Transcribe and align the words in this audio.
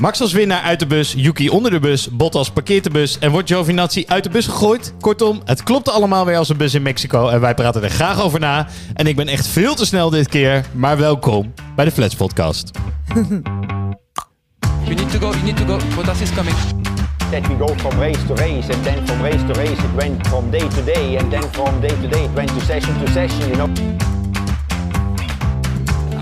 Max 0.00 0.20
als 0.20 0.32
winnaar 0.32 0.62
uit 0.62 0.78
de 0.78 0.86
bus, 0.86 1.14
Yuki 1.16 1.48
onder 1.48 1.70
de 1.70 1.78
bus, 1.78 2.08
Bottas 2.10 2.50
parkeert 2.50 2.84
de 2.84 2.90
bus 2.90 3.18
en 3.18 3.30
wordt 3.30 3.48
Giovinazzi 3.48 4.04
uit 4.06 4.24
de 4.24 4.30
bus 4.30 4.46
gegooid. 4.46 4.92
Kortom, 5.00 5.40
het 5.44 5.62
klopt 5.62 5.88
allemaal 5.88 6.24
weer 6.26 6.36
als 6.36 6.48
een 6.48 6.56
bus 6.56 6.74
in 6.74 6.82
Mexico 6.82 7.28
en 7.28 7.40
wij 7.40 7.54
praten 7.54 7.82
er 7.82 7.90
graag 7.90 8.22
over 8.22 8.40
na. 8.40 8.66
En 8.94 9.06
ik 9.06 9.16
ben 9.16 9.28
echt 9.28 9.46
veel 9.46 9.74
te 9.74 9.86
snel 9.86 10.10
dit 10.10 10.28
keer, 10.28 10.64
maar 10.72 10.98
welkom 10.98 11.54
bij 11.76 11.84
de 11.84 11.90
Flats 11.90 12.14
Podcast. 12.14 12.70
You 14.84 14.94
need 14.94 15.10
to 15.10 15.18
go, 15.18 15.30
you 15.30 15.42
need 15.42 15.56
to 15.56 15.64
go. 15.66 15.78
Bottas 15.94 16.20
is 16.20 16.30
coming. 16.34 16.56
that 17.30 17.48
we 17.48 17.54
go 17.54 17.74
from 17.74 17.98
race 18.00 18.26
to 18.26 18.34
race 18.34 18.68
and 18.74 18.84
then 18.84 19.06
from 19.06 19.22
race 19.22 19.42
to 19.46 19.52
race 19.52 19.84
it 19.84 19.94
went 19.94 20.26
from 20.26 20.50
day 20.50 20.68
to 20.68 20.82
day 20.84 21.16
and 21.16 21.30
then 21.30 21.42
from 21.52 21.80
day 21.80 21.88
to 21.88 22.08
day 22.08 22.24
it 22.24 22.34
went 22.34 22.48
to 22.48 22.60
session 22.60 22.98
to 22.98 23.06
session 23.12 23.48
you 23.48 23.56
know 23.56 23.68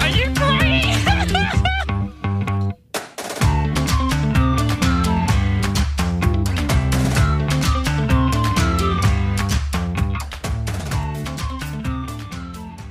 Are 0.01 0.11
you 0.11 0.35
crying? 0.35 1.65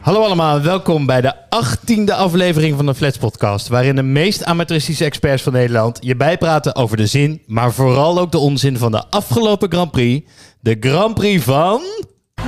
Hallo 0.07 0.21
allemaal, 0.21 0.61
welkom 0.61 1.05
bij 1.05 1.21
de 1.21 1.33
achttiende 1.49 2.13
aflevering 2.13 2.75
van 2.75 2.85
de 2.85 2.95
Flats 2.95 3.17
Podcast, 3.17 3.67
waarin 3.67 3.95
de 3.95 4.03
meest 4.03 4.43
amateuristische 4.43 5.05
experts 5.05 5.43
van 5.43 5.53
Nederland 5.53 5.97
je 6.01 6.15
bijpraten 6.15 6.75
over 6.75 6.97
de 6.97 7.05
zin, 7.05 7.41
maar 7.45 7.73
vooral 7.73 8.19
ook 8.19 8.31
de 8.31 8.37
onzin 8.37 8.77
van 8.77 8.91
de 8.91 9.03
afgelopen 9.09 9.71
Grand 9.71 9.91
Prix. 9.91 10.29
De 10.59 10.77
Grand 10.79 11.13
Prix 11.13 11.43
van... 11.43 11.81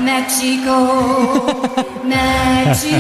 Mexico, 0.03 0.87
Mexico. 2.65 2.97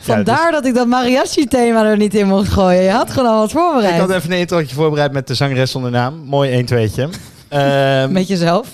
Vandaar 0.00 0.50
dat 0.50 0.64
ik 0.66 0.74
dat 0.74 0.86
mariachi-thema 0.86 1.84
er 1.84 1.96
niet 1.96 2.14
in 2.14 2.26
mocht 2.26 2.48
gooien. 2.48 2.82
Je 2.82 2.90
had 2.90 3.10
gewoon 3.10 3.30
al 3.30 3.38
wat 3.38 3.50
voorbereid. 3.50 3.94
Ik 3.94 4.00
had 4.00 4.10
even 4.10 4.32
een 4.32 4.38
introotje 4.38 4.74
voorbereid 4.74 5.12
met 5.12 5.26
de 5.26 5.34
zangeres 5.34 5.70
zonder 5.70 5.90
naam. 5.90 6.22
Mooi 6.24 6.50
1 6.50 6.64
tweetje. 6.64 7.08
Ehm 7.50 8.12
Met 8.12 8.28
jezelf. 8.28 8.68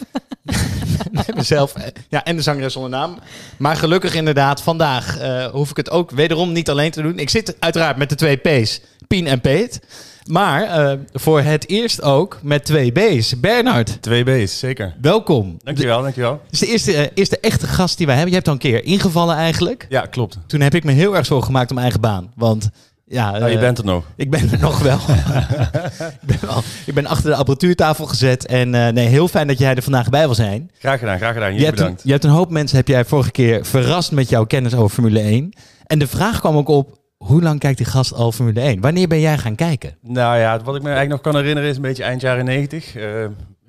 met 1.12 1.34
mezelf 1.34 1.74
eh, 1.74 1.82
ja, 2.08 2.24
en 2.24 2.36
de 2.36 2.42
zangeres 2.42 2.72
zonder 2.72 2.90
naam. 2.90 3.18
Maar 3.58 3.76
gelukkig 3.76 4.14
inderdaad, 4.14 4.62
vandaag 4.62 5.18
eh, 5.18 5.44
hoef 5.46 5.70
ik 5.70 5.76
het 5.76 5.90
ook 5.90 6.10
wederom 6.10 6.52
niet 6.52 6.70
alleen 6.70 6.90
te 6.90 7.02
doen. 7.02 7.18
Ik 7.18 7.30
zit 7.30 7.56
uiteraard 7.58 7.96
met 7.96 8.08
de 8.08 8.14
twee 8.14 8.36
P's, 8.36 8.80
Pien 9.08 9.26
en 9.26 9.40
Peet. 9.40 9.80
Maar 10.26 10.62
eh, 10.62 10.98
voor 11.12 11.40
het 11.40 11.68
eerst 11.68 12.02
ook 12.02 12.38
met 12.42 12.64
twee 12.64 12.92
B's. 12.92 13.40
Bernard, 13.40 14.02
Twee 14.02 14.24
B's, 14.24 14.58
zeker. 14.58 14.94
welkom. 15.00 15.56
Dankjewel, 15.64 16.02
dankjewel. 16.02 16.40
Dit 16.50 16.52
is 16.52 16.58
de 16.60 16.66
eerste, 16.66 16.92
eh, 16.96 17.10
eerste 17.14 17.40
echte 17.40 17.66
gast 17.66 17.96
die 17.96 18.06
wij 18.06 18.14
hebben. 18.14 18.32
Je 18.32 18.36
hebt 18.38 18.48
al 18.48 18.54
een 18.54 18.70
keer 18.70 18.84
ingevallen 18.84 19.36
eigenlijk. 19.36 19.86
Ja, 19.88 20.00
klopt. 20.00 20.38
Toen 20.46 20.60
heb 20.60 20.74
ik 20.74 20.84
me 20.84 20.92
heel 20.92 21.16
erg 21.16 21.26
zo 21.26 21.40
gemaakt 21.40 21.70
om 21.70 21.78
eigen 21.78 22.00
baan. 22.00 22.32
Want 22.34 22.68
ja, 23.08 23.30
Nou, 23.30 23.46
je 23.50 23.54
eh, 23.54 23.60
bent 23.60 23.78
er 23.78 23.84
nog. 23.84 24.04
Ik 24.16 24.30
ben 24.30 24.50
er 24.52 24.58
nog 24.58 24.78
wel. 24.78 24.98
ik, 26.22 26.26
ben 26.26 26.38
wel 26.40 26.62
ik 26.86 26.94
ben 26.94 27.06
achter 27.06 27.30
de 27.30 27.36
apparatuurtafel 27.36 28.06
gezet. 28.06 28.46
En 28.46 28.74
eh, 28.74 28.92
nee, 28.92 29.06
heel 29.06 29.28
fijn 29.28 29.46
dat 29.46 29.58
jij 29.58 29.74
er 29.74 29.82
vandaag 29.82 30.08
bij 30.08 30.24
wil 30.24 30.34
zijn. 30.34 30.70
Graag 30.78 30.98
gedaan, 30.98 31.16
graag 31.16 31.32
gedaan. 31.32 31.48
Je 31.48 31.52
Jullie 31.52 31.66
hebt, 31.66 31.78
een, 31.78 31.84
bedankt. 31.84 32.04
je 32.04 32.10
hebt 32.12 32.24
een 32.24 32.30
hoop 32.30 32.50
mensen, 32.50 32.76
heb 32.76 32.88
jij 32.88 33.04
vorige 33.04 33.30
keer 33.30 33.64
verrast 33.64 34.12
met 34.12 34.28
jouw 34.28 34.44
kennis 34.44 34.74
over 34.74 34.94
Formule 34.94 35.20
1. 35.20 35.52
En 35.86 35.98
de 35.98 36.06
vraag 36.06 36.40
kwam 36.40 36.56
ook 36.56 36.68
op, 36.68 36.98
hoe 37.16 37.42
lang 37.42 37.58
kijkt 37.60 37.78
die 37.78 37.86
gast 37.86 38.12
al 38.12 38.32
Formule 38.32 38.60
1? 38.60 38.80
Wanneer 38.80 39.08
ben 39.08 39.20
jij 39.20 39.38
gaan 39.38 39.54
kijken? 39.54 39.96
Nou 40.02 40.38
ja, 40.38 40.60
wat 40.62 40.76
ik 40.76 40.82
me 40.82 40.88
eigenlijk 40.90 41.22
nog 41.22 41.32
kan 41.32 41.40
herinneren 41.40 41.70
is 41.70 41.76
een 41.76 41.82
beetje 41.82 42.04
eind 42.04 42.20
jaren 42.20 42.44
90. 42.44 42.96
eh 42.96 43.24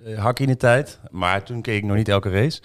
eh, 0.05 0.17
hak 0.17 0.39
in 0.39 0.47
de 0.47 0.57
tijd. 0.57 0.99
Maar 1.11 1.43
toen 1.43 1.61
keek 1.61 1.77
ik 1.77 1.83
nog 1.83 1.95
niet 1.95 2.09
elke 2.09 2.29
race. 2.29 2.61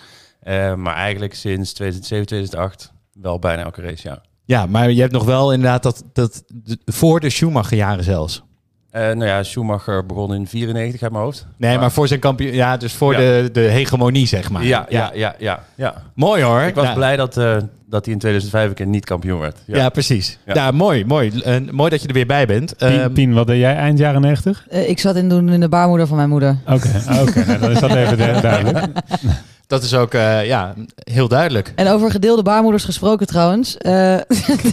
Maar 0.76 0.94
eigenlijk 0.94 1.34
sinds 1.34 1.72
2007, 1.72 2.26
2008 2.26 2.92
wel 3.12 3.38
bijna 3.38 3.62
elke 3.62 3.82
race, 3.82 4.08
ja. 4.08 4.22
Ja, 4.44 4.66
maar 4.66 4.90
je 4.90 5.00
hebt 5.00 5.12
nog 5.12 5.24
wel 5.24 5.52
inderdaad 5.52 5.82
dat, 5.82 6.04
dat 6.12 6.42
de- 6.46 6.78
voor 6.84 7.20
de 7.20 7.30
Schumacher 7.30 7.76
jaren 7.76 8.04
zelfs. 8.04 8.42
Eh, 8.90 9.02
nou 9.02 9.24
ja, 9.24 9.42
Schumacher 9.42 10.06
begon 10.06 10.34
in 10.34 10.46
94 10.46 11.02
uit 11.02 11.12
mijn 11.12 11.24
hoofd. 11.24 11.46
Nee, 11.56 11.78
maar 11.78 11.90
voor 11.92 12.08
zijn 12.08 12.20
kampioen, 12.20 12.52
ja, 12.54 12.76
dus 12.76 12.92
voor 12.92 13.12
Ja. 13.12 13.18
de, 13.18 13.48
de 13.52 13.60
hegemonie, 13.60 14.26
zeg 14.26 14.50
maar. 14.50 14.64
Ja, 14.64 14.86
ja, 14.88 15.10
ja, 15.14 15.34
ja, 15.38 15.64
ja. 15.74 16.02
Mooi 16.14 16.42
hoor. 16.42 16.60
Ik 16.60 16.74
was 16.74 16.84
Ja. 16.86 16.92
blij 16.94 17.16
dat, 17.16 17.36
eh, 17.36 17.56
dat 17.86 18.04
hij 18.04 18.14
in 18.14 18.20
2005 18.20 18.68
een 18.68 18.74
keer 18.74 18.86
niet 18.86 19.04
kampioen 19.04 19.40
werd. 19.40 19.58
Ja, 19.66 19.88
precies. 19.88 20.38
Ja, 20.46 20.54
Ja. 20.54 20.70
mooi, 20.70 21.04
mooi. 21.04 21.40
Eh, 21.40 21.56
mooi 21.70 21.90
dat 21.90 22.02
je 22.02 22.08
er 22.08 22.14
weer 22.14 22.26
bij 22.26 22.46
bent. 22.46 22.76
Pien, 22.76 22.88
Ehm, 22.88 23.12
Pien, 23.12 23.32
wat 23.32 23.46
deed 23.46 23.58
jij 23.60 23.76
eind 23.76 23.98
jaren 23.98 24.20
90? 24.20 24.64
Eh, 24.68 24.88
ik 24.88 24.98
zat 24.98 25.16
in 25.16 25.28
doen 25.28 25.48
in 25.48 25.60
de 25.60 25.68
baarmoeder 25.68 26.06
van 26.06 26.16
mijn 26.16 26.28
moeder. 26.28 26.56
Oké, 26.66 26.90
oké, 27.20 27.44
nou, 27.46 27.58
dan 27.58 27.70
is 27.70 27.80
dat 27.80 27.94
even 27.94 28.16
du- 28.16 28.40
duidelijk. 28.40 28.86
dat 29.72 29.82
is 29.82 29.94
ook 29.94 30.14
eh, 30.14 30.46
ja, 30.46 30.74
heel 31.10 31.28
duidelijk. 31.28 31.72
En 31.76 31.88
over 31.88 32.10
gedeelde 32.10 32.42
baarmoeders 32.42 32.84
gesproken 32.84 33.26
trouwens. 33.26 33.76
eh, 33.78 34.14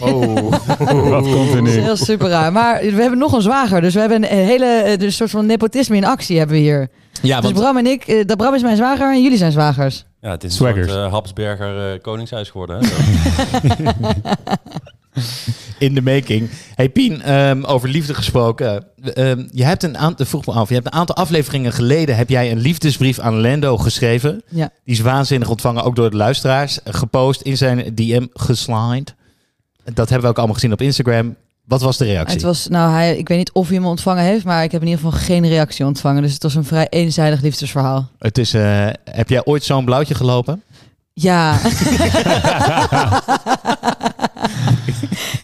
Oh. 0.00 0.34
Wat 1.10 1.22
komt 1.22 1.50
er 1.50 1.56
dat 1.56 1.66
is 1.68 1.74
nu? 1.74 1.80
heel 1.80 1.96
super 1.96 2.28
raar. 2.28 2.52
Maar 2.52 2.80
we 2.80 3.00
hebben 3.00 3.18
nog 3.18 3.32
een 3.32 3.42
zwager. 3.42 3.80
Dus 3.80 3.94
we 3.94 4.00
hebben 4.00 4.32
een 4.32 4.44
hele 4.44 4.66
eh, 4.66 4.96
dus 4.98 5.06
een 5.06 5.12
soort 5.12 5.30
van 5.30 5.46
nepotisme 5.46 5.96
in 5.96 6.04
actie 6.04 6.38
hebben 6.38 6.56
we 6.56 6.62
hier. 6.62 6.88
Ja, 7.22 7.36
Dus 7.40 7.44
want 7.44 7.62
Bram 7.62 7.76
en 7.76 7.86
ik, 7.86 8.28
dat 8.28 8.36
Bram 8.36 8.54
is 8.54 8.62
mijn 8.62 8.76
zwager 8.76 9.12
en 9.12 9.22
jullie 9.22 9.38
zijn 9.38 9.52
zwagers. 9.52 10.04
Ja, 10.20 10.30
het 10.30 10.44
is 10.44 10.58
een 10.58 10.74
soort 10.74 10.88
eh, 10.90 11.12
Habsberger 11.12 12.00
koningshuis 12.00 12.50
geworden. 12.50 12.78
Hè? 12.80 12.88
In 15.78 15.94
de 15.94 16.02
making. 16.02 16.50
Hey 16.74 16.88
Pien, 16.88 17.22
ehm, 17.22 17.64
over 17.64 17.88
liefde 17.88 18.14
gesproken. 18.14 18.86
Ehm, 19.14 19.46
je 19.50 19.64
hebt 19.64 19.82
een 19.82 19.98
aantal, 19.98 20.26
vroeg 20.26 20.46
me 20.46 20.52
af, 20.52 20.68
je 20.68 20.74
hebt 20.74 20.86
een 20.86 20.92
aantal 20.92 21.16
afleveringen 21.16 21.72
geleden 21.72 22.16
heb 22.16 22.28
jij 22.28 22.50
een 22.50 22.58
liefdesbrief 22.58 23.18
aan 23.18 23.40
Lando 23.40 23.76
geschreven. 23.76 24.42
Ja. 24.48 24.70
Die 24.84 24.94
is 24.94 25.00
waanzinnig 25.00 25.48
ontvangen, 25.48 25.84
ook 25.84 25.96
door 25.96 26.10
de 26.10 26.16
luisteraars. 26.16 26.78
Gepost 26.84 27.40
in 27.40 27.56
zijn 27.56 27.94
DM 27.94 28.26
geslide. 28.32 29.12
Dat 29.84 30.08
hebben 30.08 30.20
we 30.20 30.28
ook 30.28 30.36
allemaal 30.36 30.54
gezien 30.54 30.72
op 30.72 30.80
Instagram. 30.80 31.36
Wat 31.64 31.80
was 31.80 31.96
de 31.96 32.04
reactie? 32.04 32.34
Het 32.34 32.42
was, 32.42 32.68
nou, 32.68 32.92
hij, 32.92 33.16
ik 33.16 33.28
weet 33.28 33.38
niet 33.38 33.52
of 33.52 33.66
hij 33.66 33.76
hem 33.76 33.86
ontvangen 33.86 34.24
heeft, 34.24 34.44
maar 34.44 34.62
ik 34.62 34.72
heb 34.72 34.80
in 34.80 34.88
ieder 34.88 35.04
geval 35.04 35.20
geen 35.20 35.48
reactie 35.48 35.86
ontvangen. 35.86 36.22
Dus 36.22 36.32
het 36.32 36.42
was 36.42 36.54
een 36.54 36.64
vrij 36.64 36.86
eenzijdig 36.88 37.40
liefdesverhaal. 37.40 38.10
Het 38.18 38.38
is, 38.38 38.54
eh, 38.54 38.86
heb 39.04 39.28
jij 39.28 39.44
ooit 39.44 39.64
zo'n 39.64 39.84
blauwtje 39.84 40.14
gelopen? 40.14 40.62
Ja. 41.12 41.58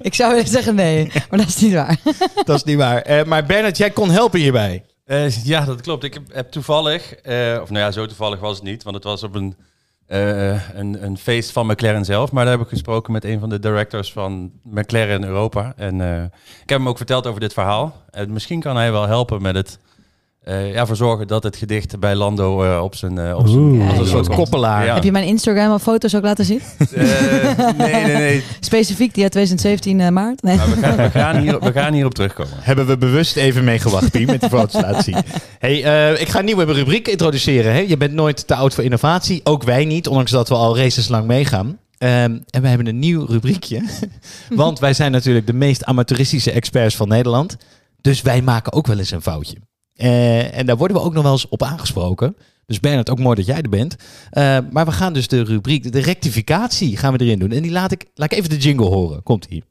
ik 0.00 0.14
zou 0.14 0.34
willen 0.34 0.48
zeggen 0.48 0.74
nee, 0.74 1.10
maar 1.30 1.38
dat 1.38 1.48
is 1.48 1.60
niet 1.60 1.72
waar. 1.72 1.96
Dat 2.44 2.56
is 2.56 2.64
niet 2.64 2.76
waar. 2.76 3.02
Eh, 3.02 3.24
maar 3.24 3.44
Bernard, 3.46 3.76
jij 3.76 3.90
kon 3.90 4.10
helpen 4.10 4.40
hierbij. 4.40 4.84
Eh, 5.04 5.44
ja, 5.44 5.64
dat 5.64 5.80
klopt. 5.80 6.04
Ik 6.04 6.14
heb, 6.14 6.22
heb 6.32 6.50
toevallig, 6.50 7.14
eh, 7.14 7.58
of 7.62 7.70
nou 7.70 7.84
ja, 7.84 7.90
zo 7.90 8.06
toevallig 8.06 8.40
was 8.40 8.56
het 8.56 8.64
niet, 8.64 8.82
want 8.82 8.94
het 8.94 9.04
was 9.04 9.22
op 9.22 9.34
een, 9.34 9.56
eh, 10.06 10.68
een, 10.76 11.04
een 11.04 11.18
feest 11.18 11.52
van 11.52 11.66
McLaren 11.66 12.04
zelf. 12.04 12.32
Maar 12.32 12.44
daar 12.44 12.52
heb 12.52 12.62
ik 12.62 12.68
gesproken 12.68 13.12
met 13.12 13.24
een 13.24 13.40
van 13.40 13.48
de 13.48 13.58
directors 13.58 14.12
van 14.12 14.52
McLaren 14.62 15.24
Europa. 15.24 15.72
En 15.76 16.00
eh, 16.00 16.22
ik 16.62 16.68
heb 16.68 16.78
hem 16.78 16.88
ook 16.88 16.96
verteld 16.96 17.26
over 17.26 17.40
dit 17.40 17.52
verhaal. 17.52 18.02
En 18.10 18.32
misschien 18.32 18.60
kan 18.60 18.76
hij 18.76 18.92
wel 18.92 19.06
helpen 19.06 19.42
met 19.42 19.54
het 19.54 19.78
eh 20.46 20.72
ja, 20.72 20.86
voor 20.86 20.96
zorgen 20.96 21.26
dat 21.26 21.42
het 21.42 21.56
gedicht 21.56 21.98
bij 21.98 22.14
Lando 22.14 22.62
eh, 22.64 22.82
op 22.82 22.94
zijn... 22.94 23.18
eh, 23.18 23.36
op 23.36 23.46
zijn 23.46 23.60
Oeh. 23.60 23.88
Als 23.88 23.98
een 23.98 24.06
soort 24.06 24.28
koppelaar. 24.28 24.84
Ja. 24.84 24.94
Heb 24.94 25.04
je 25.04 25.12
mijn 25.12 25.26
Instagram 25.26 25.72
of 25.72 25.82
foto's 25.82 26.14
ook 26.14 26.22
laten 26.22 26.44
zien? 26.44 26.60
Eh, 26.78 27.68
nee, 27.76 27.92
nee, 28.04 28.14
nee. 28.14 28.42
Specifiek 28.60 29.14
die 29.14 29.22
uit 29.22 29.32
2017 29.32 30.00
eh, 30.00 30.08
maart? 30.08 30.42
Nee. 30.42 30.56
Maar 30.56 30.68
we 30.68 30.76
gaan, 30.76 30.96
we, 30.96 31.10
gaan 31.10 31.36
hier, 31.36 31.60
we 31.60 31.72
gaan 31.72 31.92
hierop 31.92 32.14
terugkomen. 32.14 32.52
Hebben 32.56 32.86
we 32.86 32.98
bewust 32.98 33.36
even 33.36 33.64
mee 33.64 33.78
gewacht, 33.78 34.10
Pien, 34.10 34.26
met 34.26 34.40
die 34.40 34.48
foto's 34.48 34.82
laten 34.82 35.02
zien. 35.02 35.16
Hey, 35.58 35.84
eh, 35.84 36.20
ik 36.20 36.28
ga 36.28 36.38
een 36.38 36.44
nieuwe 36.44 36.64
rubriek 36.64 37.08
introduceren. 37.08 37.72
Hè? 37.72 37.78
Je 37.78 37.96
bent 37.96 38.12
nooit 38.12 38.46
te 38.46 38.54
oud 38.54 38.74
voor 38.74 38.84
innovatie. 38.84 39.40
Ook 39.44 39.62
wij 39.62 39.84
niet, 39.84 40.08
ondanks 40.08 40.30
dat 40.30 40.48
we 40.48 40.54
al 40.54 40.76
races 40.76 41.08
lang 41.08 41.26
meegaan. 41.26 41.78
Ehm, 41.98 42.38
en 42.50 42.62
we 42.62 42.68
hebben 42.68 42.86
een 42.86 42.98
nieuw 42.98 43.26
rubriekje. 43.26 43.82
Want 44.48 44.78
wij 44.78 44.92
zijn 44.92 45.12
natuurlijk 45.12 45.46
de 45.46 45.52
meest 45.52 45.84
amateuristische 45.84 46.50
experts 46.50 46.96
van 46.96 47.08
Nederland. 47.08 47.56
Dus 48.00 48.22
wij 48.22 48.42
maken 48.42 48.72
ook 48.72 48.86
wel 48.86 48.98
eens 48.98 49.10
een 49.10 49.22
foutje. 49.22 49.56
Eh, 49.96 50.58
en 50.58 50.66
daar 50.66 50.76
worden 50.76 50.96
we 50.96 51.02
ook 51.02 51.14
nog 51.14 51.22
wel 51.22 51.32
eens 51.32 51.48
op 51.48 51.62
aangesproken. 51.62 52.36
Dus 52.66 52.80
Bernard, 52.80 53.10
ook 53.10 53.18
mooi 53.18 53.36
dat 53.36 53.46
jij 53.46 53.60
er 53.62 53.68
bent. 53.68 53.96
Eh, 54.30 54.58
maar 54.70 54.84
we 54.84 54.92
gaan 54.92 55.12
dus 55.12 55.28
de 55.28 55.44
rubriek, 55.44 55.92
de 55.92 56.00
rectificatie 56.00 56.96
gaan 56.96 57.12
we 57.12 57.24
erin 57.24 57.38
doen. 57.38 57.52
En 57.52 57.62
die 57.62 57.70
laat 57.70 57.92
ik, 57.92 58.04
laat 58.14 58.32
ik 58.32 58.38
even 58.38 58.50
de 58.50 58.58
jingle 58.58 58.86
horen. 58.86 59.22
Komt 59.22 59.47
hier. 59.47 59.62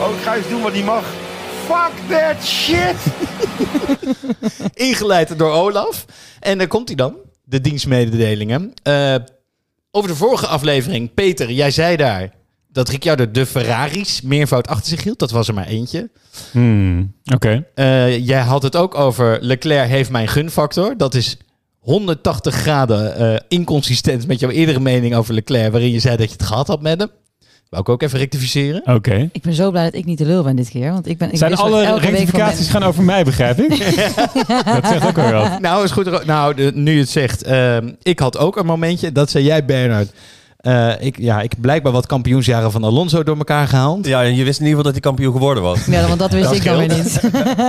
oh 0.00 0.16
ik 0.16 0.22
ga 0.22 0.34
eens 0.36 0.48
doen 0.48 0.62
wat 0.62 0.72
hij 0.72 0.82
mag 0.82 1.04
fuck 1.66 1.92
that 2.08 2.44
shit 2.44 2.96
Ingeleid 4.88 5.38
door 5.38 5.52
Olaf. 5.52 6.04
En 6.40 6.58
daar 6.58 6.66
komt 6.66 6.88
hij 6.88 6.96
dan, 6.96 7.16
de 7.44 7.60
dienstmededelingen. 7.60 8.72
Eh, 8.82 9.14
over 9.90 10.08
de 10.08 10.16
vorige 10.16 10.46
aflevering, 10.46 11.14
Peter, 11.14 11.50
jij 11.50 11.70
zei 11.70 11.96
daar 11.96 12.32
dat 12.72 12.88
Ricciardo 12.88 13.30
de 13.30 13.46
Ferraris 13.46 14.20
meervoud 14.22 14.68
achter 14.68 14.88
zich 14.88 15.02
hield. 15.02 15.18
Dat 15.18 15.30
was 15.30 15.48
er 15.48 15.54
maar 15.54 15.66
eentje. 15.66 16.10
Hmm, 16.50 17.12
Oké. 17.34 17.64
Eh, 17.74 18.26
jij 18.26 18.40
had 18.40 18.62
het 18.62 18.76
ook 18.76 18.94
over 18.94 19.38
Leclerc 19.40 19.88
heeft 19.88 20.10
mijn 20.10 20.28
gunfactor. 20.28 20.96
Dat 20.96 21.14
is 21.14 21.36
180 21.78 22.54
graden 22.54 23.16
eh, 23.16 23.40
inconsistent 23.48 24.26
met 24.26 24.40
jouw 24.40 24.50
eerdere 24.50 24.80
mening 24.80 25.14
over 25.14 25.34
Leclerc, 25.34 25.70
waarin 25.72 25.90
je 25.90 25.98
zei 26.00 26.16
dat 26.16 26.26
je 26.26 26.32
het 26.36 26.46
gehad 26.46 26.66
had 26.66 26.82
met 26.82 27.00
hem. 27.00 27.10
Wou 27.68 27.82
ik 27.84 27.88
ook 27.90 28.02
even 28.02 28.18
rectificeren. 28.18 28.82
Oké. 28.94 29.28
Ik 29.32 29.42
ben 29.42 29.52
zo 29.54 29.70
blij 29.70 29.84
dat 29.84 29.94
ik 29.94 30.04
niet 30.04 30.18
de 30.18 30.24
lul 30.24 30.42
ben 30.42 30.56
dit 30.56 30.68
keer. 30.70 30.92
Want 30.92 31.06
ik 31.08 31.18
ben. 31.18 31.30
Ik 31.30 31.36
Zijn 31.38 31.54
alle 31.56 31.98
rectificaties 31.98 32.68
gaan 32.68 32.82
over 32.82 33.02
mij, 33.02 33.24
begrijp 33.24 33.58
ik? 33.60 33.68
dat 34.64 34.86
zegt 34.86 35.06
ook 35.06 35.16
wel. 35.16 35.58
Nou, 35.60 35.84
is 35.84 35.90
goed. 35.90 36.24
Nou, 36.26 36.54
de- 36.54 36.72
nu 36.74 36.92
je 36.92 37.00
het 37.00 37.08
zegt. 37.08 37.42
ehm, 37.42 37.92
ik 38.02 38.18
had 38.18 38.38
ook 38.38 38.56
een 38.56 38.66
momentje. 38.66 39.12
Dat 39.12 39.30
zei 39.30 39.44
jij, 39.44 39.64
Bernard. 39.64 40.10
Eh, 40.62 40.90
ik, 40.98 41.18
ja, 41.18 41.40
ik 41.40 41.50
heb 41.50 41.60
blijkbaar 41.60 41.92
wat 41.92 42.06
kampioensjaren 42.06 42.70
van 42.72 42.84
Alonso 42.84 43.22
door 43.22 43.36
elkaar 43.36 43.68
gehaald. 43.68 44.06
Ja, 44.06 44.22
en 44.22 44.34
je 44.34 44.44
wist 44.44 44.60
in 44.60 44.66
ieder 44.66 44.78
geval 44.78 44.82
dat 44.82 44.92
hij 44.92 45.00
kampioen 45.00 45.32
geworden 45.32 45.62
was. 45.62 45.84
Ja, 45.86 46.06
want 46.06 46.18
dat 46.18 46.32
wist 46.32 46.44
Dat 46.44 46.54
ik 46.54 46.64
dan 46.64 46.78
weer 46.78 46.88
niet. 46.96 47.20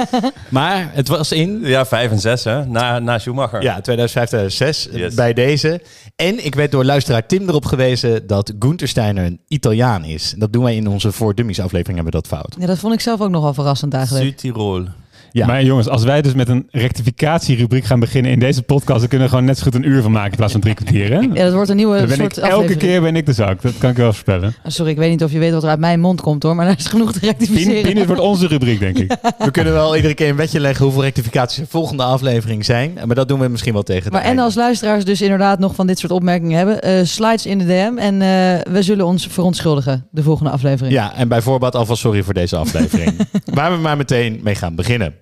Maar 0.50 0.90
het 0.94 1.08
was 1.08 1.32
in 1.32 1.60
Ja, 1.64 1.86
vijf 1.86 2.12
en 2.12 2.20
zes, 2.20 2.44
hè? 2.44 2.66
Na, 2.66 3.00
na 3.00 3.20
Schumacher. 3.20 3.62
ja, 3.62 3.82
2005, 3.82 4.28
2006 4.28 4.88
Yes. 4.92 5.14
bij 5.14 5.34
deze. 5.34 5.82
En 6.16 6.46
ik 6.46 6.56
werd 6.56 6.72
door 6.72 6.86
luisteraar 6.86 7.26
Tim 7.28 7.50
erop 7.50 7.66
gewezen 7.66 8.28
dat 8.28 8.54
Gunther 8.60 8.88
Steiner 8.88 9.26
een 9.26 9.40
Italiaan 9.48 10.04
is. 10.04 10.34
Dat 10.38 10.54
doen 10.54 10.64
wij 10.64 10.76
in 10.76 10.88
onze 10.88 11.12
Voor 11.12 11.36
Dummies 11.36 11.60
aflevering, 11.60 11.96
hebben 11.96 12.14
we 12.22 12.28
dat 12.28 12.40
fout. 12.40 12.56
Ja, 12.60 12.66
dat 12.68 12.78
vond 12.80 12.94
ik 12.94 13.00
zelf 13.02 13.22
ook 13.22 13.30
nogal 13.30 13.54
verrassend 13.54 13.94
eigenlijk. 13.94 14.26
Zuid-Tirol. 14.26 14.86
Ja. 15.34 15.46
Maar 15.46 15.64
jongens, 15.64 15.88
als 15.88 16.04
wij 16.04 16.22
dus 16.22 16.34
met 16.34 16.50
een 16.50 16.68
rectificatierubriek 16.72 17.86
gaan 17.86 18.00
beginnen 18.00 18.32
in 18.32 18.40
deze 18.40 18.64
podcast, 18.64 19.00
dan 19.00 19.08
kunnen 19.08 19.28
we 19.28 19.34
gewoon 19.34 19.48
net 19.48 19.58
zo 19.58 19.64
goed 19.64 19.76
een 19.76 19.88
uur 19.88 20.02
van 20.02 20.12
maken 20.12 20.32
in 20.32 20.38
plaats 20.38 20.52
van 20.52 20.62
drie 20.62 20.74
kwartier. 20.74 21.12
Hè? 21.12 21.20
Ja, 21.20 21.44
dat 21.44 21.54
wordt 21.54 21.70
een 21.70 21.76
nieuwe 21.76 21.98
ik, 21.98 22.10
soort 22.10 22.38
elke 22.38 22.54
aflevering. 22.54 22.80
keer 22.80 23.02
ben 23.02 23.16
ik 23.16 23.26
de 23.26 23.34
zak. 23.34 23.62
Dat 23.62 23.78
kan 23.78 23.90
ik 23.90 23.96
wel 23.98 24.06
voorspellen. 24.06 24.56
Sorry, 24.66 24.92
ik 24.92 24.98
weet 24.98 25.10
niet 25.10 25.24
of 25.24 25.32
je 25.32 25.40
weet 25.40 25.52
wat 25.54 25.64
er 25.64 25.70
uit 25.70 25.80
mijn 25.80 26.00
mond 26.00 26.22
komt 26.22 26.44
hoor, 26.44 26.56
maar 26.56 26.68
er 26.68 26.76
is 26.78 26.86
genoeg 26.86 27.12
te 27.12 27.20
Pien, 27.20 27.30
rectificeren. 27.30 27.82
Pien, 27.82 27.96
dit 27.96 28.06
wordt 28.06 28.22
onze 28.22 28.48
rubriek, 28.48 28.80
denk 28.80 28.98
ik. 28.98 29.16
We 29.46 29.52
kunnen 29.52 29.74
wel 29.74 29.96
iedere 29.96 30.14
keer 30.14 30.30
een 30.30 30.36
wetje 30.36 30.60
leggen 30.60 30.84
hoeveel 30.86 31.04
rectificaties 31.04 31.58
de 31.58 31.66
volgende 31.70 32.04
aflevering 32.04 32.66
zijn. 32.66 32.98
Maar 33.06 33.16
dat 33.16 33.28
doen 33.28 33.40
we 33.40 33.48
misschien 33.48 33.74
wel 33.74 33.84
tegen 33.84 34.04
de 34.04 34.12
Maar 34.12 34.22
en 34.22 34.28
einde. 34.28 34.42
als 34.42 34.56
luisteraars 34.56 35.06
dus 35.06 35.22
inderdaad 35.22 35.60
nog 35.60 35.76
van 35.76 35.88
dit 35.88 36.00
soort 36.00 36.12
opmerkingen 36.12 36.58
hebben, 36.58 36.82
eh, 36.82 37.04
slides 37.04 37.46
in 37.46 37.58
de 37.58 37.66
DM 37.66 37.98
en 37.98 38.22
eh, 38.22 38.74
we 38.74 38.82
zullen 38.82 39.06
ons 39.06 39.28
verontschuldigen 39.28 40.08
de 40.12 40.24
volgende 40.24 40.52
aflevering. 40.52 40.94
Ja, 40.94 41.16
en 41.16 41.28
bij 41.28 41.42
voorbaat 41.42 41.76
alvast 41.76 42.02
sorry 42.02 42.24
voor 42.24 42.34
deze 42.34 42.56
aflevering. 42.56 43.14
Waar 43.54 43.72
we 43.72 43.78
maar 43.78 43.98
meteen 43.98 44.40
mee 44.44 44.56
gaan 44.56 44.76
beginnen. 44.76 45.14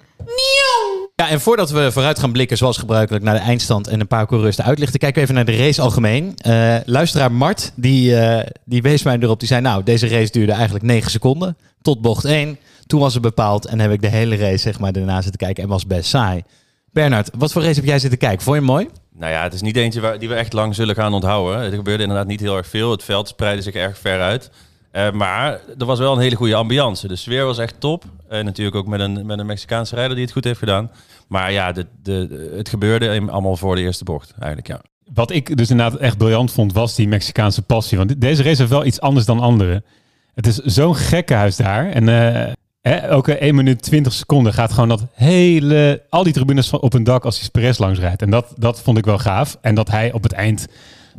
Ja, 1.16 1.30
en 1.30 1.42
voordat 1.42 1.70
we 1.72 1.92
vooruit 1.92 2.20
gaan 2.20 2.32
blikken, 2.32 2.58
zoals 2.58 2.78
gebruikelijk, 2.78 3.24
naar 3.24 3.34
de 3.34 3.40
eindstand 3.40 3.88
en 3.88 4.00
een 4.00 4.08
paar 4.08 4.28
coureurs 4.28 4.56
te 4.56 4.64
uitlichten, 4.64 5.00
kijken 5.00 5.18
we 5.18 5.24
even 5.24 5.36
naar 5.36 5.56
de 5.56 5.64
race 5.64 5.82
algemeen. 5.82 6.34
Eh, 6.38 6.76
luisteraar 6.86 7.32
Mart, 7.32 7.72
die, 7.76 8.16
eh, 8.16 8.50
die 8.66 8.82
wees 8.82 9.04
mij 9.04 9.18
erop. 9.20 9.40
Die 9.40 9.48
zei, 9.48 9.62
nou, 9.62 9.84
deze 9.84 10.08
race 10.08 10.32
duurde 10.32 10.52
eigenlijk 10.52 10.86
9 10.86 11.12
seconden 11.12 11.58
tot 11.82 12.02
bocht 12.02 12.26
1. 12.26 12.58
Toen 12.86 13.00
was 13.00 13.14
het 13.14 13.22
bepaald 13.22 13.66
en 13.66 13.80
heb 13.80 13.92
ik 13.92 14.02
de 14.02 14.08
hele 14.08 14.36
race 14.36 14.58
zeg 14.58 14.80
maar, 14.80 14.92
daarna 14.92 15.22
zitten 15.22 15.40
kijken 15.40 15.64
en 15.64 15.70
was 15.70 15.88
best 15.88 16.10
saai. 16.10 16.44
Bernard, 16.92 17.30
wat 17.38 17.52
voor 17.52 17.62
race 17.62 17.76
heb 17.76 17.86
jij 17.86 18.00
zitten 18.00 18.20
kijken? 18.20 18.44
Vond 18.44 18.56
je 18.56 18.62
hem 18.62 18.72
mooi? 18.72 18.90
Nou 19.14 19.32
ja, 19.32 19.44
het 19.44 19.54
is 19.54 19.62
niet 19.62 19.76
eentje 19.76 20.02
waar, 20.02 20.20
die 20.20 20.30
we 20.30 20.36
echt 20.36 20.54
lang 20.54 20.76
zullen 20.76 20.96
gaan 20.96 21.14
onthouden. 21.14 21.62
Er 21.62 21.72
gebeurde 21.72 22.04
inderdaad 22.04 22.28
niet 22.28 22.40
heel 22.40 22.58
erg 22.58 22.68
veel. 22.68 22.92
Het 22.92 23.04
veld 23.04 23.28
spreidde 23.28 23.62
zich 23.62 23.74
erg 23.74 23.98
ver 23.98 24.22
uit. 24.22 24.50
Eh, 24.92 25.12
maar 25.12 25.60
er 25.78 25.86
was 25.86 26.00
wel 26.00 26.14
een 26.14 26.22
hele 26.22 26.36
goede 26.36 26.56
ambiance. 26.56 27.08
De 27.08 27.16
sfeer 27.16 27.46
was 27.46 27.58
echt 27.58 27.76
top. 27.80 28.04
En 28.28 28.46
natuurlijk 28.46 28.76
ook 28.76 28.88
met 28.88 29.00
een, 29.00 29.26
met 29.26 29.40
een 29.40 29.46
Mexicaanse 29.46 29.96
rijder 29.96 30.16
die 30.16 30.24
het 30.24 30.34
goed 30.34 30.44
heeft 30.44 30.60
gedaan. 30.60 30.92
Maar 31.28 31.52
ja, 31.52 31.72
de, 31.72 31.86
de, 32.04 32.52
het 32.56 32.70
gebeurde 32.70 33.22
allemaal 33.28 33.58
voor 33.58 33.76
de 33.76 33.82
eerste 33.82 34.04
bocht 34.04 34.34
eigenlijk, 34.40 34.68
ja. 34.68 34.82
Wat 35.14 35.32
ik 35.32 35.58
dus 35.58 35.70
inderdaad 35.70 36.00
echt 36.00 36.18
briljant 36.18 36.52
vond, 36.52 36.74
was 36.74 36.96
die 36.96 37.08
Mexicaanse 37.08 37.62
passie. 37.62 37.98
Want 37.98 38.22
deze 38.22 38.44
race 38.44 38.58
heeft 38.58 38.70
wel 38.70 38.86
iets 38.86 39.02
anders 39.02 39.26
dan 39.26 39.40
andere. 39.40 39.84
Het 40.34 40.48
is 40.48 40.58
zo'n 40.58 40.96
gekkenhuis 40.96 41.56
daar. 41.56 41.90
En 41.90 42.10
eh, 42.10 42.54
hè, 42.82 42.96
elke 42.96 43.38
1 43.38 43.56
minuut 43.56 43.82
20 43.82 44.14
seconden 44.14 44.54
gaat 44.54 44.74
gewoon 44.74 44.90
dat 44.90 45.06
hele... 45.14 46.04
Al 46.10 46.24
die 46.24 46.34
tribunes 46.34 46.70
op 46.70 46.94
een 46.94 47.04
dak 47.04 47.26
als 47.26 47.40
die 47.40 47.50
Perez 47.50 47.78
langs 47.78 48.00
rijdt. 48.00 48.22
En 48.22 48.30
dat, 48.30 48.54
dat 48.56 48.82
vond 48.82 48.98
ik 48.98 49.06
wel 49.06 49.20
gaaf. 49.20 49.58
En 49.62 49.76
dat 49.76 49.90
hij 49.90 50.12
op 50.12 50.24
het 50.24 50.32
eind 50.32 50.68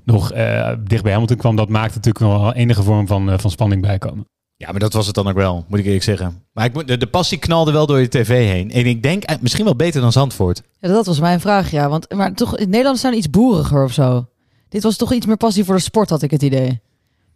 nog 0.04 0.32
eh, 0.32 0.72
dicht 0.84 1.02
bij 1.02 1.12
Hamilton 1.12 1.36
kwam, 1.36 1.56
dat 1.56 1.68
maakte 1.68 1.94
natuurlijk 1.96 2.24
nog 2.24 2.40
wel 2.40 2.54
enige 2.54 2.82
vorm 2.82 3.06
van, 3.06 3.30
eh, 3.30 3.38
van 3.38 3.50
spanning 3.50 3.82
bijkomen. 3.82 4.26
Ja, 4.62 4.70
maar 4.70 4.80
dat 4.80 4.92
was 4.92 5.06
het 5.06 5.14
dan 5.14 5.28
ook 5.28 5.34
wel, 5.34 5.64
moet 5.68 5.78
ik 5.78 5.84
eerlijk 5.84 6.04
zeggen. 6.04 6.42
Maar 6.52 6.64
ik, 6.64 6.86
de, 6.86 6.96
de 6.96 7.06
passie 7.06 7.38
knalde 7.38 7.72
wel 7.72 7.86
door 7.86 8.00
je 8.00 8.08
tv 8.08 8.28
heen. 8.28 8.70
En 8.70 8.86
ik 8.86 9.02
denk 9.02 9.22
eh, 9.22 9.36
misschien 9.40 9.64
wel 9.64 9.76
beter 9.76 10.00
dan 10.00 10.12
Zandvoort. 10.12 10.62
Ja, 10.80 10.88
dat 10.88 11.06
was 11.06 11.20
mijn 11.20 11.40
vraag, 11.40 11.70
ja. 11.70 11.88
Want, 11.88 12.14
maar 12.14 12.34
toch, 12.34 12.56
in 12.56 12.68
Nederland 12.68 12.98
zijn 12.98 13.16
iets 13.16 13.30
boeriger 13.30 13.84
of 13.84 13.92
zo. 13.92 14.26
Dit 14.68 14.82
was 14.82 14.96
toch 14.96 15.12
iets 15.12 15.26
meer 15.26 15.36
passie 15.36 15.64
voor 15.64 15.74
de 15.74 15.80
sport, 15.80 16.10
had 16.10 16.22
ik 16.22 16.30
het 16.30 16.42
idee. 16.42 16.80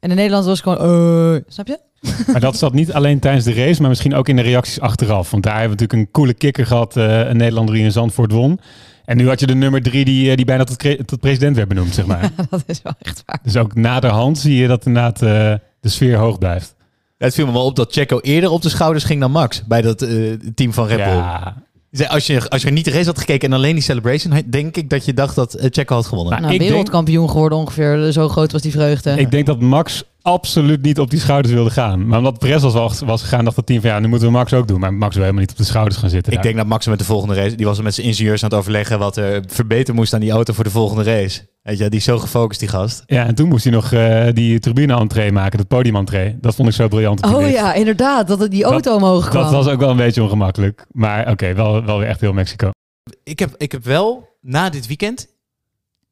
En 0.00 0.11
in 0.11 0.17
Nederland 0.17 0.44
was 0.44 0.61
het 0.61 0.69
gewoon, 0.69 1.35
eh, 1.35 1.43
snap 1.49 1.67
je? 1.67 1.81
Maar 2.32 2.41
dat 2.41 2.56
zat 2.56 2.73
niet 2.73 2.93
alleen 2.93 3.19
tijdens 3.19 3.44
de 3.44 3.55
race, 3.55 3.81
maar 3.81 3.91
misschien 3.91 4.14
ook 4.14 4.29
in 4.29 4.37
de 4.37 4.43
reacties 4.43 4.81
achteraf. 4.81 5.31
Want 5.31 5.43
daar 5.43 5.59
hebben 5.59 5.76
we 5.76 5.82
natuurlijk 5.82 6.09
een 6.09 6.12
coole 6.12 6.35
kikker 6.35 6.67
gehad, 6.67 6.97
eh, 6.97 7.29
een 7.29 7.37
Nederlander 7.37 7.75
die 7.75 7.85
in 7.85 7.93
Zandvoort 7.93 8.32
won. 8.32 8.61
En 9.06 9.17
nu 9.17 9.29
had 9.29 9.41
je 9.41 9.47
de 9.47 9.55
nummer 9.55 9.82
drie 9.82 10.05
die, 10.05 10.31
eh, 10.31 10.37
die 10.37 10.44
bijna 10.44 10.64
tot, 10.64 11.06
tot 11.06 11.20
president 11.20 11.56
werd 11.56 11.69
benoemd, 11.69 11.94
zeg 11.94 12.06
maar. 12.06 12.31
dat 12.50 12.62
is 12.67 12.81
wel 12.82 12.93
echt 12.99 13.23
waar. 13.26 13.38
dus 13.43 13.56
ook 13.56 13.75
naderhand 13.75 14.38
zie 14.38 14.56
je 14.56 14.69
dat 14.69 14.87
inderdaad 14.87 15.23
eh, 15.23 15.55
de 15.81 15.88
sfeer 15.88 16.17
hoog 16.17 16.38
blijft. 16.38 16.75
Ja, 17.19 17.25
het 17.26 17.35
viel 17.35 17.47
me 17.47 17.53
wel 17.53 17.64
op 17.64 17.76
dat 17.76 17.93
Checo 17.93 18.20
eerder 18.20 18.50
op 18.50 18.62
de 18.62 18.69
schouders 18.69 19.05
ging 19.05 19.20
dan 19.20 19.31
Max. 19.31 19.62
Bij 19.67 19.82
dat 19.82 20.03
eh, 20.03 20.32
team 20.55 20.73
van 20.73 20.87
Red 20.87 20.97
Bull. 21.05 21.06
Ja, 21.91 22.06
Als 22.08 22.26
je, 22.26 22.49
als 22.49 22.62
je 22.62 22.70
niet 22.70 22.85
de 22.85 22.91
race 22.91 23.06
had 23.06 23.19
gekeken 23.19 23.49
en 23.49 23.55
alleen 23.56 23.75
die 23.75 23.82
celebration, 23.82 24.43
denk 24.47 24.76
ik 24.76 24.91
dat 24.91 25.05
je 25.05 25.14
dacht 25.14 25.35
dat 25.35 25.56
Checo 25.70 25.94
had 25.94 26.06
gewonnen. 26.06 26.41
Nou, 26.41 26.52
ik 26.52 26.59
denk- 26.59 26.70
wereldkampioen 26.70 27.31
geworden 27.31 27.59
ongeveer. 27.59 28.12
Zo 28.12 28.29
groot 28.29 28.52
was 28.52 28.62
die 28.62 28.73
vreugde. 28.73 29.11
ik 29.11 29.31
denk 29.31 29.47
dat 29.47 29.61
Max 29.61 30.05
absoluut 30.26 30.82
niet 30.82 30.99
op 31.00 31.11
die 31.11 31.20
schouders 31.20 31.55
wilde 31.55 31.70
gaan. 31.70 32.06
Maar 32.06 32.19
omdat 32.19 32.38
Perez 32.38 32.62
was, 32.62 32.73
was, 32.73 33.00
was 33.00 33.23
gegaan, 33.23 33.44
dacht 33.44 33.56
het 33.56 33.67
team 33.67 33.81
van 33.81 33.90
ja, 33.90 33.99
nu 33.99 34.08
moeten 34.08 34.26
we 34.28 34.32
Max 34.34 34.52
ook 34.52 34.69
doen. 34.69 34.81
Maar 34.81 34.94
Max 34.94 35.14
wil 35.14 35.23
helemaal 35.23 35.43
niet 35.44 35.50
op 35.52 35.56
de 35.58 35.64
schouders 35.64 35.96
gaan 35.96 36.11
zitten. 36.11 36.28
ik 36.32 36.34
daar. 36.38 36.46
denk 36.46 36.56
dat 36.56 36.67
Max 36.67 36.87
met 36.87 36.99
de 36.99 37.05
volgende 37.05 37.34
race, 37.34 37.55
die 37.56 37.67
was 37.67 37.78
er 37.78 37.84
met 37.84 37.94
zijn 37.94 38.06
ingenieurs 38.06 38.43
aan 38.43 38.49
het 38.49 38.58
overleggen 38.58 38.99
wat 38.99 39.17
er 39.17 39.43
verbeterd 39.46 39.96
moest 39.96 40.14
aan 40.14 40.20
die 40.20 40.31
auto 40.31 40.52
voor 40.52 40.64
de 40.64 40.70
volgende 40.70 41.02
race. 41.02 41.46
Weet 41.62 41.78
je, 41.78 41.88
die 41.88 41.99
is 41.99 42.05
zo 42.05 42.19
gefocust, 42.19 42.61
die 42.61 42.69
gast. 42.69 43.02
Ja, 43.06 43.26
en 43.26 43.34
toen 43.34 43.49
moest 43.49 43.64
hij 43.64 43.73
nog 43.73 43.93
eh, 43.93 44.26
die 44.32 44.58
tribune-entree 44.58 45.32
maken, 45.32 45.58
dat 45.58 45.69
podium-entree. 45.69 46.37
Dat 46.40 46.55
vond 46.55 46.69
ik 46.69 46.75
zo 46.75 46.88
briljant. 46.88 47.23
oh 47.34 47.50
ja, 47.50 47.75
inderdaad. 47.75 48.28
Dat 48.28 48.38
het 48.38 48.50
die 48.50 48.62
Dat- 48.62 48.73
auto 48.73 48.94
omhoog 48.94 49.28
kwam. 49.28 49.43
Dat 49.43 49.52
was 49.52 49.69
ook 49.69 49.81
wel 49.81 49.90
een 49.90 49.96
beetje 49.96 50.23
ongemakkelijk. 50.23 50.87
Maar 50.93 51.31
oké, 51.31 51.55
wel, 51.55 51.84
wel 51.84 51.99
weer 51.99 52.08
echt 52.08 52.20
heel 52.20 52.32
Mexico. 52.32 52.70
Ik 53.25 53.38
heb, 53.38 53.55
ik 53.56 53.73
heb 53.73 53.84
wel, 53.84 54.28
na 54.40 54.70
dit 54.70 54.87
weekend, 54.87 55.26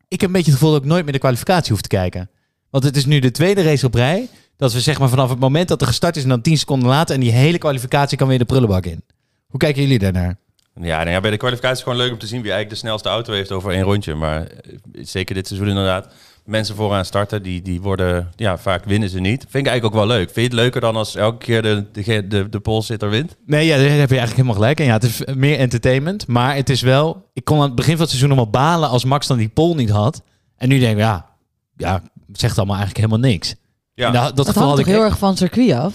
ik 0.08 0.20
heb 0.20 0.28
een 0.28 0.34
beetje 0.36 0.50
het 0.50 0.58
gevoel 0.60 0.74
dat 0.74 0.82
ik 0.82 0.88
nooit 0.88 1.04
meer 1.04 1.12
de 1.12 1.18
kwalificatie 1.18 1.72
hoef 1.72 1.80
te 1.80 1.88
kijken. 1.88 2.28
Want 2.74 2.86
het 2.86 2.96
is 2.96 3.06
nu 3.06 3.18
de 3.18 3.30
tweede 3.30 3.62
race 3.62 3.86
op 3.86 3.94
rij, 3.94 4.28
dat 4.56 4.72
we 4.72 4.80
zeg 4.80 4.98
maar 4.98 5.08
vanaf 5.08 5.30
het 5.30 5.38
moment 5.38 5.68
dat 5.68 5.80
er 5.80 5.86
gestart 5.86 6.16
is 6.16 6.22
en 6.22 6.28
dan 6.28 6.40
10 6.40 6.58
seconden 6.58 6.88
later 6.88 7.14
en 7.14 7.20
die 7.20 7.32
hele 7.32 7.58
kwalificatie 7.58 8.18
kan 8.18 8.28
weer 8.28 8.38
de 8.38 8.44
prullenbak 8.44 8.86
in. 8.86 9.02
Hoe 9.46 9.60
kijken 9.60 9.82
jullie 9.82 9.98
daarnaar? 9.98 10.36
Ja, 10.80 10.98
nou 10.98 11.10
ja, 11.10 11.20
bij 11.20 11.30
de 11.30 11.36
kwalificatie 11.36 11.76
is 11.76 11.82
het 11.82 11.88
gewoon 11.88 12.04
leuk 12.04 12.12
om 12.12 12.18
te 12.18 12.26
zien 12.26 12.42
wie 12.42 12.50
eigenlijk 12.50 12.80
de 12.80 12.86
snelste 12.86 13.08
auto 13.08 13.32
heeft 13.32 13.52
over 13.52 13.72
één 13.72 13.82
rondje. 13.82 14.14
Maar 14.14 14.46
eh, 14.46 14.78
zeker 14.92 15.34
dit 15.34 15.46
seizoen 15.46 15.68
inderdaad. 15.68 16.08
Mensen 16.44 16.74
vooraan 16.74 17.04
starten, 17.04 17.42
die, 17.42 17.62
die 17.62 17.80
worden, 17.80 18.30
ja, 18.36 18.58
vaak 18.58 18.84
winnen 18.84 19.08
ze 19.08 19.20
niet. 19.20 19.40
Vind 19.40 19.66
ik 19.66 19.70
eigenlijk 19.70 19.84
ook 19.84 20.06
wel 20.06 20.16
leuk. 20.16 20.24
Vind 20.24 20.34
je 20.34 20.42
het 20.42 20.52
leuker 20.52 20.80
dan 20.80 20.96
als 20.96 21.14
elke 21.14 21.38
keer 21.38 21.62
de, 21.62 21.86
de, 21.92 22.26
de, 22.26 22.48
de 22.48 22.60
polsitter 22.60 23.10
wint? 23.10 23.36
Nee, 23.46 23.66
ja, 23.66 23.76
daar 23.76 23.84
heb 23.84 23.90
je 23.90 24.18
eigenlijk 24.18 24.36
helemaal 24.36 24.54
gelijk. 24.54 24.80
En 24.80 24.86
ja, 24.86 24.92
het 24.92 25.02
is 25.02 25.22
meer 25.34 25.58
entertainment. 25.58 26.26
Maar 26.26 26.56
het 26.56 26.70
is 26.70 26.82
wel... 26.82 27.30
Ik 27.32 27.44
kon 27.44 27.56
aan 27.56 27.66
het 27.66 27.74
begin 27.74 27.92
van 27.92 28.00
het 28.00 28.10
seizoen 28.10 28.28
nog 28.28 28.38
wel 28.38 28.50
balen 28.50 28.88
als 28.88 29.04
Max 29.04 29.26
dan 29.26 29.38
die 29.38 29.48
pole 29.48 29.74
niet 29.74 29.90
had. 29.90 30.22
En 30.56 30.68
nu 30.68 30.78
denk 30.78 30.92
ik, 30.92 30.98
ja, 30.98 31.33
ja 31.76 32.02
zegt 32.32 32.56
allemaal 32.58 32.76
eigenlijk 32.76 33.06
helemaal 33.06 33.30
niks. 33.30 33.54
Ja. 33.94 34.06
En 34.06 34.12
dat, 34.12 34.36
dat 34.36 34.46
dat 34.46 34.54
hangt 34.54 34.78
ik... 34.78 34.86
heel 34.86 35.02
erg 35.02 35.18
van 35.18 35.36
circuit 35.36 35.72
af? 35.72 35.94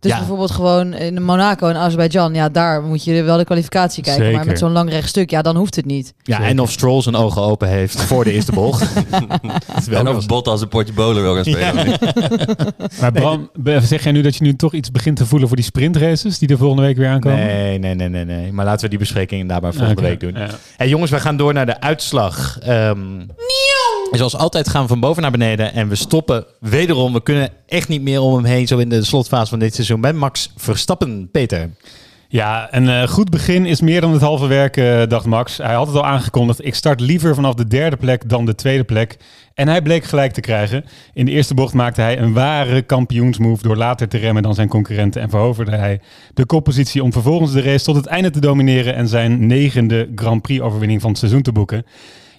Dus 0.00 0.12
Ja. 0.12 0.18
bijvoorbeeld 0.18 0.50
gewoon 0.50 0.92
in 0.94 1.22
Monaco 1.22 1.68
en 1.68 1.76
Azerbeidzjan, 1.76 2.34
ja, 2.34 2.48
daar 2.48 2.82
moet 2.82 3.04
je 3.04 3.22
wel 3.22 3.36
de 3.36 3.44
kwalificatie 3.44 4.02
kijken. 4.02 4.32
Maar 4.32 4.46
met 4.46 4.58
zo'n 4.58 4.72
lang 4.72 4.90
rechtstuk, 4.90 5.30
ja, 5.30 5.42
dan 5.42 5.56
hoeft 5.56 5.76
het 5.76 5.84
niet. 5.84 6.14
Ja, 6.22 6.40
en 6.40 6.60
of 6.60 6.70
Stroll 6.70 7.02
zijn 7.02 7.14
ogen 7.16 7.42
open 7.42 7.68
heeft 7.68 8.02
voor 8.02 8.24
de 8.24 8.32
eerste 8.32 8.52
bocht. 8.52 8.94
Dat 8.94 9.76
is 9.78 9.86
wel 9.86 10.00
en 10.00 10.08
of 10.16 10.26
Bottas 10.26 10.60
een 10.60 10.68
potje 10.68 10.92
bowler 10.92 11.22
wil 11.22 11.34
gaan 11.34 11.44
spelen. 11.44 11.98
Maar 13.00 13.12
Bram, 13.12 13.50
zeg 13.82 14.02
jij 14.02 14.12
nu 14.12 14.22
dat 14.22 14.36
je 14.36 14.44
nu 14.44 14.56
toch 14.56 14.72
iets 14.72 14.90
begint 14.90 15.16
te 15.16 15.26
voelen 15.26 15.48
voor 15.48 15.56
die 15.56 15.66
sprintraces 15.66 16.38
die 16.38 16.48
er 16.48 16.58
volgende 16.58 16.82
week 16.82 16.96
weer 16.96 17.08
aankomen? 17.08 17.38
Nee, 17.38 17.78
nee, 17.78 17.94
nee, 17.94 18.08
nee, 18.08 18.24
nee. 18.24 18.52
Maar 18.52 18.64
laten 18.64 18.82
we 18.82 18.88
die 18.88 18.98
bespreking 18.98 19.48
daarbij 19.48 19.72
volgende 19.72 20.00
Oké, 20.00 20.08
week 20.08 20.20
doen. 20.20 20.34
ja. 20.34 20.50
Hey, 20.76 20.88
jongens, 20.88 21.10
we 21.10 21.20
gaan 21.20 21.36
door 21.36 21.52
naar 21.52 21.66
de 21.66 21.80
uitslag. 21.80 22.58
Ehm, 22.58 22.98
en 24.14 24.20
zoals 24.20 24.36
altijd 24.36 24.68
gaan 24.68 24.82
we 24.82 24.88
van 24.88 25.00
boven 25.00 25.22
naar 25.22 25.30
beneden. 25.30 25.72
En 25.72 25.88
we 25.88 25.94
stoppen 25.94 26.44
wederom. 26.60 27.12
We 27.12 27.22
kunnen 27.22 27.48
echt 27.66 27.88
niet 27.88 28.02
meer 28.02 28.20
om 28.20 28.34
hem 28.34 28.44
heen. 28.44 28.66
Zo 28.66 28.78
in 28.78 28.88
de 28.88 29.04
slotfase 29.04 29.50
van 29.50 29.58
dit 29.58 29.74
seizoen. 29.74 30.00
Bij 30.00 30.12
Max 30.12 30.52
Verstappen, 30.56 31.28
Peter. 31.30 31.70
Ja, 32.28 32.68
een 32.70 32.88
eh, 32.88 33.08
goed 33.08 33.30
begin 33.30 33.66
is 33.66 33.80
meer 33.80 34.00
dan 34.00 34.12
het 34.12 34.20
halve 34.20 34.46
werk, 34.46 34.76
eh, 34.76 35.02
dacht 35.08 35.26
Max. 35.26 35.56
Hij 35.56 35.74
had 35.74 35.86
het 35.86 35.96
al 35.96 36.04
aangekondigd. 36.04 36.64
Ik 36.64 36.74
start 36.74 37.00
liever 37.00 37.34
vanaf 37.34 37.54
de 37.54 37.66
derde 37.66 37.96
plek 37.96 38.28
dan 38.28 38.46
de 38.46 38.54
tweede 38.54 38.84
plek. 38.84 39.16
En 39.54 39.68
hij 39.68 39.82
bleek 39.82 40.04
gelijk 40.04 40.32
te 40.32 40.40
krijgen. 40.40 40.84
In 41.12 41.24
de 41.24 41.30
eerste 41.30 41.54
bocht 41.54 41.74
maakte 41.74 42.00
hij 42.00 42.18
een 42.18 42.32
ware 42.32 42.82
kampioensmove 42.82 43.62
door 43.62 43.76
later 43.76 44.08
te 44.08 44.18
remmen 44.18 44.42
dan 44.42 44.54
zijn 44.54 44.68
concurrenten. 44.68 45.22
En 45.22 45.30
veroverde 45.30 45.76
hij 45.76 46.00
de 46.34 46.46
koppositie 46.46 47.02
om 47.02 47.12
vervolgens 47.12 47.52
de 47.52 47.62
race 47.62 47.84
tot 47.84 47.96
het 47.96 48.06
einde 48.06 48.30
te 48.30 48.40
domineren 48.40 48.94
en 48.94 49.08
zijn 49.08 49.46
negende 49.46 50.08
Grand 50.14 50.42
Prix-overwinning 50.42 51.00
van 51.00 51.10
het 51.10 51.18
seizoen 51.18 51.42
te 51.42 51.52
boeken. 51.52 51.84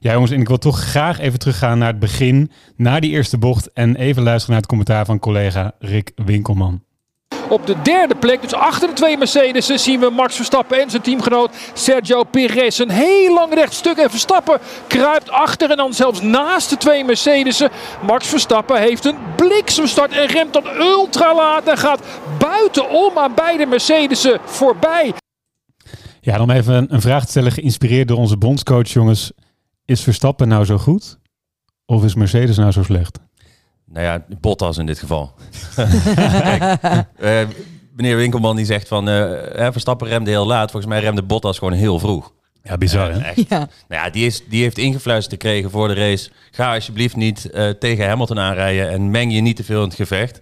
Ja, 0.06 0.14
jongens, 0.14 0.32
en 0.32 0.40
ik 0.40 0.48
wil 0.48 0.58
toch 0.58 0.80
graag 0.80 1.20
even 1.20 1.40
teruggaan 1.40 1.78
naar 1.78 1.88
het 1.88 2.00
begin, 2.00 2.52
naar 2.76 3.02
die 3.02 3.12
eerste 3.12 3.38
bocht. 3.38 3.74
En 3.74 3.96
even 3.96 4.24
luisteren 4.24 4.50
naar 4.50 4.60
het 4.60 4.70
commentaar 4.70 5.06
van 5.06 5.20
collega 5.20 5.72
Rick 5.80 6.12
Winkelman. 6.16 6.84
Op 7.50 7.68
de 7.68 7.76
derde 7.82 8.16
plek, 8.16 8.42
dus 8.42 8.54
achter 8.54 8.88
de 8.88 8.94
twee 8.94 9.18
Mercedes, 9.18 9.84
zien 9.84 10.00
we 10.00 10.10
Max 10.10 10.36
Verstappen 10.36 10.82
en 10.82 10.90
zijn 10.90 11.02
teamgenoot 11.02 11.56
Sergio 11.74 12.24
Perez. 12.24 12.80
Een 12.80 12.90
heel 12.90 13.34
lang 13.34 13.54
rechtstuk 13.54 13.98
en 13.98 14.10
Verstappen 14.10 14.60
kruipt 14.88 15.30
achter 15.30 15.72
en 15.72 15.78
dan 15.78 15.94
zelfs 15.94 16.22
naast 16.22 16.70
de 16.70 16.78
twee 16.78 17.04
Mercedes'en. 17.04 17.70
Max 18.02 18.28
Verstappen 18.28 18.82
heeft 18.82 19.06
een 19.06 19.18
bliksemstart 19.36 20.12
en 20.12 20.26
remt 20.26 20.54
dan 20.54 20.66
ultra 20.80 21.36
laat 21.36 21.68
en 21.68 21.78
gaat 21.78 22.04
buitenom 22.40 23.18
aan 23.18 23.34
beide 23.36 23.66
Mercedes'en 23.66 24.40
voorbij. 24.46 25.14
Ja, 26.22 26.42
om 26.42 26.50
even 26.50 26.74
een, 26.74 26.94
een 26.94 27.02
vraag 27.02 27.24
te 27.24 27.30
stellen, 27.30 27.52
geïnspireerd 27.52 28.08
door 28.08 28.18
onze 28.18 28.38
bondscoach, 28.38 28.88
jongens. 28.88 29.32
Is 29.86 30.02
Verstappen 30.02 30.48
nou 30.48 30.66
zo 30.66 30.78
goed? 30.78 31.20
Of 31.86 32.04
is 32.04 32.16
Mercedes 32.16 32.58
nou 32.58 32.72
zo 32.72 32.84
slecht? 32.84 33.20
Nou 33.86 34.06
ja, 34.06 34.26
Bottas 34.40 34.78
in 34.78 34.86
dit 34.86 35.00
geval. 35.00 35.34
Kijk, 36.16 36.80
eh, 37.18 37.48
meneer 37.96 38.16
Winkelman 38.18 38.56
die 38.56 38.66
zegt 38.66 38.88
van 38.88 39.10
eh, 39.10 39.16
hè, 39.58 39.72
Verstappen 39.72 40.08
remde 40.08 40.30
heel 40.30 40.46
laat. 40.46 40.72
Volgens 40.72 40.92
mij 40.92 41.02
remde 41.02 41.24
Bottas 41.24 41.58
gewoon 41.58 41.74
heel 41.74 42.00
vroeg. 42.00 42.34
Ja, 42.64 42.78
bizar 42.78 43.14
hè? 43.14 43.20
Echt. 43.20 43.50
Ja. 43.50 43.58
Nou 43.58 44.04
ja, 44.04 44.10
die, 44.10 44.26
is, 44.26 44.44
die 44.50 44.62
heeft 44.62 44.78
ingefluisterd 44.78 45.42
gekregen 45.42 45.72
voor 45.72 45.88
de 45.88 45.94
race. 45.94 46.30
Ga 46.52 46.74
alsjeblieft 46.74 47.16
niet 47.16 47.50
eh, 47.50 47.70
tegen 47.70 48.08
Hamilton 48.08 48.40
aanrijden 48.40 48.90
en 48.90 49.12
meng 49.12 49.34
je 49.34 49.42
niet 49.42 49.56
te 49.56 49.64
veel 49.64 49.82
in 49.82 49.88
het 49.88 49.96
gevecht. 49.96 50.42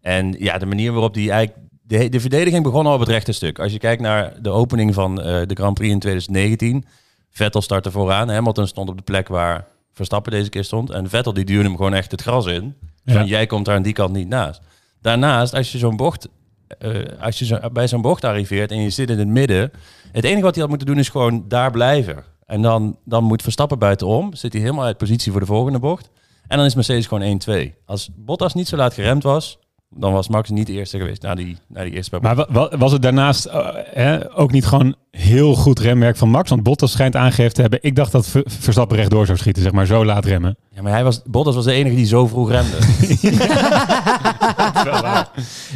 En 0.00 0.34
ja, 0.38 0.58
de 0.58 0.66
manier 0.66 0.92
waarop 0.92 1.14
die 1.14 1.30
eigenlijk... 1.30 1.68
De, 1.82 2.08
de 2.08 2.20
verdediging 2.20 2.62
begon 2.62 2.86
al 2.86 2.94
op 2.94 3.00
het 3.00 3.08
rechte 3.08 3.32
stuk. 3.32 3.58
Als 3.58 3.72
je 3.72 3.78
kijkt 3.78 4.02
naar 4.02 4.42
de 4.42 4.50
opening 4.50 4.94
van 4.94 5.22
eh, 5.22 5.46
de 5.46 5.54
Grand 5.54 5.74
Prix 5.74 5.92
in 5.92 5.98
2019. 5.98 6.84
Vettel 7.32 7.62
startte 7.62 7.90
vooraan. 7.90 8.28
Hamilton 8.28 8.66
stond 8.66 8.88
op 8.88 8.96
de 8.96 9.02
plek 9.02 9.28
waar 9.28 9.66
Verstappen 9.92 10.32
deze 10.32 10.50
keer 10.50 10.64
stond. 10.64 10.90
En 10.90 11.08
Vettel 11.08 11.32
die 11.32 11.44
duwde 11.44 11.64
hem 11.64 11.76
gewoon 11.76 11.94
echt 11.94 12.10
het 12.10 12.22
gras 12.22 12.46
in. 12.46 12.74
Ja. 13.04 13.12
Van 13.12 13.26
jij 13.26 13.46
komt 13.46 13.64
daar 13.64 13.76
aan 13.76 13.82
die 13.82 13.92
kant 13.92 14.12
niet 14.12 14.28
naast. 14.28 14.60
Daarnaast, 15.00 15.54
als 15.54 15.72
je 15.72 15.78
zo'n 15.78 15.96
bocht... 15.96 16.28
eh, 16.78 16.90
als 17.20 17.38
je 17.38 17.44
zo, 17.44 17.58
bij 17.72 17.88
zo'n 17.88 18.02
bocht 18.02 18.24
arriveert 18.24 18.70
en 18.70 18.80
je 18.80 18.90
zit 18.90 19.10
in 19.10 19.18
het 19.18 19.28
midden... 19.28 19.70
Het 20.12 20.24
enige 20.24 20.42
wat 20.42 20.52
hij 20.52 20.60
had 20.60 20.68
moeten 20.68 20.88
doen 20.88 20.98
is 20.98 21.08
gewoon 21.08 21.44
daar 21.48 21.70
blijven. 21.70 22.24
En 22.46 22.62
dan, 22.62 22.96
dan 23.04 23.24
moet 23.24 23.42
Verstappen 23.42 23.78
buitenom. 23.78 24.34
Zit 24.34 24.52
hij 24.52 24.62
helemaal 24.62 24.84
uit 24.84 24.96
positie 24.98 25.30
voor 25.30 25.40
de 25.40 25.46
volgende 25.46 25.78
bocht. 25.78 26.10
En 26.48 26.56
dan 26.56 26.66
is 26.66 26.74
Mercedes 26.74 27.06
gewoon 27.06 27.40
1-2. 27.50 27.52
Als 27.84 28.10
Bottas 28.14 28.54
niet 28.54 28.68
zo 28.68 28.76
laat 28.76 28.94
geremd 28.94 29.22
was, 29.22 29.58
dan 29.96 30.12
was 30.12 30.28
Max 30.28 30.50
niet 30.50 30.66
de 30.66 30.72
eerste 30.72 30.98
geweest 30.98 31.22
na 31.22 31.34
die, 31.34 31.56
na 31.68 31.82
die 31.84 31.92
eerste 31.92 32.18
Maar 32.22 32.34
wa- 32.34 32.46
wa- 32.50 32.70
was 32.78 32.92
het 32.92 33.02
daarnaast 33.02 33.44
eh, 33.44 33.68
hè, 33.92 34.36
ook 34.38 34.52
niet 34.52 34.66
gewoon 34.66 34.94
heel 35.10 35.54
goed 35.54 35.78
remwerk 35.78 36.16
van 36.16 36.28
Max? 36.28 36.50
Want 36.50 36.62
Bottas 36.62 36.92
schijnt 36.92 37.16
aangegeven 37.16 37.54
te 37.54 37.60
hebben. 37.60 37.78
Ik 37.82 37.96
dacht 37.96 38.12
dat 38.12 38.26
Ver- 38.26 38.42
Verstappen 38.46 38.96
rechtdoor 38.96 39.26
zou 39.26 39.38
schieten, 39.38 39.62
zeg 39.62 39.72
maar, 39.72 39.86
zo 39.86 40.04
laat 40.04 40.24
remmen. 40.24 40.56
Ja, 40.74 40.82
maar 40.82 40.92
hij 40.92 41.04
was, 41.04 41.20
Bottas 41.24 41.54
was 41.54 41.64
de 41.64 41.72
enige 41.72 41.96
die 41.96 42.06
zo 42.06 42.26
vroeg 42.26 42.50
remde. 42.50 42.76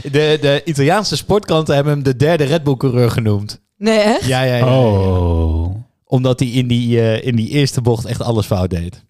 De, 0.02 0.38
de 0.40 0.62
Italiaanse 0.64 1.16
sportkranten 1.16 1.75
hebben 1.75 1.92
hem 1.92 2.02
de 2.02 2.16
derde 2.16 2.44
Red 2.44 2.62
Bull-coureur 2.64 3.11
genoemd. 3.11 3.61
Nee, 3.78 3.99
echt? 3.99 4.25
Ja, 4.26 4.42
ja, 4.42 4.54
ja. 4.56 4.78
Oh. 4.80 5.75
Omdat 6.04 6.40
hij 6.40 6.49
in 6.49 6.66
die, 6.66 7.00
eh, 7.00 7.26
in 7.26 7.37
die 7.37 7.49
eerste 7.49 7.80
bocht 7.80 8.04
echt 8.04 8.23
alles 8.23 8.46
fout 8.46 8.70
deed. 8.70 9.04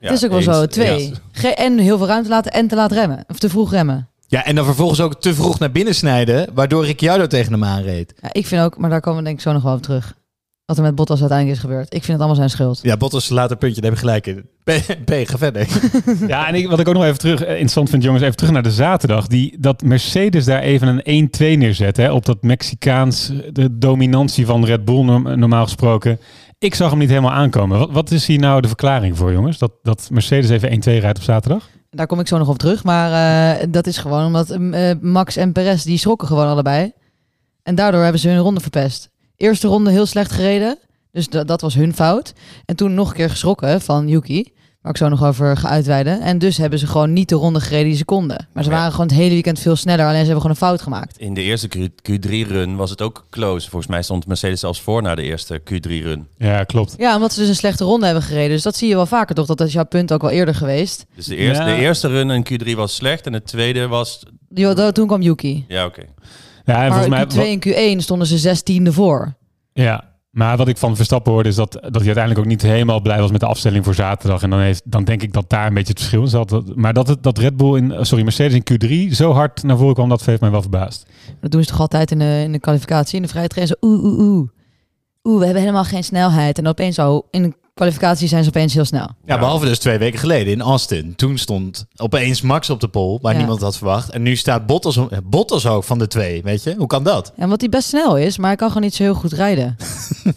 Ja, 0.00 0.08
het 0.10 0.18
is 0.18 0.24
ook 0.24 0.30
wel 0.30 0.38
eens. 0.38 0.56
zo. 0.56 0.66
Twee. 0.66 1.54
En 1.54 1.78
heel 1.78 1.98
veel 1.98 2.06
ruimte 2.06 2.28
laten 2.28 2.52
en 2.52 2.68
te 2.68 2.74
laat 2.74 2.92
remmen. 2.92 3.24
Of 3.28 3.38
te 3.38 3.48
vroeg 3.48 3.70
remmen. 3.70 4.08
Ja, 4.26 4.44
en 4.44 4.54
dan 4.54 4.64
vervolgens 4.64 5.00
ook 5.00 5.20
te 5.20 5.34
vroeg 5.34 5.58
naar 5.58 5.70
binnen 5.72 5.94
snijden, 5.94 6.48
waardoor 6.54 6.84
Ricciardo 6.84 7.26
tegen 7.26 7.52
hem 7.52 7.64
aanreed. 7.64 8.14
Ja, 8.20 8.32
ik 8.32 8.46
vind 8.46 8.62
ook, 8.62 8.78
maar 8.78 8.90
daar 8.90 9.00
komen 9.00 9.18
we 9.18 9.24
denk 9.24 9.36
ik 9.36 9.42
zo 9.42 9.52
nog 9.52 9.62
wel 9.62 9.74
op 9.74 9.82
terug. 9.82 10.14
Wat 10.64 10.76
er 10.76 10.82
met 10.82 10.94
Bottas 10.94 11.20
uiteindelijk 11.20 11.58
is 11.58 11.64
gebeurd. 11.64 11.84
Ik 11.84 11.90
vind 12.04 12.06
het 12.06 12.16
allemaal 12.16 12.34
zijn 12.36 12.50
schuld. 12.50 12.78
Ja, 12.82 12.96
Bottas 12.96 13.28
laat 13.28 13.50
een 13.50 13.58
puntje, 13.58 13.80
daar 13.80 13.90
heb 13.90 14.00
je 14.00 14.06
gelijk 14.06 14.26
in. 14.26 14.48
P, 14.64 14.70
P, 15.04 15.28
ga 15.28 15.38
verder. 15.38 15.66
Ja, 16.28 16.48
en 16.48 16.54
ik, 16.54 16.68
wat 16.68 16.80
ik 16.80 16.88
ook 16.88 16.94
nog 16.94 17.04
even 17.04 17.18
terug 17.18 17.40
eh, 17.42 17.50
interessant 17.50 17.90
vind, 17.90 18.02
jongens, 18.02 18.22
even 18.22 18.36
terug 18.36 18.52
naar 18.52 18.62
de 18.62 18.70
zaterdag. 18.70 19.26
Die, 19.26 19.56
dat 19.60 19.82
Mercedes 19.82 20.44
daar 20.44 20.60
even 20.60 21.00
een 21.04 21.28
1-2 21.28 21.58
neerzet, 21.58 21.96
hè, 21.96 22.12
op 22.12 22.24
dat 22.26 22.42
Mexicaans, 22.42 23.30
eh, 23.30 23.36
de 23.52 23.78
dominantie 23.78 24.46
van 24.46 24.64
Red 24.64 24.84
Bull 24.84 25.02
norm- 25.04 25.38
normaal 25.38 25.64
gesproken. 25.64 26.20
Ik 26.58 26.74
zag 26.74 26.90
hem 26.90 26.98
niet 26.98 27.08
helemaal 27.08 27.32
aankomen. 27.32 27.78
Wat, 27.78 27.90
wat 27.90 28.10
is 28.10 28.26
hier 28.26 28.38
nou 28.38 28.60
de 28.60 28.68
verklaring 28.68 29.16
voor, 29.16 29.32
jongens? 29.32 29.58
Dat, 29.58 29.72
dat 29.82 30.08
Mercedes 30.12 30.50
even 30.50 30.70
1-2 30.70 31.00
rijdt 31.00 31.18
op 31.18 31.24
zaterdag? 31.24 31.68
Daar 31.94 32.06
kom 32.06 32.20
ik 32.20 32.28
zo 32.28 32.38
nog 32.38 32.48
op 32.48 32.58
terug. 32.58 32.84
Maar 32.84 33.12
eh, 33.60 33.66
dat 33.70 33.86
is 33.86 33.98
gewoon 33.98 34.26
omdat 34.26 34.50
eh, 34.50 34.90
Max 35.00 35.36
en 35.36 35.52
Perez, 35.52 35.82
die 35.82 35.98
schrokken 35.98 36.28
gewoon 36.28 36.46
allebei. 36.46 36.92
En 37.62 37.74
daardoor 37.74 38.02
hebben 38.02 38.20
ze 38.20 38.28
hun 38.28 38.38
ronde 38.38 38.60
verpest. 38.60 39.10
Eerste 39.36 39.68
ronde 39.68 39.90
heel 39.90 40.06
slecht 40.06 40.32
gereden. 40.32 40.78
Dus 41.12 41.28
da- 41.28 41.44
dat 41.44 41.60
was 41.60 41.74
hun 41.74 41.94
fout. 41.94 42.32
En 42.64 42.76
toen 42.76 42.94
nog 42.94 43.08
een 43.08 43.14
keer 43.16 43.30
geschrokken 43.30 43.80
van 43.80 44.08
Yuki. 44.08 44.52
Waar 44.84 44.92
ik 44.92 44.98
zo 44.98 45.08
nog 45.08 45.24
over 45.24 45.56
ga 45.56 45.68
uitweiden. 45.68 46.20
En 46.20 46.38
dus 46.38 46.56
hebben 46.56 46.78
ze 46.78 46.86
gewoon 46.86 47.12
niet 47.12 47.28
de 47.28 47.34
ronde 47.34 47.60
gereden 47.60 47.86
die 47.88 47.96
ze 47.96 48.04
konden. 48.04 48.48
Maar 48.52 48.64
ze 48.64 48.70
Ja. 48.70 48.76
waren 48.76 48.90
gewoon 48.90 49.06
het 49.06 49.16
hele 49.16 49.30
weekend 49.32 49.58
veel 49.58 49.76
sneller. 49.76 50.04
Alleen 50.04 50.12
ze 50.24 50.24
hebben 50.24 50.36
gewoon 50.36 50.50
een 50.50 50.56
fout 50.66 50.82
gemaakt. 50.82 51.18
In 51.18 51.34
de 51.34 51.40
eerste 51.42 51.68
Q, 51.68 52.26
3-run 52.26 52.76
was 52.76 52.90
het 52.90 53.02
ook 53.02 53.26
close. 53.30 53.70
Volgens 53.70 53.90
mij 53.90 54.02
stond 54.02 54.26
Mercedes 54.26 54.60
zelfs 54.60 54.80
voor 54.80 55.02
na 55.02 55.14
de 55.14 55.22
eerste 55.22 55.60
Q3-run. 55.60 56.26
Ja, 56.38 56.64
klopt. 56.64 56.94
Ja, 56.98 57.14
omdat 57.14 57.32
ze 57.32 57.40
dus 57.40 57.48
een 57.48 57.54
slechte 57.54 57.84
ronde 57.84 58.04
hebben 58.06 58.22
gereden. 58.24 58.50
Dus 58.50 58.62
dat 58.62 58.76
zie 58.76 58.88
je 58.88 58.94
wel 58.94 59.06
vaker 59.06 59.34
toch? 59.34 59.46
Dat 59.46 59.60
is 59.60 59.72
jouw 59.72 59.84
punt 59.84 60.12
ook 60.12 60.22
al 60.22 60.30
eerder 60.30 60.54
geweest. 60.54 61.06
Dus 61.14 61.26
de 61.26 61.36
eerste, 61.36 61.62
Ja. 61.64 61.74
de 61.74 61.80
eerste 61.82 62.08
run 62.08 62.30
in 62.30 62.46
Q3 62.52 62.70
was 62.76 62.94
slecht 62.94 63.26
en 63.26 63.32
de 63.32 63.42
tweede 63.42 63.86
was... 63.86 64.22
Die- 64.48 64.92
Toen 64.92 65.06
kwam 65.06 65.22
Yuki. 65.22 65.64
Ja, 65.68 65.84
oké. 65.84 66.00
Ja, 66.00 66.06
en 66.82 66.88
Maar 66.90 67.04
volgens 67.04 67.34
mij, 67.34 67.50
in 67.50 67.58
Q2 67.58 67.76
en 67.76 67.98
Q1 67.98 68.02
stonden 68.02 68.26
ze 68.26 68.38
zestiende 68.38 68.92
voor. 68.92 69.34
Ja, 69.72 70.04
maar 70.34 70.56
wat 70.56 70.68
ik 70.68 70.78
van 70.78 70.96
Verstappen 70.96 71.32
hoorde 71.32 71.48
is 71.48 71.54
dat, 71.54 71.72
dat 71.72 71.82
hij 71.82 72.04
uiteindelijk 72.04 72.38
ook 72.38 72.46
niet 72.46 72.62
helemaal 72.62 73.00
blij 73.00 73.20
was 73.20 73.30
met 73.30 73.40
de 73.40 73.46
afstelling 73.46 73.84
voor 73.84 73.94
zaterdag. 73.94 74.42
En 74.42 74.50
dan, 74.50 74.60
heeft, 74.60 74.82
dan 74.84 75.04
denk 75.04 75.22
ik 75.22 75.32
dat 75.32 75.50
daar 75.50 75.66
een 75.66 75.74
beetje 75.74 75.92
het 75.92 75.98
verschil 75.98 76.22
in 76.22 76.28
zat. 76.28 76.76
Maar 76.76 76.92
dat, 76.92 77.08
het, 77.08 77.22
dat 77.22 77.38
Red 77.38 77.56
Bull 77.56 77.76
in, 77.76 78.06
sorry, 78.06 78.24
Mercedes 78.24 78.60
in 78.62 79.08
Q3 79.10 79.12
zo 79.12 79.32
hard 79.32 79.62
naar 79.62 79.76
voren 79.76 79.94
kwam, 79.94 80.08
dat 80.08 80.24
heeft 80.24 80.40
mij 80.40 80.50
wel 80.50 80.62
verbaasd. 80.62 81.06
Dat 81.40 81.50
doen 81.50 81.62
ze 81.62 81.68
toch 81.68 81.80
altijd 81.80 82.10
in 82.10 82.18
de, 82.18 82.40
in 82.44 82.52
de 82.52 82.58
kwalificatie, 82.58 83.16
in 83.16 83.22
de 83.22 83.28
vrije 83.28 83.48
train. 83.48 83.66
Zo 83.66 83.74
oeh, 83.80 84.04
oeh, 84.04 84.18
oeh. 84.18 84.48
Oeh, 85.24 85.38
we 85.38 85.44
hebben 85.44 85.62
helemaal 85.62 85.84
geen 85.84 86.04
snelheid. 86.04 86.58
En 86.58 86.66
opeens 86.66 86.94
zo, 86.94 87.26
in 87.30 87.54
kwalificatie 87.74 88.28
zijn 88.28 88.42
ze 88.42 88.48
opeens 88.48 88.74
heel 88.74 88.84
snel. 88.84 89.08
Ja, 89.24 89.38
behalve 89.38 89.64
dus 89.66 89.78
twee 89.78 89.98
weken 89.98 90.18
geleden 90.18 90.52
in 90.52 90.60
Austin. 90.60 91.14
Toen 91.16 91.38
stond 91.38 91.86
opeens 91.96 92.40
Max 92.42 92.70
op 92.70 92.80
de 92.80 92.88
pol, 92.88 93.18
waar 93.22 93.32
Ja. 93.32 93.38
niemand 93.38 93.60
had 93.60 93.76
verwacht. 93.76 94.10
En 94.10 94.22
nu 94.22 94.36
staat 94.36 94.66
Bottas, 94.66 94.98
Bottas 95.24 95.66
ook 95.66 95.84
van 95.84 95.98
de 95.98 96.06
twee, 96.06 96.42
weet 96.42 96.62
je? 96.62 96.74
Hoe 96.78 96.86
kan 96.86 97.04
dat? 97.04 97.32
En 97.36 97.48
wat 97.48 97.60
hij 97.60 97.68
best 97.70 97.88
snel 97.88 98.16
is, 98.16 98.38
maar 98.38 98.46
hij 98.48 98.56
kan 98.56 98.68
gewoon 98.68 98.82
niet 98.82 98.94
zo 98.94 99.02
heel 99.02 99.14
goed 99.14 99.32
rijden. 99.32 99.76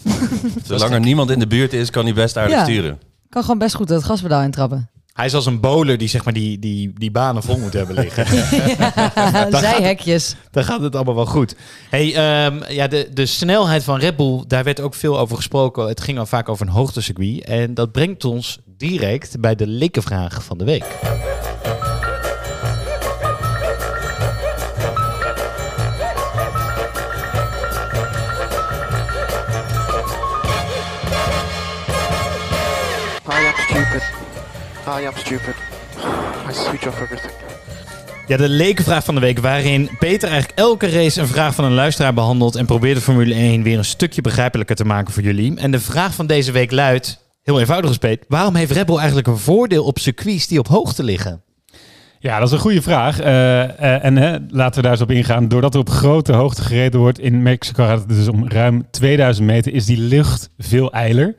Zolang 0.68 0.94
er 0.94 1.00
niemand 1.00 1.30
in 1.32 1.40
de 1.40 1.48
buurt 1.48 1.74
is, 1.74 1.90
kan 1.90 2.04
hij 2.06 2.14
best 2.14 2.38
aardig 2.38 2.56
Ja. 2.56 2.64
sturen. 2.64 3.00
Kan 3.30 3.42
gewoon 3.42 3.58
best 3.58 3.76
goed 3.76 3.90
het 3.90 4.04
gaspedaal 4.04 4.42
intrappen. 4.42 4.90
Hij 5.18 5.26
is 5.26 5.34
als 5.34 5.46
een 5.46 5.60
bowler 5.60 5.98
die 5.98 6.08
zeg 6.08 6.24
maar 6.24 6.34
die, 6.34 6.60
die, 6.60 6.94
die 6.94 7.12
banen 7.12 7.44
vol 7.44 7.58
moet 7.58 7.74
hebben 7.74 7.96
liggen. 7.96 8.26
Zijhekjes. 9.60 10.36
Dan 10.52 10.64
gaat 10.64 10.82
het 10.82 10.96
allemaal 10.96 11.16
wel 11.16 11.26
goed. 11.26 11.56
Hey, 11.90 12.16
ehm, 12.16 12.72
ja, 12.72 12.88
de, 12.88 13.10
de 13.14 13.26
snelheid 13.26 13.84
van 13.84 14.00
Red 14.00 14.16
Bull, 14.16 14.44
daar 14.48 14.64
werd 14.64 14.80
ook 14.80 14.94
veel 14.94 15.20
over 15.20 15.36
gesproken. 15.36 15.88
Het 15.88 16.02
ging 16.02 16.20
al 16.20 16.26
vaak 16.26 16.50
over 16.50 16.68
een 16.68 16.74
hoogtecircuit. 16.74 17.44
En 17.44 17.74
dat 17.74 17.92
brengt 17.92 18.26
ons 18.26 18.60
direct 18.78 19.40
bij 19.40 19.56
de 19.56 19.68
likkenvraag 19.68 20.44
van 20.44 20.58
de 20.58 20.66
week. 20.66 20.86
Stupid. 33.70 34.17
I 34.88 35.06
am 35.06 35.14
stupid. 35.16 35.56
I 36.50 36.54
switch 36.54 36.88
off 36.88 37.02
everything. 37.02 37.34
Ja, 38.28 38.38
de 38.38 38.50
lekenvraag 38.50 39.04
van 39.04 39.16
de 39.16 39.22
week, 39.22 39.40
waarin 39.40 39.90
Peter 40.00 40.30
eigenlijk 40.30 40.60
elke 40.60 40.90
race 40.90 41.22
een 41.22 41.28
vraag 41.28 41.56
van 41.56 41.66
een 41.66 41.74
luisteraar 41.74 42.14
behandelt 42.14 42.56
en 42.56 42.66
probeert 42.66 42.96
de 42.96 43.02
Formule 43.02 43.34
1 43.34 43.64
weer 43.64 43.78
een 43.78 43.86
stukje 43.86 44.22
begrijpelijker 44.22 44.76
te 44.76 44.86
maken 44.86 45.14
voor 45.14 45.24
jullie. 45.24 45.58
En 45.58 45.72
de 45.72 45.80
vraag 45.80 46.14
van 46.14 46.28
deze 46.28 46.52
week 46.52 46.72
luidt, 46.72 47.20
heel 47.44 47.60
eenvoudig 47.60 47.90
gespeeld, 47.90 48.20
waarom 48.28 48.56
heeft 48.56 48.72
Red 48.72 48.86
Bull 48.86 48.98
eigenlijk 48.98 49.28
een 49.28 49.38
voordeel 49.38 49.84
op 49.84 50.00
circuits 50.00 50.48
die 50.48 50.60
op 50.60 50.68
hoogte 50.68 51.04
liggen? 51.04 51.42
Ja, 52.20 52.40
dat 52.40 52.48
is 52.48 52.54
een 52.54 52.60
goede 52.60 52.82
vraag. 52.82 53.20
Eh, 53.20 53.64
eh, 53.64 54.04
en 54.04 54.18
hè, 54.18 54.38
laten 54.50 54.76
we 54.76 54.82
daar 54.82 54.92
eens 54.92 55.02
op 55.02 55.12
ingaan. 55.12 55.48
Doordat 55.48 55.74
er 55.74 55.80
op 55.80 55.90
grote 55.90 56.34
hoogte 56.34 56.62
gereden 56.62 57.00
wordt 57.00 57.20
in 57.20 57.42
Mexico, 57.42 57.86
gaat 57.86 58.00
het 58.00 58.10
dus 58.10 58.28
om 58.28 58.50
ruim 58.50 58.88
2000 58.92 59.48
meter, 59.48 59.74
is 59.74 59.86
die 59.86 60.00
lucht 60.00 60.50
veel 60.58 60.92
eiler. 60.92 61.36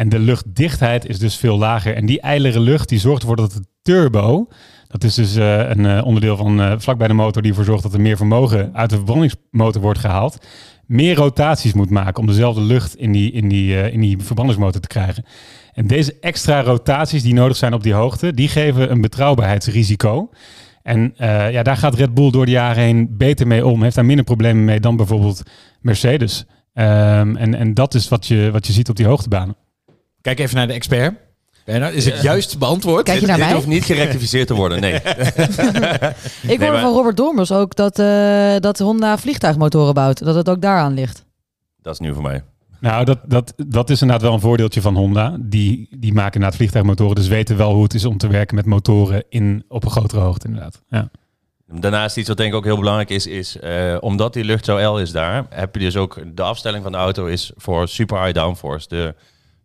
En 0.00 0.08
de 0.08 0.18
luchtdichtheid 0.18 1.06
is 1.06 1.18
dus 1.18 1.36
veel 1.36 1.58
lager. 1.58 1.94
En 1.94 2.06
die 2.06 2.20
eilere 2.20 2.60
lucht 2.60 2.88
die 2.88 2.98
zorgt 2.98 3.20
ervoor 3.20 3.36
dat 3.36 3.52
de 3.52 3.64
turbo, 3.82 4.48
dat 4.86 5.04
is 5.04 5.14
dus 5.14 5.36
eh, 5.36 5.68
een 5.68 5.86
eh, 5.86 6.04
onderdeel 6.04 6.36
van 6.36 6.60
eh, 6.60 6.72
vlak 6.78 6.98
bij 6.98 7.08
de 7.08 7.14
motor 7.14 7.42
die 7.42 7.50
ervoor 7.50 7.66
zorgt 7.66 7.82
dat 7.82 7.94
er 7.94 8.00
meer 8.00 8.16
vermogen 8.16 8.70
uit 8.74 8.90
de 8.90 8.96
verbrandingsmotor 8.96 9.82
wordt 9.82 9.98
gehaald, 9.98 10.46
meer 10.86 11.14
rotaties 11.16 11.72
moet 11.72 11.90
maken 11.90 12.20
om 12.20 12.26
dezelfde 12.26 12.60
lucht 12.60 12.96
in 12.96 13.12
die, 13.12 13.32
in 13.32 13.48
die, 13.48 13.90
in 13.90 14.00
die 14.00 14.18
verbrandingsmotor 14.18 14.80
te 14.80 14.88
krijgen. 14.88 15.24
En 15.72 15.86
deze 15.86 16.16
extra 16.20 16.62
rotaties 16.62 17.22
die 17.22 17.34
nodig 17.34 17.56
zijn 17.56 17.74
op 17.74 17.82
die 17.82 17.94
hoogte, 17.94 18.34
die 18.34 18.48
geven 18.48 18.90
een 18.90 19.00
betrouwbaarheidsrisico. 19.00 20.30
En 20.82 21.14
ja, 21.50 21.62
daar 21.62 21.76
gaat 21.76 21.94
Red 21.94 22.14
Bull 22.14 22.30
door 22.30 22.44
de 22.44 22.50
jaren 22.50 22.82
heen 22.82 23.16
beter 23.16 23.46
mee 23.46 23.66
om. 23.66 23.82
Heeft 23.82 23.94
daar 23.94 24.04
minder 24.04 24.24
problemen 24.24 24.64
mee 24.64 24.80
dan 24.80 24.96
bijvoorbeeld 24.96 25.42
Mercedes. 25.80 26.46
Ehm, 26.72 27.36
en, 27.36 27.54
en 27.54 27.74
dat 27.74 27.94
is 27.94 28.08
wat 28.08 28.26
je, 28.26 28.48
wat 28.52 28.66
je 28.66 28.72
ziet 28.72 28.88
op 28.88 28.96
die 28.96 29.06
hoogtebanen. 29.06 29.56
Kijk 30.22 30.38
even 30.38 30.56
naar 30.56 30.66
de 30.66 30.72
expert. 30.72 31.14
Bernard, 31.64 31.94
is 31.94 32.04
het 32.04 32.22
juist 32.22 32.58
beantwoord? 32.58 33.04
Kijk 33.04 33.20
je 33.20 33.26
naar 33.26 33.36
Dit 33.36 33.44
mij? 33.44 33.54
hoeft 33.54 33.66
niet 33.66 33.84
gerectificeerd 33.84 34.46
te 34.46 34.54
worden, 34.54 34.80
nee. 34.80 34.94
Ik 34.94 35.02
Nee, 35.04 36.58
hoorde 36.58 36.66
maar- 36.72 36.80
van 36.80 36.92
Robert 36.92 37.16
Dormers 37.16 37.52
ook 37.52 37.74
dat, 37.76 37.98
eh, 37.98 38.56
dat 38.58 38.78
Honda 38.78 39.18
vliegtuigmotoren 39.18 39.94
bouwt. 39.94 40.24
Dat 40.24 40.34
het 40.34 40.48
ook 40.48 40.60
daaraan 40.62 40.94
ligt. 40.94 41.24
Dat 41.82 41.92
is 41.92 41.98
nieuw 42.00 42.14
voor 42.14 42.22
mij. 42.22 42.42
Nou, 42.80 43.04
dat, 43.04 43.18
dat, 43.26 43.54
dat 43.66 43.90
is 43.90 44.00
inderdaad 44.00 44.24
wel 44.26 44.34
een 44.34 44.40
voordeeltje 44.40 44.80
van 44.80 44.96
Honda. 44.96 45.36
Die, 45.40 45.88
die 45.90 46.12
maken 46.12 46.32
inderdaad 46.34 46.56
vliegtuigmotoren, 46.58 47.14
dus 47.14 47.28
weten 47.28 47.56
wel 47.56 47.72
hoe 47.74 47.82
het 47.82 47.94
is 47.94 48.04
om 48.04 48.18
te 48.18 48.28
werken 48.28 48.54
met 48.56 48.66
motoren 48.66 49.24
in, 49.28 49.64
op 49.68 49.84
een 49.84 49.90
grotere 49.90 50.20
hoogte 50.20 50.46
inderdaad. 50.46 50.82
Ja. 50.88 51.08
Daarnaast 51.66 52.16
iets 52.16 52.28
wat 52.28 52.36
denk 52.36 52.50
ik 52.50 52.56
ook 52.56 52.64
heel 52.64 52.78
belangrijk 52.78 53.10
is, 53.10 53.26
is 53.26 53.58
eh, 53.58 53.96
omdat 54.00 54.32
die 54.32 54.44
lucht 54.44 54.64
zo 54.64 54.94
L 54.94 54.98
is 54.98 55.12
daar, 55.12 55.46
heb 55.50 55.74
je 55.74 55.80
dus 55.80 55.96
ook 55.96 56.20
de 56.34 56.42
afstelling 56.42 56.82
van 56.82 56.92
de 56.92 56.98
auto 56.98 57.26
is 57.26 57.52
voor 57.56 57.88
super 57.88 58.22
high 58.22 58.34
downforce. 58.34 58.88
De, 58.88 59.14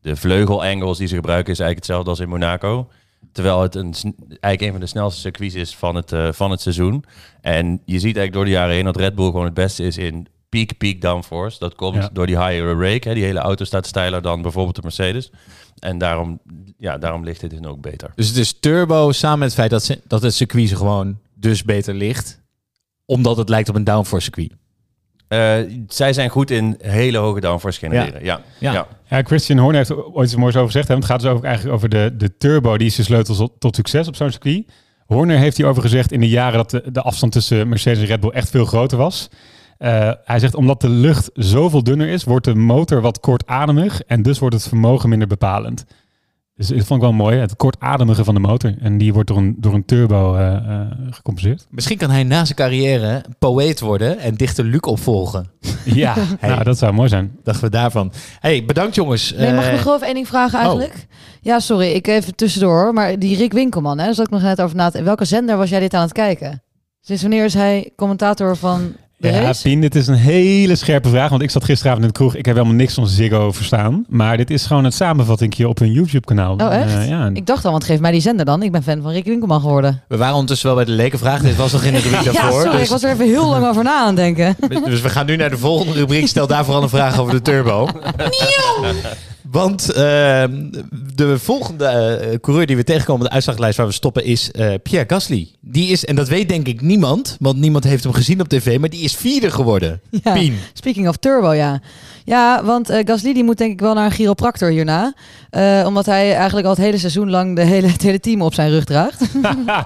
de 0.06 0.16
vleugelangles 0.16 0.98
die 0.98 1.08
ze 1.08 1.16
gebruiken 1.16 1.54
is 1.54 1.60
eigenlijk 1.60 1.88
hetzelfde 1.88 2.10
als 2.10 2.20
in 2.20 2.30
Monaco. 2.30 2.88
Terwijl 3.32 3.62
het 3.62 3.76
een, 3.76 3.94
eigenlijk 4.30 4.62
een 4.62 4.72
van 4.72 4.80
de 4.80 4.86
snelste 4.86 5.20
circuits 5.20 5.56
is 5.56 5.76
van 5.76 5.96
het, 5.96 6.12
eh, 6.12 6.32
van 6.32 6.52
het 6.52 6.62
seizoen. 6.62 7.04
En 7.42 7.82
je 7.86 7.94
ziet 7.94 8.04
eigenlijk 8.04 8.34
door 8.34 8.46
de 8.46 8.52
jaren 8.52 8.76
heen 8.76 8.84
dat 8.84 8.98
Red 8.98 9.16
Bull 9.16 9.26
gewoon 9.26 9.46
het 9.46 9.54
beste 9.54 9.84
is 9.84 9.98
in 9.98 10.28
peak, 10.50 10.78
peak 10.78 11.02
downforce. 11.02 11.60
Dat 11.60 11.76
komt 11.76 11.96
Ja. 11.96 12.10
door 12.14 12.28
die 12.28 12.38
higher 12.38 12.80
rake. 12.80 13.08
Hè. 13.08 13.14
Die 13.14 13.24
hele 13.24 13.40
auto 13.40 13.66
staat 13.66 13.88
steiler 13.88 14.22
dan 14.22 14.42
bijvoorbeeld 14.42 14.76
de 14.76 14.82
Mercedes. 14.82 15.32
En 15.80 15.98
daarom, 15.98 16.40
ja, 16.78 16.98
daarom 16.98 17.24
ligt 17.24 17.40
dit 17.42 17.50
dus 17.50 17.64
ook 17.66 17.82
beter. 17.82 18.12
Dus 18.16 18.28
het 18.28 18.38
is 18.38 18.60
turbo 18.60 19.12
samen 19.12 19.40
met 19.40 19.48
het 19.48 19.58
feit 19.58 19.70
dat, 19.70 19.84
ze, 19.84 20.02
dat 20.08 20.22
het 20.22 20.34
circuit 20.34 20.70
ze 20.70 20.76
gewoon 20.76 21.18
dus 21.34 21.64
beter 21.64 21.94
ligt. 21.94 22.42
Omdat 23.06 23.38
het 23.38 23.50
lijkt 23.50 23.70
op 23.70 23.76
een 23.76 23.84
downforce 23.84 24.24
circuit. 24.24 24.52
Eh, 25.28 25.56
zij 25.88 26.14
zijn 26.14 26.30
goed 26.30 26.52
in 26.52 26.76
hele 26.82 27.18
hoge 27.18 27.40
downforce 27.40 27.80
genereren. 27.80 28.24
Ja. 28.24 28.42
Ja. 28.60 28.74
Ja. 28.74 28.88
Ja, 29.10 29.22
Christian 29.24 29.58
Horner 29.58 29.78
heeft 29.78 29.94
ooit 30.14 30.28
iets 30.28 30.36
moois 30.36 30.56
over 30.56 30.68
gezegd. 30.68 30.88
Hè? 30.88 30.94
Want 30.94 31.06
het 31.08 31.14
gaat 31.14 31.22
dus 31.22 31.32
ook 31.32 31.44
eigenlijk 31.44 31.76
over 31.76 31.90
de, 31.90 32.14
de 32.18 32.38
turbo. 32.38 32.78
Die 32.78 32.88
is 32.88 32.96
de 32.96 33.04
sleutel 33.04 33.36
tot, 33.36 33.52
tot 33.60 33.76
succes 33.76 34.08
op 34.08 34.16
zo'n 34.16 34.32
circuit. 34.32 34.72
Horner 35.06 35.38
heeft 35.38 35.58
hierover 35.58 35.82
gezegd 35.82 36.12
in 36.12 36.20
de 36.20 36.30
jaren 36.30 36.58
dat 36.58 36.70
de, 36.70 36.92
de 36.92 37.02
afstand 37.02 37.32
tussen 37.32 37.70
Mercedes 37.70 38.00
en 38.00 38.06
Red 38.06 38.20
Bull 38.20 38.30
echt 38.30 38.50
veel 38.50 38.66
groter 38.66 38.98
was. 38.98 39.30
Eh, 39.78 40.12
hij 40.24 40.40
zegt 40.40 40.56
omdat 40.56 40.82
de 40.82 40.90
lucht 40.90 41.30
zoveel 41.34 41.84
dunner 41.84 42.08
is, 42.08 42.24
wordt 42.24 42.46
de 42.46 42.56
motor 42.56 43.02
wat 43.02 43.20
kortademig 43.20 44.02
en 44.02 44.22
dus 44.22 44.40
wordt 44.40 44.56
het 44.56 44.68
vermogen 44.68 45.10
minder 45.10 45.28
bepalend. 45.28 45.86
Dus 46.56 46.68
dat 46.68 46.78
vond 46.78 46.90
ik 47.02 47.08
wel 47.10 47.14
mooi, 47.16 47.38
het 47.38 47.56
kortademige 47.56 48.24
van 48.24 48.34
de 48.34 48.40
motor. 48.40 48.74
En 48.80 48.98
die 48.98 49.14
wordt 49.14 49.28
door 49.28 49.38
een, 49.38 49.56
door 49.58 49.74
een 49.74 49.86
turbo 49.86 50.36
eh, 50.36 50.56
eh, 50.56 50.88
gecompenseerd. 51.10 51.68
Misschien 51.70 51.98
kan 51.98 52.10
hij 52.10 52.24
na 52.24 52.46
zijn 52.46 52.58
carrière 52.58 53.24
poëet 53.40 53.80
worden 53.80 54.18
en 54.20 54.36
dichter 54.36 54.64
Luc 54.66 54.80
opvolgen. 54.82 55.50
Ja, 55.84 56.14
Hey. 56.40 56.50
nou, 56.50 56.64
dat 56.64 56.78
zou 56.78 56.94
mooi 56.94 57.10
zijn. 57.10 57.32
Dachten 57.44 57.64
we 57.64 57.70
daarvan. 57.70 58.12
hey, 58.40 58.66
bedankt 58.66 58.96
jongens. 58.96 59.34
Nee, 59.34 59.54
mag 59.54 59.64
ik 59.64 59.70
Eh, 59.70 59.76
nog 59.76 59.84
wel 59.84 59.94
even 59.96 60.06
één 60.06 60.16
ding 60.16 60.28
vragen 60.28 60.60
eigenlijk? 60.60 60.94
Oh. 60.94 61.16
Ja, 61.42 61.60
sorry, 61.60 61.92
ik 61.92 62.08
even 62.08 62.36
tussendoor. 62.36 62.94
Maar 62.94 63.20
die 63.20 63.38
Rick 63.38 63.54
Winkelman, 63.54 63.98
hè, 63.98 64.06
daar 64.06 64.14
zat 64.14 64.26
ik 64.26 64.32
nog 64.32 64.42
net 64.42 64.62
over 64.62 64.76
na 64.76 64.90
te 64.90 65.04
Welke 65.04 65.26
zender 65.26 65.58
was 65.58 65.70
jij 65.70 65.80
dit 65.80 65.94
aan 65.94 66.02
het 66.02 66.12
kijken? 66.14 66.64
Sinds 67.02 67.22
wanneer 67.22 67.46
is 67.46 67.54
hij 67.54 67.92
commentator 67.96 68.56
van 68.58 68.96
Ja? 69.34 69.54
Pien, 69.64 69.82
dit 69.82 69.96
is 69.96 70.08
een 70.08 70.14
hele 70.14 70.76
scherpe 70.76 71.10
vraag. 71.10 71.30
Want 71.30 71.42
ik 71.42 71.50
zat 71.50 71.64
gisteravond 71.64 72.04
in 72.04 72.08
de 72.12 72.18
kroeg. 72.18 72.36
Ik 72.36 72.46
heb 72.46 72.56
helemaal 72.56 72.78
niks 72.78 72.94
van 72.94 73.08
Ziggo 73.08 73.52
verstaan. 73.52 74.06
Maar 74.10 74.38
dit 74.38 74.50
is 74.50 74.66
gewoon 74.66 74.84
het 74.84 74.94
samenvattingje 74.94 75.68
op 75.68 75.80
hun 75.80 75.92
YouTube-kanaal. 75.92 76.56
Oh, 76.56 76.74
echt? 76.76 76.94
Eh, 76.96 77.08
ja. 77.08 77.30
Ik 77.34 77.46
dacht 77.46 77.66
al, 77.66 77.72
want 77.72 77.84
geef 77.84 78.00
mij 78.00 78.12
die 78.12 78.22
zender 78.22 78.46
dan. 78.46 78.64
Ik 78.64 78.72
ben 78.72 78.84
fan 78.84 79.02
van 79.02 79.12
Rick 79.12 79.26
Winkelman 79.26 79.62
geworden. 79.62 80.02
we 80.08 80.18
waren 80.18 80.34
ondertussen 80.34 80.68
wel 80.68 80.76
bij 80.76 80.86
de 80.86 80.92
lekenvraag. 80.92 81.42
Dit 81.42 81.56
was 81.56 81.72
nog 81.72 81.84
in 81.84 81.94
de 81.94 82.00
rubriek 82.00 82.22
ja, 82.32 82.32
daarvoor. 82.32 82.62
sorry, 82.62 82.78
dus, 82.78 82.84
ik 82.84 82.90
was 82.90 83.04
er 83.04 83.12
even 83.12 83.26
heel 83.26 83.50
lang 83.50 83.66
over 83.66 83.84
na 83.84 84.00
aan 84.00 84.08
het 84.08 84.16
denken. 84.16 84.56
dus 84.86 85.02
we 85.02 85.10
gaan 85.10 85.26
nu 85.26 85.36
naar 85.36 85.50
de 85.50 85.58
volgende 85.58 85.94
rubriek. 85.94 86.28
Stel 86.28 86.48
daar 86.48 86.66
vooral 86.66 86.84
een 86.84 86.90
vraag 86.90 87.20
over 87.20 87.34
de 87.34 87.42
turbo. 87.42 87.90
Want 89.56 89.92
ehm, 89.92 90.70
de 91.16 91.40
volgende 91.40 91.86
eh, 91.86 92.40
coureur 92.40 92.66
die 92.66 92.76
we 92.76 92.84
tegenkomen 92.84 93.22
op 93.22 93.28
de 93.28 93.34
uitslaglijst 93.34 93.78
waar 93.78 93.88
we 93.88 93.94
stoppen 93.94 94.24
is 94.24 94.52
eh, 94.52 94.74
Pierre 94.84 95.10
Gasly. 95.10 95.48
Die 95.60 95.90
is, 95.90 96.06
en 96.06 96.16
dat 96.16 96.28
weet 96.28 96.50
denk 96.50 96.68
ik 96.68 96.82
niemand, 96.82 97.38
want 97.40 97.58
niemand 97.58 97.84
heeft 97.84 98.04
hem 98.04 98.14
gezien 98.14 98.42
op 98.42 98.48
tv, 98.48 98.80
maar 98.80 98.90
die 98.90 99.04
is 99.04 99.16
vierde 99.16 99.52
geworden. 99.52 100.02
Ja. 100.24 100.34
Pien. 100.34 100.58
Speaking 100.74 101.08
of 101.08 101.18
turbo, 101.18 101.54
ja. 101.54 101.82
Ja, 102.26 102.64
want 102.64 102.90
eh, 102.90 103.00
Gasly 103.06 103.34
die 103.34 103.44
moet 103.44 103.58
denk 103.58 103.72
ik 103.72 103.80
wel 103.80 103.94
naar 103.94 104.06
een 104.06 104.12
chiropractor 104.12 104.70
hierna. 104.70 105.14
Eh, 105.50 105.84
omdat 105.86 106.06
hij 106.06 106.34
eigenlijk 106.36 106.68
al 106.68 106.74
het 106.74 106.82
hele 106.82 106.98
seizoen 106.98 107.30
lang 107.30 107.56
de 107.56 107.62
hele, 107.62 107.88
het 107.88 108.02
hele 108.02 108.20
team 108.20 108.42
op 108.42 108.54
zijn 108.54 108.70
rug 108.70 108.84
draagt. 108.84 109.26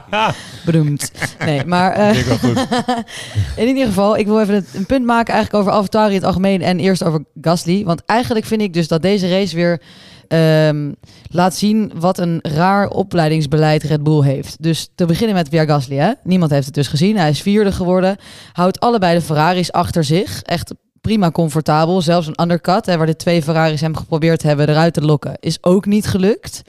Bedoemd. 0.65 1.11
Nee, 1.45 1.65
maar 1.65 1.91
eh, 1.91 2.17
in 3.63 3.67
ieder 3.67 3.85
geval, 3.85 4.17
ik 4.17 4.25
wil 4.25 4.41
even 4.41 4.65
een 4.73 4.85
punt 4.85 5.05
maken 5.05 5.33
eigenlijk 5.33 5.63
over 5.63 5.77
AlphaTauri 5.77 6.09
in 6.09 6.15
het 6.15 6.25
algemeen 6.25 6.61
en 6.61 6.79
eerst 6.79 7.03
over 7.03 7.23
Gasly. 7.41 7.83
Want 7.83 8.01
eigenlijk 8.05 8.45
vind 8.45 8.61
ik 8.61 8.73
dus 8.73 8.87
dat 8.87 9.01
deze 9.01 9.29
race 9.29 9.55
weer 9.55 9.81
ehm, 10.27 10.91
laat 11.29 11.55
zien 11.55 11.91
wat 11.95 12.17
een 12.17 12.39
raar 12.41 12.87
opleidingsbeleid 12.87 13.83
Red 13.83 14.03
Bull 14.03 14.23
heeft. 14.23 14.63
Dus 14.63 14.89
te 14.95 15.05
beginnen 15.05 15.35
met 15.35 15.49
Pierre 15.49 15.67
Gasly, 15.67 15.95
hè? 15.95 16.11
Niemand 16.23 16.51
heeft 16.51 16.65
het 16.65 16.75
dus 16.75 16.87
gezien. 16.87 17.17
Hij 17.17 17.29
is 17.29 17.41
vierde 17.41 17.71
geworden. 17.71 18.17
Houdt 18.53 18.79
allebei 18.79 19.15
de 19.15 19.21
Ferraris 19.21 19.71
achter 19.71 20.03
zich. 20.03 20.41
Echt 20.41 20.73
prima 21.09 21.31
comfortabel. 21.31 22.01
Zelfs 22.01 22.27
een 22.27 22.41
undercut, 22.41 22.85
hè, 22.85 22.97
waar 22.97 23.05
de 23.05 23.15
twee 23.15 23.43
Ferraris 23.43 23.81
hem 23.81 23.95
geprobeerd 23.95 24.43
hebben 24.43 24.69
eruit 24.69 24.93
te 24.93 25.01
lokken, 25.01 25.33
is 25.39 25.57
ook 25.63 25.85
niet 25.85 26.07
gelukt. 26.07 26.61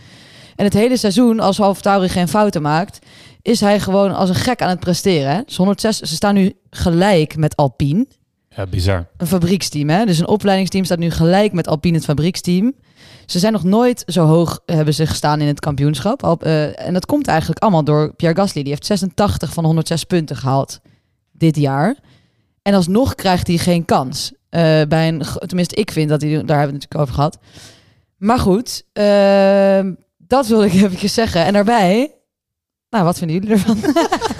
En 0.57 0.64
het 0.64 0.74
hele 0.74 0.96
seizoen, 0.96 1.40
als 1.40 1.61
AlphaTauri 1.61 2.09
geen 2.09 2.29
fouten 2.29 2.62
maakt, 2.62 2.98
is 3.42 3.61
hij 3.61 3.81
gewoon 3.81 4.14
als 4.14 4.29
een 4.29 4.35
gek 4.35 4.62
aan 4.62 4.68
het 4.68 4.81
presteren. 4.81 5.31
Hè? 5.35 5.40
Dus 5.46 5.57
106, 5.57 5.98
ze 6.00 6.14
staan 6.14 6.35
nu 6.35 6.53
gelijk 6.70 7.37
met 7.37 7.57
Alpine, 7.57 8.07
Ja, 8.48 8.66
bizar. 8.66 9.07
een 9.16 9.26
fabrieksteam. 9.26 9.88
Hè? 9.88 10.05
Dus 10.05 10.18
een 10.18 10.29
opleidingsteam 10.29 10.85
staat 10.85 10.98
nu 10.98 11.11
gelijk 11.11 11.53
met 11.53 11.68
Alpine, 11.68 11.96
het 11.96 12.05
fabrieksteam. 12.05 12.72
Ze 13.26 13.38
zijn 13.38 13.53
nog 13.53 13.64
nooit 13.64 14.03
zo 14.07 14.26
hoog 14.26 14.61
hebben 14.66 14.94
ze 14.94 15.07
gestaan 15.07 15.40
in 15.40 15.46
het 15.46 15.61
kampioenschap. 15.61 16.24
Al- 16.24 16.38
eh, 16.40 16.87
en 16.87 16.92
dat 16.92 17.07
komt 17.07 17.26
eigenlijk 17.26 17.61
allemaal 17.62 17.85
door 17.85 18.14
Pierre 18.14 18.40
Gasly. 18.40 18.62
Die 18.62 18.72
heeft 18.72 18.87
86 18.87 19.53
van 19.53 19.62
de 19.62 19.68
106 19.68 20.05
punten 20.05 20.37
gehaald 20.37 20.81
dit 21.33 21.57
jaar. 21.57 21.96
En 22.62 22.75
alsnog 22.75 23.14
krijgt 23.14 23.46
hij 23.46 23.57
geen 23.57 23.85
kans. 23.85 24.33
Eh, 24.49 24.83
bij 24.88 25.09
een, 25.09 25.23
tenminste, 25.46 25.75
ik 25.75 25.90
vind 25.90 26.09
dat 26.09 26.20
hij, 26.20 26.31
daar 26.31 26.38
hebben 26.38 26.57
we 26.57 26.62
het 26.62 26.73
natuurlijk 26.73 27.01
over 27.01 27.14
gehad. 27.14 27.38
Maar 28.16 28.38
goed, 28.38 28.85
ehm, 28.92 29.94
dat 30.18 30.46
wilde 30.46 30.66
ik 30.66 30.73
eventjes 30.83 31.14
zeggen. 31.14 31.44
En 31.44 31.53
daarbij, 31.53 32.14
nou, 32.90 33.05
wat 33.05 33.18
vinden 33.18 33.37
jullie 33.37 33.53
ervan? 33.53 33.77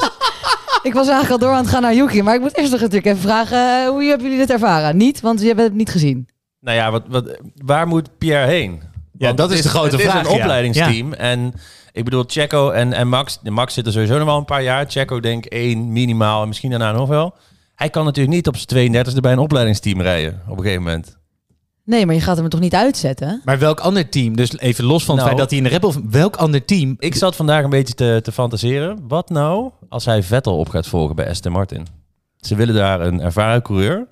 ik 0.89 0.93
was 0.93 1.09
eigenlijk 1.09 1.31
al 1.31 1.39
door 1.39 1.51
aan 1.51 1.63
het 1.63 1.71
gaan 1.71 1.83
naar 1.83 1.95
Yuki, 1.95 2.23
maar 2.23 2.35
ik 2.35 2.41
moet 2.41 2.57
eerst 2.57 2.71
nog 2.71 2.81
natuurlijk 2.81 3.07
even 3.07 3.21
vragen, 3.21 3.83
eh, 3.83 3.89
hoe 3.89 4.03
hebben 4.03 4.23
jullie 4.23 4.47
dit 4.47 4.51
ervaren? 4.51 4.97
Niet, 4.97 5.21
want 5.21 5.41
je 5.41 5.47
hebt 5.47 5.61
het 5.61 5.75
niet 5.75 5.91
gezien. 5.91 6.29
Nou 6.61 6.77
ja, 6.77 6.91
wat, 6.91 7.03
wat, 7.09 7.39
waar 7.55 7.87
moet 7.87 8.19
Pierre 8.19 8.47
heen? 8.47 8.83
Ja, 9.19 9.33
dat 9.33 9.51
is 9.51 9.63
de 9.63 9.69
grote 9.69 9.97
het 9.97 10.05
vraag, 10.05 10.15
Het 10.15 10.27
is 10.27 10.29
ja. 10.31 10.37
een 10.37 10.43
opleidingsteam. 10.43 11.13
En 11.13 11.55
ik 11.93 12.05
bedoel, 12.05 12.25
Checo 12.27 12.71
en, 12.71 12.93
en 12.93 13.09
Max. 13.09 13.39
Max 13.43 13.75
zit 13.75 13.87
er 13.87 13.93
sowieso 13.93 14.17
nog 14.17 14.27
wel 14.27 14.37
een 14.37 14.45
paar 14.45 14.63
jaar. 14.63 14.85
Checo 14.89 15.21
denk 15.21 15.45
ik 15.45 15.53
één 15.53 15.93
minimaal 15.93 16.43
en 16.43 16.49
misschien 16.49 16.71
daarna 16.71 16.93
nog 16.93 17.09
wel. 17.09 17.35
Hij 17.81 17.91
kan 17.91 18.05
natuurlijk 18.05 18.35
niet 18.35 18.47
op 18.49 18.57
zijn 18.57 18.95
32e 18.95 19.21
bij 19.21 19.33
een 19.33 19.39
opleidingsteam 19.39 20.01
rijden 20.01 20.41
op 20.49 20.57
een 20.57 20.63
gegeven 20.63 20.83
moment. 20.83 21.19
Nee, 21.85 22.07
maar 22.07 22.15
je 22.15 22.21
gaat 22.21 22.35
hem 22.37 22.45
er 22.45 22.51
toch 22.51 22.61
niet 22.61 22.75
uitzetten? 22.75 23.41
Maar 23.45 23.59
welk 23.59 23.81
ander 23.81 24.09
team, 24.09 24.37
dus 24.37 24.59
even 24.59 24.85
los 24.85 25.05
van 25.05 25.17
het 25.17 25.25
Nou. 25.25 25.37
feit 25.37 25.51
dat 25.51 25.59
hij 25.59 25.59
in 25.59 25.81
de 25.81 26.01
Bull... 26.01 26.11
Welk 26.11 26.37
ander 26.37 26.65
team... 26.65 26.97
Ik 26.99 27.15
zat 27.15 27.37
vandaag 27.37 27.65
een 27.65 27.71
beetje 27.71 27.95
te, 27.95 28.21
te 28.23 28.33
fantaseren. 28.33 28.99
Wat 29.09 29.29
nou 29.29 29.71
als 29.89 30.05
hij 30.05 30.23
Vettel 30.23 30.59
op 30.59 30.69
gaat 30.69 30.87
volgen 30.87 31.17
bij 31.17 31.29
Aston 31.29 31.53
Martin? 31.53 31.87
Ze 32.37 32.55
willen 32.55 32.75
daar 32.75 33.01
een 33.01 33.21
ervaren 33.21 33.63
coureur. 33.63 34.07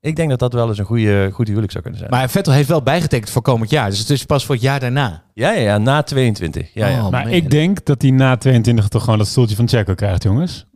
Ik 0.00 0.16
denk 0.16 0.30
dat 0.30 0.38
dat 0.38 0.52
wel 0.52 0.68
eens 0.68 0.78
een 0.78 0.84
goede, 0.84 1.30
goed 1.32 1.46
huwelijk 1.46 1.72
zou 1.72 1.82
kunnen 1.82 2.00
zijn. 2.00 2.12
Maar 2.12 2.30
Vettel 2.30 2.52
heeft 2.52 2.68
wel 2.68 2.82
bijgetekend 2.82 3.30
voor 3.30 3.42
komend 3.42 3.70
jaar. 3.70 3.90
Dus 3.90 3.98
het 3.98 4.10
is 4.10 4.24
pas 4.24 4.44
voor 4.44 4.54
het 4.54 4.64
jaar 4.64 4.80
daarna. 4.80 5.22
ja, 5.34 5.52
ja, 5.52 5.60
ja, 5.60 5.78
na 5.78 6.02
22. 6.02 6.74
Ja, 6.74 6.86
ja. 6.86 7.04
Oh, 7.04 7.10
maar 7.10 7.24
man. 7.24 7.32
ik 7.32 7.50
denk 7.50 7.84
dat 7.84 8.02
hij 8.02 8.10
na 8.10 8.36
22 8.36 8.88
toch 8.88 9.02
gewoon 9.02 9.18
dat 9.18 9.26
stoeltje 9.26 9.56
van 9.56 9.68
Checo 9.68 9.94
krijgt, 9.94 10.22
jongens. 10.22 10.66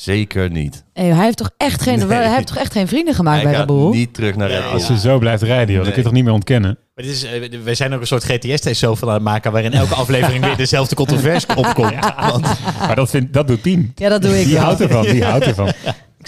Zeker 0.00 0.50
niet. 0.50 0.84
Nee, 0.94 1.12
hij 1.12 1.24
heeft 1.24 1.36
toch 1.36 1.50
echt 1.56 1.82
geen, 1.82 1.98
Nee. 1.98 2.08
hij 2.08 2.34
heeft 2.34 2.46
toch 2.46 2.56
echt 2.56 2.72
geen 2.72 2.88
vrienden 2.88 3.14
gemaakt 3.14 3.42
hij 3.42 3.50
bij 3.50 3.58
Red 3.58 3.66
Bull? 3.66 3.90
niet 3.90 4.14
terug 4.14 4.36
naar 4.36 4.48
Red 4.48 4.62
Bull. 4.62 4.70
Als 4.72 4.86
ze 4.86 4.98
zo 4.98 5.18
blijft 5.18 5.42
rijden, 5.42 5.74
joh, 5.74 5.76
dat 5.84 5.86
kun 5.92 5.96
je 5.96 6.02
toch 6.02 6.12
niet 6.16 6.24
meer 6.24 6.32
ontkennen? 6.32 6.78
Maar 6.94 7.04
dit 7.04 7.14
is, 7.14 7.24
eh, 7.24 7.60
wij 7.64 7.74
zijn 7.74 7.94
ook 7.94 8.00
een 8.00 8.06
soort 8.06 8.24
GTS-show 8.24 8.96
van 8.96 9.08
aan 9.08 9.14
het 9.14 9.22
maken... 9.22 9.52
waarin 9.52 9.72
elke 9.72 9.94
aflevering 9.94 10.44
weer 10.44 10.56
dezelfde 10.56 10.94
controverse 10.94 11.46
opkomt. 11.54 11.94
Want 12.30 12.46
Maar 12.80 12.96
dat, 12.96 13.10
vindt, 13.10 13.32
dat 13.32 13.46
doet 13.48 13.60
Pien. 13.60 13.92
Ja, 13.94 14.08
dat 14.08 14.22
doe 14.22 14.38
ik 14.40 14.44
Die 14.44 14.54
wel. 14.54 14.62
houdt 14.64 14.80
ervan, 14.80 15.02
die 15.02 15.24
houdt 15.30 15.46
ervan. 15.46 15.72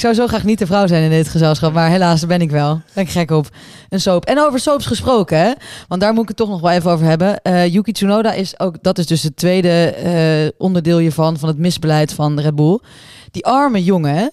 Ik 0.00 0.06
zou 0.06 0.18
zo 0.18 0.26
graag 0.26 0.44
niet 0.44 0.58
de 0.58 0.66
vrouw 0.66 0.86
zijn 0.86 1.02
in 1.02 1.10
dit 1.10 1.28
gezelschap, 1.28 1.72
maar 1.72 1.90
helaas 1.90 2.26
ben 2.26 2.40
ik 2.40 2.50
wel. 2.50 2.80
Ben 2.94 3.04
ik 3.04 3.10
gek 3.10 3.30
op. 3.30 3.48
Een 3.88 4.00
soap. 4.00 4.24
En 4.24 4.38
over 4.38 4.60
soaps 4.60 4.86
gesproken, 4.86 5.38
hè? 5.38 5.52
Want 5.88 6.00
daar 6.00 6.12
moet 6.12 6.22
ik 6.22 6.28
het 6.28 6.36
toch 6.36 6.48
nog 6.48 6.60
wel 6.60 6.70
even 6.70 6.90
over 6.90 7.06
hebben. 7.06 7.42
Eh, 7.42 7.72
Yuki 7.72 7.92
Tsunoda 7.92 8.32
is 8.32 8.60
ook, 8.60 8.82
dat 8.82 8.98
is 8.98 9.06
dus 9.06 9.22
het 9.22 9.36
tweede 9.36 9.68
eh, 9.84 10.48
onderdeel 10.58 10.98
hiervan, 10.98 11.38
van 11.38 11.48
het 11.48 11.58
misbeleid 11.58 12.12
van 12.12 12.40
Red 12.40 12.54
Bull. 12.54 12.80
Die 13.30 13.46
arme 13.46 13.84
jongen? 13.84 14.14
Nou, 14.14 14.30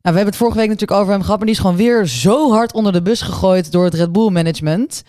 we 0.00 0.08
hebben 0.08 0.26
het 0.26 0.36
vorige 0.36 0.58
week 0.58 0.68
natuurlijk 0.68 1.00
over 1.00 1.12
hem 1.12 1.22
gehad, 1.22 1.36
maar 1.36 1.46
die 1.46 1.56
is 1.56 1.60
gewoon 1.60 1.76
weer 1.76 2.06
zo 2.06 2.52
hard 2.52 2.72
onder 2.72 2.92
de 2.92 3.02
bus 3.02 3.20
gegooid 3.22 3.72
door 3.72 3.84
het 3.84 3.94
Red 3.94 4.12
Bull 4.12 4.30
management. 4.30 5.02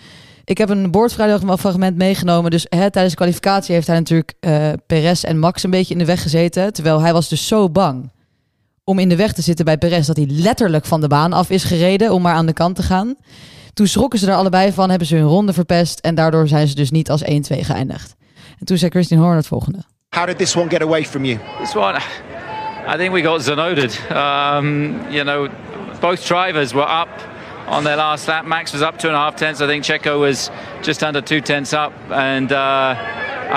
Ik 0.43 0.57
heb 0.57 0.69
een 0.69 0.91
boordfragment 0.91 1.95
meegenomen. 1.95 2.51
Dus 2.51 2.65
hè, 2.69 2.91
tijdens 2.91 3.09
de 3.09 3.19
kwalificatie 3.19 3.73
heeft 3.73 3.87
hij 3.87 3.97
natuurlijk 3.97 4.33
eh 4.39 4.69
Perez 4.87 5.23
en 5.23 5.39
Max 5.39 5.63
een 5.63 5.69
beetje 5.69 5.93
in 5.93 5.99
de 5.99 6.05
weg 6.05 6.21
gezeten. 6.21 6.73
Terwijl 6.73 7.01
hij 7.01 7.13
was 7.13 7.29
dus 7.29 7.47
zo 7.47 7.69
bang 7.69 8.09
om 8.83 8.99
in 8.99 9.09
de 9.09 9.15
weg 9.15 9.33
te 9.33 9.41
zitten 9.41 9.65
bij 9.65 9.77
Perez 9.77 10.07
dat 10.07 10.15
hij 10.15 10.25
letterlijk 10.29 10.85
van 10.85 11.01
de 11.01 11.07
baan 11.07 11.33
af 11.33 11.49
is 11.49 11.63
gereden 11.63 12.11
om 12.11 12.21
maar 12.21 12.33
aan 12.33 12.45
de 12.45 12.53
kant 12.53 12.75
te 12.75 12.83
gaan. 12.83 13.15
Toen 13.73 13.87
schrokken 13.87 14.19
ze 14.19 14.27
er 14.27 14.35
allebei 14.35 14.71
van, 14.71 14.89
hebben 14.89 15.07
ze 15.07 15.15
hun 15.15 15.27
ronde 15.27 15.53
verpest 15.53 15.99
en 15.99 16.15
daardoor 16.15 16.47
zijn 16.47 16.67
ze 16.67 16.75
dus 16.75 16.91
niet 16.91 17.09
als 17.09 17.23
1-2 17.23 17.25
geëindigd. 17.47 18.15
En 18.59 18.65
toen 18.65 18.77
zei 18.77 18.91
Christian 18.91 19.19
Horner 19.19 19.37
het 19.37 19.47
volgende. 19.47 19.79
How 20.15 20.25
did 20.25 20.37
this 20.37 20.55
one 20.55 20.69
get 20.69 20.81
away 20.81 21.05
from 21.05 21.25
you? 21.25 21.39
This 21.59 21.75
one, 21.75 21.99
I 22.93 22.97
think 22.97 23.13
we 23.13 23.21
got 23.21 23.43
zonoded. 23.43 23.99
Um, 24.09 24.95
you 25.09 25.23
know, 25.23 25.49
both 25.99 26.25
drivers 26.25 26.71
were 26.71 27.01
up 27.01 27.09
on 27.71 27.83
their 27.83 27.95
last 27.95 28.27
lap. 28.27 28.45
Max 28.45 28.73
was 28.73 28.81
up 28.81 28.99
two 28.99 29.07
and 29.07 29.15
a 29.15 29.19
half 29.19 29.35
tenths. 29.35 29.61
I 29.61 29.67
think 29.67 29.83
Checo 29.83 30.19
was 30.19 30.51
just 30.83 31.03
under 31.03 31.21
two 31.21 31.41
tenths 31.41 31.73
up. 31.73 31.93
And 32.11 32.51
uh, 32.51 32.95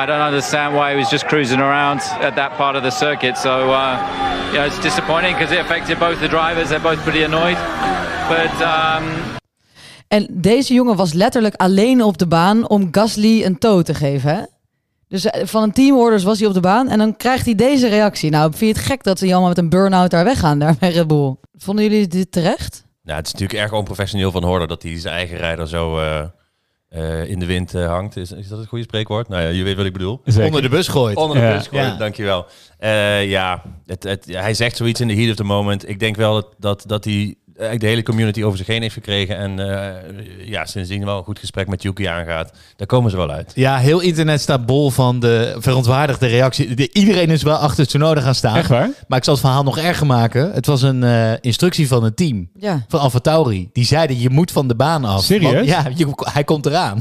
I 0.00 0.06
don't 0.06 0.20
understand 0.20 0.74
why 0.74 0.92
he 0.92 0.96
was 0.96 1.10
just 1.10 1.26
cruising 1.26 1.60
around 1.60 2.00
at 2.20 2.34
that 2.36 2.52
part 2.56 2.76
of 2.76 2.82
the 2.82 2.90
circuit. 2.90 3.36
So, 3.36 3.72
uh, 3.72 4.50
you 4.52 4.58
know, 4.58 4.66
it's 4.66 4.80
disappointing 4.80 5.34
because 5.34 5.52
it 5.52 5.58
affected 5.58 5.98
both 5.98 6.20
the 6.20 6.28
drivers. 6.28 6.68
They're 6.68 6.80
both 6.80 7.02
pretty 7.02 7.24
annoyed. 7.24 7.58
But 8.28 8.54
um, 8.62 9.04
En 10.08 10.26
deze 10.30 10.74
jongen 10.74 10.96
was 10.96 11.12
letterlijk 11.12 11.54
alleen 11.54 12.02
op 12.02 12.18
de 12.18 12.26
baan 12.26 12.68
om 12.68 12.88
Gasly 12.90 13.44
een 13.44 13.58
toe 13.58 13.82
te 13.82 13.94
geven. 13.94 14.34
Hè? 14.34 14.42
Dus 15.08 15.24
eh, 15.24 15.46
van 15.46 15.62
een 15.62 15.72
teamorders 15.72 16.22
was 16.22 16.38
hij 16.38 16.48
op 16.48 16.54
de 16.54 16.60
baan 16.60 16.88
en 16.88 16.98
dan 16.98 17.16
krijgt 17.16 17.44
hij 17.44 17.54
deze 17.54 17.88
reactie. 17.88 18.30
Nou, 18.30 18.52
vind 18.54 18.76
je 18.76 18.80
het 18.80 18.90
gek 18.90 19.02
dat 19.02 19.18
ze 19.18 19.24
allemaal 19.24 19.48
met 19.48 19.58
een 19.58 19.68
burn-out 19.68 20.10
daar 20.10 20.24
weggaan 20.24 20.58
daar 20.58 20.76
bij 20.78 20.90
Red 20.90 21.06
Bull? 21.06 21.36
Vonden 21.56 21.84
jullie 21.84 22.06
dit 22.06 22.32
terecht? 22.32 22.83
Nou, 23.04 23.16
het 23.18 23.26
is 23.26 23.32
natuurlijk 23.32 23.60
erg 23.60 23.72
onprofessioneel 23.72 24.30
van 24.30 24.44
Horner 24.44 24.68
dat 24.68 24.82
hij 24.82 24.98
zijn 25.00 25.14
eigen 25.14 25.36
rijder 25.36 25.68
zo 25.68 25.98
eh, 25.98 26.24
eh, 26.88 27.30
in 27.30 27.38
de 27.38 27.46
wind 27.46 27.74
eh, 27.74 27.86
hangt. 27.86 28.16
Is, 28.16 28.32
is 28.32 28.48
dat 28.48 28.58
het 28.58 28.68
goede 28.68 28.84
spreekwoord? 28.84 29.28
Nou 29.28 29.42
ja, 29.42 29.48
je 29.48 29.62
weet 29.62 29.76
wat 29.76 29.86
ik 29.86 29.92
bedoel. 29.92 30.20
Zeker. 30.24 30.44
Onder 30.44 30.62
de 30.62 30.68
bus 30.68 30.88
gooit. 30.88 31.16
Onder 31.16 31.36
de 31.36 31.42
Ja. 31.42 31.52
bus 31.56 31.66
gooien, 31.66 31.86
Ja. 31.86 31.96
dankjewel. 31.96 32.46
Eh 32.78 33.28
ja, 33.30 33.62
het, 33.86 34.02
het, 34.02 34.24
hij 34.24 34.54
zegt 34.54 34.76
zoiets 34.76 35.00
in 35.00 35.08
de 35.08 35.14
heat 35.14 35.30
of 35.30 35.36
the 35.36 35.44
moment. 35.44 35.88
Ik 35.88 35.98
denk 35.98 36.16
wel 36.16 36.34
dat, 36.34 36.54
dat, 36.58 36.84
dat 36.86 37.04
hij 37.04 37.34
eigenlijk 37.56 37.80
de 37.80 37.86
hele 37.86 38.02
community 38.02 38.42
over 38.42 38.58
zich 38.58 38.66
heen 38.66 38.82
heeft 38.82 38.94
gekregen. 38.94 39.36
En 39.36 39.58
eh, 39.58 40.46
ja, 40.48 40.64
sindsdien 40.66 41.04
wel 41.04 41.18
een 41.18 41.24
goed 41.24 41.38
gesprek 41.38 41.68
met 41.68 41.82
Yuki 41.82 42.04
aangaat. 42.04 42.52
Daar 42.76 42.86
komen 42.86 43.10
ze 43.10 43.16
wel 43.16 43.30
uit. 43.30 43.52
Ja, 43.54 43.76
heel 43.78 44.00
internet 44.00 44.40
staat 44.40 44.66
bol 44.66 44.90
van 44.90 45.20
de 45.20 45.56
verontwaardigde 45.58 46.26
reactie. 46.26 46.74
De- 46.74 46.90
iedereen 46.92 47.30
is 47.30 47.42
wel 47.42 47.56
achter 47.56 47.86
Tsunoda 47.86 48.20
gaan 48.20 48.34
staan. 48.34 48.56
Echt 48.56 48.68
waar? 48.68 48.90
Maar 49.08 49.18
ik 49.18 49.24
zal 49.24 49.32
het 49.34 49.42
verhaal 49.42 49.62
nog 49.62 49.78
erger 49.78 50.06
maken. 50.06 50.52
Het 50.52 50.66
was 50.66 50.82
een 50.82 51.02
eh, 51.04 51.32
instructie 51.40 51.88
van 51.88 52.04
het 52.04 52.16
team. 52.16 52.50
Ja. 52.58 52.84
Van 52.88 53.00
Alfa 53.00 53.18
Tauri. 53.18 53.68
Die 53.72 53.84
zeiden, 53.84 54.20
je 54.20 54.30
moet 54.30 54.50
van 54.50 54.68
de 54.68 54.74
baan 54.74 55.04
af. 55.04 55.24
Serieus? 55.24 55.52
Want, 55.54 55.66
ja, 55.66 55.84
je, 55.96 56.06
hij 56.16 56.44
komt 56.44 56.66
eraan. 56.66 56.98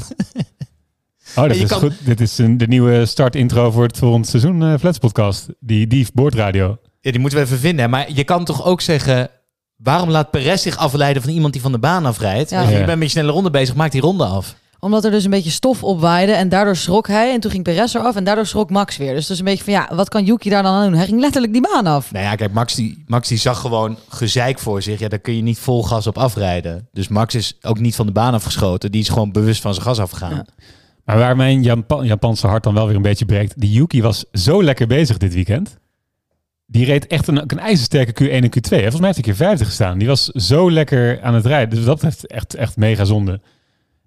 Oh, 1.35 1.47
dat 1.47 1.55
je 1.57 1.63
is 1.63 1.69
kan- 1.69 1.79
goed. 1.79 1.93
Dit 2.05 2.21
is 2.21 2.37
een, 2.37 2.57
de 2.57 2.67
nieuwe 2.67 3.05
start-intro 3.05 3.71
voor 3.71 3.83
het 3.83 3.97
volgende 3.97 4.27
seizoen 4.27 4.63
eh 4.63 4.73
Flats 4.79 4.97
podcast. 4.97 5.47
Die 5.59 5.87
Dief 5.87 6.11
Boordradio. 6.11 6.77
Ja, 7.01 7.11
die 7.11 7.19
moeten 7.19 7.39
we 7.39 7.45
even 7.45 7.59
vinden. 7.59 7.89
Maar 7.89 8.11
je 8.11 8.23
kan 8.23 8.45
toch 8.45 8.65
ook 8.65 8.81
zeggen... 8.81 9.29
Waarom 9.83 10.09
laat 10.09 10.31
Perez 10.31 10.61
zich 10.61 10.77
afleiden 10.77 11.21
van 11.21 11.31
iemand 11.31 11.53
die 11.53 11.61
van 11.61 11.71
de 11.71 11.79
baan 11.79 12.05
afrijdt? 12.05 12.49
Ja. 12.49 12.57
Weet 12.59 12.67
je, 12.67 12.73
Ja. 12.73 12.79
Je 12.79 12.85
bent 12.85 12.97
met 12.97 13.07
je 13.07 13.13
snelle 13.13 13.31
ronde 13.31 13.49
bezig, 13.49 13.75
maak 13.75 13.91
die 13.91 14.01
ronde 14.01 14.25
af. 14.25 14.55
Omdat 14.79 15.05
er 15.05 15.11
dus 15.11 15.23
een 15.23 15.29
beetje 15.29 15.49
stof 15.51 15.83
opwaaide 15.83 16.31
en 16.31 16.49
daardoor 16.49 16.75
schrok 16.75 17.07
hij. 17.07 17.33
En 17.33 17.39
toen 17.39 17.51
ging 17.51 17.63
Perez 17.63 17.93
eraf 17.93 18.15
en 18.15 18.23
daardoor 18.23 18.45
schrok 18.45 18.69
Max 18.69 18.97
weer. 18.97 19.13
Dus 19.13 19.21
het 19.21 19.31
is 19.31 19.39
een 19.39 19.45
beetje 19.45 19.63
van 19.63 19.73
ja, 19.73 19.89
wat 19.95 20.09
kan 20.09 20.23
Yuki 20.23 20.49
daar 20.49 20.63
dan 20.63 20.73
aan 20.73 20.83
doen? 20.89 20.97
Hij 20.97 21.05
ging 21.05 21.19
letterlijk 21.19 21.53
die 21.53 21.61
baan 21.61 21.87
af. 21.87 22.11
Nou 22.11 22.25
ja, 22.25 22.35
kijk, 22.35 22.53
Max 22.53 22.75
die, 22.75 23.03
Max 23.07 23.27
die 23.27 23.37
zag 23.37 23.59
gewoon 23.59 23.97
gezeik 24.09 24.59
voor 24.59 24.81
zich. 24.81 24.99
Ja, 24.99 25.07
daar 25.07 25.19
kun 25.19 25.35
je 25.35 25.41
niet 25.41 25.59
vol 25.59 25.83
gas 25.83 26.07
op 26.07 26.17
afrijden. 26.17 26.87
Dus 26.91 27.07
Max 27.07 27.35
is 27.35 27.57
ook 27.61 27.79
niet 27.79 27.95
van 27.95 28.05
de 28.05 28.11
baan 28.11 28.33
afgeschoten. 28.33 28.91
Die 28.91 29.01
is 29.01 29.09
gewoon 29.09 29.31
bewust 29.31 29.61
van 29.61 29.73
zijn 29.73 29.85
gas 29.85 29.99
afgegaan. 29.99 30.35
Ja. 30.35 30.45
Maar 31.05 31.17
waar 31.17 31.35
mijn 31.35 31.63
Japan, 31.63 32.05
Japanse 32.05 32.47
hart 32.47 32.63
dan 32.63 32.73
wel 32.73 32.87
weer 32.87 32.95
een 32.95 33.01
beetje 33.01 33.25
breekt. 33.25 33.53
Die 33.57 33.71
Yuki 33.71 34.01
was 34.01 34.25
zo 34.31 34.63
lekker 34.63 34.87
bezig 34.87 35.17
dit 35.17 35.33
weekend. 35.33 35.77
Die 36.65 36.85
reed 36.85 37.07
echt 37.07 37.27
een, 37.27 37.37
een 37.37 37.59
ijzersterke 37.59 38.23
Q1 38.23 38.31
en 38.31 38.45
Q2. 38.45 38.51
hè. 38.69 38.77
Volgens 38.77 38.99
mij 38.99 39.05
heeft 39.11 39.15
hij 39.15 39.21
keer 39.33 39.35
50 39.35 39.67
gestaan. 39.67 39.97
Die 39.97 40.07
was 40.07 40.25
zo 40.27 40.71
lekker 40.71 41.21
aan 41.21 41.33
het 41.33 41.45
rijden. 41.45 41.75
Dus 41.75 41.85
dat 41.85 42.01
heeft 42.01 42.27
echt, 42.27 42.53
echt 42.53 42.77
mega 42.77 43.05
zonde. 43.05 43.41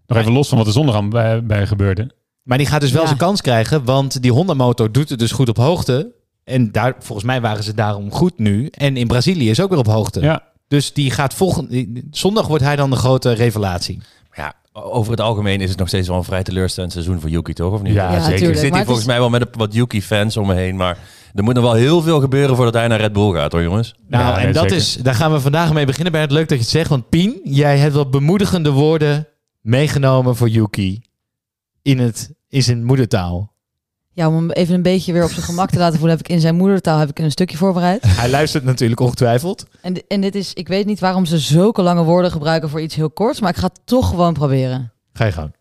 Nog 0.07 0.19
even 0.19 0.33
los 0.33 0.49
van 0.49 0.59
wat 0.59 0.67
er 0.67 0.73
zondag 0.73 0.95
aan 0.95 1.11
bij, 1.11 1.45
bij 1.45 1.67
gebeurde. 1.67 2.11
Maar 2.43 2.59
die 2.59 2.67
gaat 2.67 2.81
dus 2.81 2.91
wel 2.91 3.01
Ja. 3.01 3.07
zijn 3.07 3.19
kans 3.19 3.41
krijgen. 3.41 3.85
Want 3.85 4.23
die 4.23 4.33
Honda-motor 4.33 4.93
doet 4.93 5.09
het 5.09 5.19
dus 5.19 5.33
goed 5.33 5.49
op 5.49 5.57
hoogte. 5.57 6.13
En 6.45 6.73
daar, 6.73 6.95
volgens 6.99 7.27
mij 7.27 7.41
waren 7.41 7.65
ze 7.65 7.75
daarom 7.75 8.11
goed 8.11 8.39
nu. 8.39 8.67
En 8.71 8.97
in 8.97 9.07
Brazilië 9.07 9.51
is 9.51 9.61
ook 9.61 9.69
weer 9.71 9.79
op 9.79 9.87
hoogte. 9.87 10.21
Ja, 10.21 10.43
Dus 10.69 10.93
die 10.93 11.11
gaat 11.11 11.35
volgende... 11.35 12.03
Zondag 12.11 12.47
wordt 12.47 12.65
hij 12.65 12.77
dan 12.77 12.91
de 12.91 12.97
grote 12.97 13.33
revelatie. 13.33 13.99
Over 14.85 15.11
het 15.11 15.21
algemeen 15.21 15.61
is 15.61 15.69
het 15.71 15.79
nog 15.79 15.89
steeds 15.89 16.09
wel 16.09 16.17
een 16.17 16.25
vrij 16.25 16.43
teleurstellend 16.43 16.93
seizoen 16.93 17.21
voor 17.21 17.31
Yuki, 17.31 17.53
toch? 17.53 17.73
Of 17.73 17.83
niet? 17.83 17.93
Ja, 17.95 18.13
Ja, 18.13 18.25
zeker. 18.25 18.49
Ik 18.49 18.55
zit 18.57 18.63
hier 18.75 18.85
volgens 18.85 18.99
is- 18.99 19.05
mij 19.07 19.19
wel 19.19 19.31
met 19.31 19.41
een- 19.41 19.49
wat 19.53 19.75
Yuki-fans 19.75 20.37
om 20.37 20.47
me 20.47 20.55
heen. 20.55 20.77
Maar 20.77 20.99
er 21.35 21.43
moet 21.43 21.55
nog 21.55 21.63
wel 21.65 21.73
heel 21.75 22.03
veel 22.03 22.21
gebeuren 22.21 22.57
voordat 22.57 22.75
hij 22.75 22.89
naar 22.89 23.01
Red 23.01 23.13
Bull 23.13 23.33
gaat, 23.35 23.53
hoor 23.53 23.63
jongens. 23.63 23.95
Nou, 24.09 24.25
Ja, 24.25 24.37
en 24.39 24.45
nee, 24.45 24.53
dat 24.53 24.63
zeker. 24.63 24.77
is, 24.77 24.97
daar 24.97 25.15
gaan 25.15 25.33
we 25.33 25.41
vandaag 25.41 25.73
mee 25.73 25.87
beginnen. 25.87 26.13
Bert, 26.13 26.31
leuk 26.31 26.49
dat 26.49 26.59
je 26.59 26.65
het 26.65 26.73
zegt. 26.73 26.89
Want 26.89 27.09
Pien, 27.09 27.41
jij 27.45 27.79
hebt 27.79 27.95
wat 27.95 28.11
bemoedigende 28.11 28.71
woorden 28.71 29.29
meegenomen 29.61 30.37
voor 30.37 30.49
Yuki. 30.49 31.01
In, 31.83 31.99
het, 31.99 32.35
in 32.49 32.63
zijn 32.63 32.85
moedertaal. 32.85 33.55
Ja, 34.17 34.29
om 34.29 34.35
hem 34.35 34.51
even 34.51 34.75
een 34.75 34.83
beetje 34.83 35.13
weer 35.13 35.25
op 35.25 35.31
zijn 35.31 35.45
gemak 35.47 35.71
te 35.71 35.79
laten 35.79 35.99
voelen, 35.99 36.17
heb 36.17 36.27
ik 36.27 36.33
in 36.35 36.41
zijn 36.41 36.55
moedertaal 36.55 36.99
heb 36.99 37.09
ik 37.09 37.19
een 37.19 37.31
stukje 37.31 37.57
voorbereid. 37.57 38.03
Hij 38.07 38.31
luistert 38.31 38.65
natuurlijk 38.65 39.01
ongetwijfeld. 39.01 39.67
En, 39.81 39.95
en 40.09 40.21
dit 40.21 40.35
is, 40.35 40.53
ik 40.55 40.69
weet 40.69 40.87
niet 40.87 41.01
waarom 41.01 41.25
ze 41.27 41.39
zulke 41.39 41.83
lange 41.83 42.03
woorden 42.03 42.31
gebruiken 42.31 42.69
voor 42.71 42.81
iets 42.81 42.95
heel 42.95 43.11
korts, 43.11 43.41
maar 43.41 43.51
ik 43.51 43.57
ga 43.57 43.67
het 43.67 43.81
toch 43.85 44.09
gewoon 44.09 44.33
proberen. 44.33 44.93
Ga 45.13 45.25
je 45.25 45.33
gang. 45.33 45.53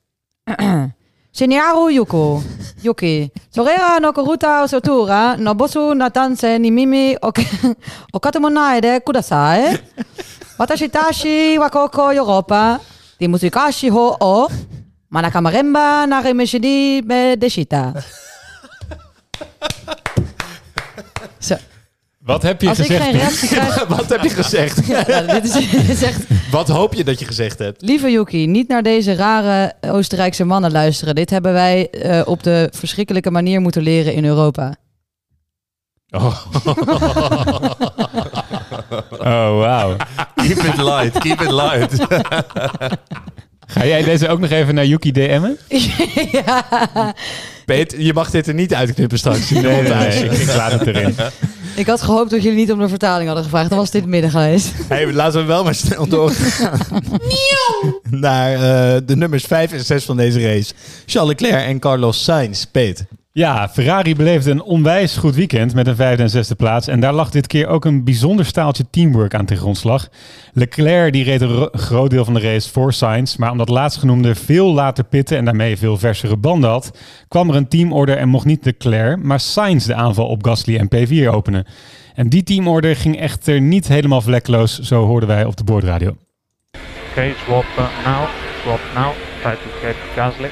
Senyaru 1.32 1.94
Yuko, 1.94 2.42
Yuki. 2.82 3.30
Sorera 3.50 3.98
no 4.00 4.12
koruta 4.12 4.68
sotura, 4.68 5.36
no 5.36 5.56
bosu 5.56 5.94
natanse 5.96 6.48
ni 6.60 6.72
mimi 6.72 7.16
ok- 7.20 7.46
okatemonai 8.12 8.80
de 8.80 9.02
kudasai. 9.04 9.78
Watashi 10.58 10.90
tashi 10.90 11.58
wakoko 11.60 12.10
Europa. 12.12 12.80
Di 13.18 13.28
musikashi 13.28 13.90
ho 13.90 14.16
o. 14.20 14.48
Manakamaremba 15.08 16.06
naremeshidi 16.08 17.02
be 17.06 17.36
deshita. 17.38 17.94
Zo. 21.40 21.56
Wat 22.20 22.42
heb 22.42 22.62
je 22.62 22.70
Als 22.70 22.80
ik 22.80 22.86
gezegd? 22.86 23.04
geen 23.04 23.14
reactie 23.14 23.48
krijg... 23.48 23.88
Wat 23.98 24.10
heb 24.10 24.24
je 24.24 24.30
gezegd? 24.30 24.86
Ja, 24.86 25.04
nou, 25.08 25.28
dit, 25.28 25.44
is, 25.44 25.70
dit 25.70 25.90
is 25.90 26.02
echt... 26.02 26.24
Wat 26.52 26.68
hoop 26.68 26.94
je 26.94 27.04
dat 27.04 27.20
je 27.20 27.26
gezegd 27.26 27.60
hebt? 27.60 27.82
Lieve 27.82 28.12
Yuki, 28.12 28.48
niet 28.48 28.68
naar 28.68 28.84
deze 28.84 29.16
rare 29.16 29.74
Oostenrijkse 29.82 30.44
mannen 30.44 30.72
luisteren. 30.72 31.16
Dit 31.16 31.30
hebben 31.30 31.54
wij 31.54 31.90
eh, 31.90 32.22
op 32.26 32.44
de 32.44 32.70
verschrikkelijke 32.72 33.32
manier 33.32 33.62
moeten 33.62 33.82
leren 33.82 34.14
in 34.14 34.26
Europa. 34.26 34.76
Oh, 36.10 36.46
oh 39.20 39.58
wauw. 39.60 39.96
Keep 40.36 40.58
it 40.58 40.78
light, 40.78 41.18
keep 41.18 41.42
it 41.42 41.52
light. 41.52 41.98
Ga 43.78 43.86
jij 43.86 44.04
deze 44.04 44.28
ook 44.28 44.40
nog 44.40 44.50
even 44.50 44.76
naar 44.76 44.86
Yuki 44.86 45.12
DM'en? 45.12 45.58
ja. 46.46 46.66
Peet, 47.66 47.96
je 47.98 48.14
mag 48.14 48.30
dit 48.30 48.48
er 48.48 48.54
niet 48.54 48.74
uitknippen 48.74 49.18
straks. 49.18 49.50
Nee, 49.50 49.64
nee, 49.64 49.82
montage. 49.82 50.20
nee, 50.20 50.30
ik, 50.30 50.32
ik 50.32 50.56
laat 50.56 50.72
het 50.72 50.88
erin. 50.88 51.16
Ik 51.76 51.88
had 51.88 52.02
gehoopt 52.02 52.30
dat 52.30 52.44
jullie 52.44 52.58
niet 52.58 52.72
om 52.72 52.80
de 52.80 52.90
vertaling 52.90 53.26
hadden 53.26 53.44
gevraagd. 53.44 53.70
Dan 53.70 53.78
was 53.78 53.92
dit 53.92 54.06
midden 54.06 54.32
geweest. 54.32 54.72
Hey, 54.88 55.14
laten 55.14 55.40
we 55.40 55.46
wel 55.46 55.64
maar 55.64 55.76
snel 55.76 56.08
doorgaan. 56.08 56.80
Naar 58.10 58.54
eh, 58.54 59.02
de 59.06 59.16
nummers 59.16 59.44
5 59.44 59.72
en 59.72 59.86
6 59.86 60.04
van 60.04 60.18
deze 60.18 60.42
race. 60.42 60.74
Charles 61.06 61.30
Leclerc 61.30 61.66
en 61.66 61.80
Carlos 61.80 62.24
Sainz. 62.24 62.64
Peet. 62.64 63.06
Ja, 63.38 63.70
Ferrari 63.70 64.16
beleefde 64.16 64.52
een 64.52 64.62
onwijs 64.62 65.18
goed 65.18 65.36
weekend 65.36 65.74
met 65.74 65.88
een 65.88 65.96
vijfde 65.96 66.24
en 66.24 66.30
zesde 66.30 66.56
plaats. 66.56 66.88
En 66.88 67.00
daar 67.00 67.14
lag 67.14 67.30
dit 67.30 67.48
keer 67.48 67.68
ook 67.68 67.86
een 67.86 68.04
bijzonder 68.04 68.46
staaltje 68.46 68.90
teamwork 68.90 69.34
aan 69.34 69.46
ten 69.46 69.58
grondslag. 69.58 70.08
Leclerc 70.54 71.14
die 71.14 71.24
reed 71.24 71.42
een 71.42 71.54
ro- 71.56 71.70
groot 71.72 72.10
deel 72.10 72.26
van 72.26 72.34
de 72.34 72.40
race 72.40 72.72
voor 72.72 72.94
Sainz. 72.94 73.36
Maar 73.36 73.52
omdat 73.52 73.70
laatstgenoemde 73.70 74.36
veel 74.36 74.74
later 74.74 75.04
pitten 75.04 75.38
en 75.38 75.46
daarmee 75.46 75.78
veel 75.78 75.98
versere 75.98 76.38
banden 76.38 76.70
had... 76.70 76.98
kwam 77.28 77.50
er 77.50 77.56
een 77.56 77.68
teamorder 77.68 78.18
en 78.18 78.30
mocht 78.30 78.46
niet 78.46 78.66
Leclerc, 78.66 79.24
maar 79.24 79.40
Sainz 79.40 79.86
de 79.86 79.96
aanval 79.96 80.28
op 80.28 80.46
Gasly 80.46 80.78
en 80.78 80.90
P4 80.96 81.28
openen. 81.34 81.66
En 82.14 82.30
die 82.30 82.44
teamorder 82.44 82.96
ging 82.96 83.20
echter 83.20 83.62
niet 83.62 83.88
helemaal 83.88 84.22
vlekkeloos, 84.22 84.80
zo 84.80 85.06
hoorden 85.06 85.30
wij 85.30 85.46
op 85.46 85.56
de 85.56 85.64
boordradio. 85.64 86.16
Okay, 87.12 87.34
swap 87.46 87.66
uh, 87.78 87.86
now, 88.06 88.28
swap 88.62 88.80
now, 88.96 89.12
try 89.42 89.52
to 89.52 89.70
get 89.82 89.96
Gasly. 90.16 90.50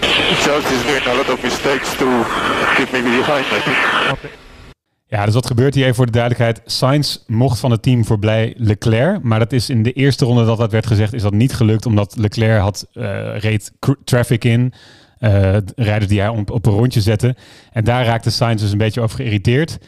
Charles 0.00 0.70
is 0.70 0.82
doing 0.86 1.06
a 1.06 1.14
lot 1.14 1.28
of 1.30 1.42
mistakes 1.42 1.96
to 1.96 2.06
keep 2.76 2.92
me 2.92 3.02
behind, 3.02 3.46
I. 3.46 4.28
Ja, 5.06 5.24
dus 5.24 5.34
wat 5.34 5.46
gebeurt 5.46 5.74
hier 5.74 5.82
even 5.84 5.96
voor 5.96 6.06
de 6.06 6.12
duidelijkheid? 6.12 6.60
Sainz 6.64 7.16
mocht 7.26 7.58
van 7.60 7.70
het 7.70 7.82
team 7.82 8.04
voorbij 8.04 8.54
Leclerc. 8.56 9.22
Maar 9.22 9.38
dat 9.38 9.52
is 9.52 9.70
in 9.70 9.82
de 9.82 9.92
eerste 9.92 10.24
ronde 10.24 10.44
dat 10.44 10.58
dat 10.58 10.72
werd 10.72 10.86
gezegd, 10.86 11.12
is 11.12 11.22
dat 11.22 11.32
niet 11.32 11.54
gelukt. 11.54 11.86
Omdat 11.86 12.16
Leclerc 12.16 12.60
had 12.60 12.86
eh, 12.92 13.38
reed 13.38 13.72
traffic 14.04 14.44
in. 14.44 14.72
eh 15.18 15.56
rijders 15.76 16.06
die 16.06 16.20
hij 16.20 16.28
op, 16.28 16.66
een 16.66 16.72
rondje 16.72 17.00
zette. 17.00 17.36
En 17.72 17.84
daar 17.84 18.04
raakte 18.04 18.30
Sainz 18.30 18.62
dus 18.62 18.72
een 18.72 18.78
beetje 18.78 19.00
over 19.00 19.16
geïrriteerd. 19.16 19.78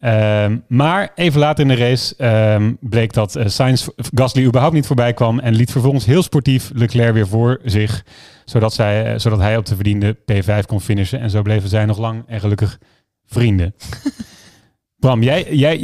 Ehm, 0.00 0.58
maar 0.68 1.12
even 1.14 1.40
later 1.40 1.62
in 1.62 1.76
de 1.76 1.84
race 1.88 2.14
ehm, 2.16 2.72
bleek 2.80 3.12
dat 3.12 3.36
eh, 3.36 3.46
Sainz 3.46 3.86
Gasly 4.14 4.44
überhaupt 4.44 4.74
niet 4.74 4.86
voorbij 4.86 5.12
kwam. 5.12 5.38
En 5.38 5.54
liet 5.54 5.70
vervolgens 5.70 6.04
heel 6.04 6.22
sportief 6.22 6.70
Leclerc 6.74 7.12
weer 7.14 7.28
voor 7.28 7.60
zich. 7.64 8.04
Zodat, 8.44 8.74
zij, 8.74 9.12
eh, 9.12 9.18
zodat 9.18 9.38
hij 9.38 9.56
op 9.56 9.66
de 9.66 9.74
verdiende 9.74 10.14
P5 10.14 10.66
kon 10.66 10.80
finishen. 10.80 11.20
En 11.20 11.30
zo 11.30 11.42
bleven 11.42 11.68
zij 11.68 11.84
nog 11.84 11.98
lang 11.98 12.22
en 12.26 12.40
gelukkig 12.40 12.78
vrienden. 13.26 13.74
Bram, 15.02 15.22
jij, 15.22 15.54
jij, 15.54 15.78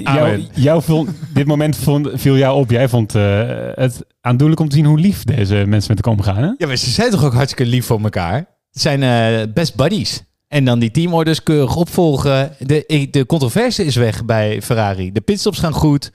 jou, 0.55 0.83
vond, 0.83 1.11
dit 1.35 1.47
moment 1.47 1.77
vond, 1.77 2.09
viel 2.15 2.37
jou 2.37 2.59
op. 2.59 2.71
Jij 2.71 2.89
vond 2.89 3.15
eh, 3.15 3.49
het 3.75 4.05
aandoenlijk 4.21 4.61
om 4.61 4.69
te 4.69 4.77
zien 4.77 4.85
hoe 4.85 4.99
lief 4.99 5.25
deze 5.25 5.55
mensen 5.55 5.95
met 5.95 6.07
elkaar 6.07 6.13
omgaan. 6.13 6.43
Hè? 6.43 6.53
Ja, 6.57 6.67
maar 6.67 6.77
ze 6.77 6.91
zijn 6.91 7.11
toch 7.11 7.25
ook 7.25 7.33
hartstikke 7.33 7.71
lief 7.71 7.87
voor 7.87 8.01
elkaar? 8.01 8.37
Het 8.71 8.83
zijn 8.83 9.03
eh, 9.03 9.53
best 9.53 9.75
buddies. 9.75 10.23
En 10.49 10.65
dan 10.65 10.79
die 10.79 10.91
teamorders 10.91 11.43
keurig 11.43 11.77
opvolgen. 11.77 12.53
De, 12.59 13.09
de 13.11 13.27
controverse 13.27 13.85
is 13.85 13.97
weg 13.97 14.25
bij 14.25 14.63
Ferrari. 14.63 15.13
De 15.13 15.21
pitstops 15.21 15.59
gaan 15.59 15.73
goed. 15.73 16.13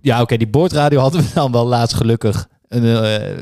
Ja, 0.00 0.20
oké, 0.20 0.36
die 0.36 0.48
boordradio 0.48 1.00
hadden 1.00 1.20
we 1.20 1.28
dan 1.34 1.52
wel 1.52 1.66
laatst 1.66 1.96
gelukkig. 1.96 2.48
Een, 2.74 2.84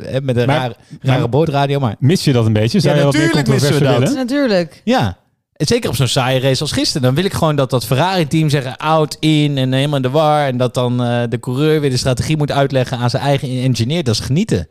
eh, 0.05 0.21
met 0.23 0.37
een 0.37 0.47
Maar- 0.47 0.57
rare, 0.57 0.75
rare 1.01 1.19
maar- 1.21 1.29
boordradio, 1.29 1.81
maar... 1.81 1.97
Mis 1.99 2.25
je 2.25 2.33
dat 2.33 2.47
een 2.47 2.53
beetje? 2.53 2.81
Zou 2.81 2.95
Ja, 2.95 3.01
je 3.01 3.07
wat 3.07 3.15
meer 3.15 3.23
natuurlijk 3.23 3.49
missen 3.49 3.73
we 3.75 3.85
dat. 3.85 3.99
willen? 3.99 4.15
Natuurlijk. 4.15 4.81
Ja, 4.85 5.17
en 5.53 5.67
zeker 5.67 5.89
op 5.91 5.97
zo'n 5.97 6.07
saaie 6.07 6.41
race 6.41 6.61
als 6.61 6.73
gisteren. 6.73 7.03
Dan 7.03 7.15
wil 7.15 7.25
ik 7.25 7.33
gewoon 7.33 7.57
dat 7.57 7.71
dat 7.71 7.87
Ferrari-team 7.87 8.49
zeggen 8.49 8.77
out, 8.77 9.17
in 9.21 9.59
en 9.59 9.73
helemaal 9.73 9.97
in 9.97 10.03
de 10.03 10.11
war. 10.11 10.47
En 10.47 10.57
dat 10.57 10.75
dan 10.75 11.03
eh, 11.03 11.23
de 11.29 11.41
coureur 11.41 11.81
weer 11.81 11.91
de 11.91 11.97
strategie 11.97 12.37
moet 12.37 12.51
uitleggen 12.51 12.99
aan 12.99 13.11
zijn 13.11 13.23
eigen 13.23 13.49
engineer. 13.49 14.05
Dat 14.05 14.15
is 14.15 14.21
genieten. 14.21 14.69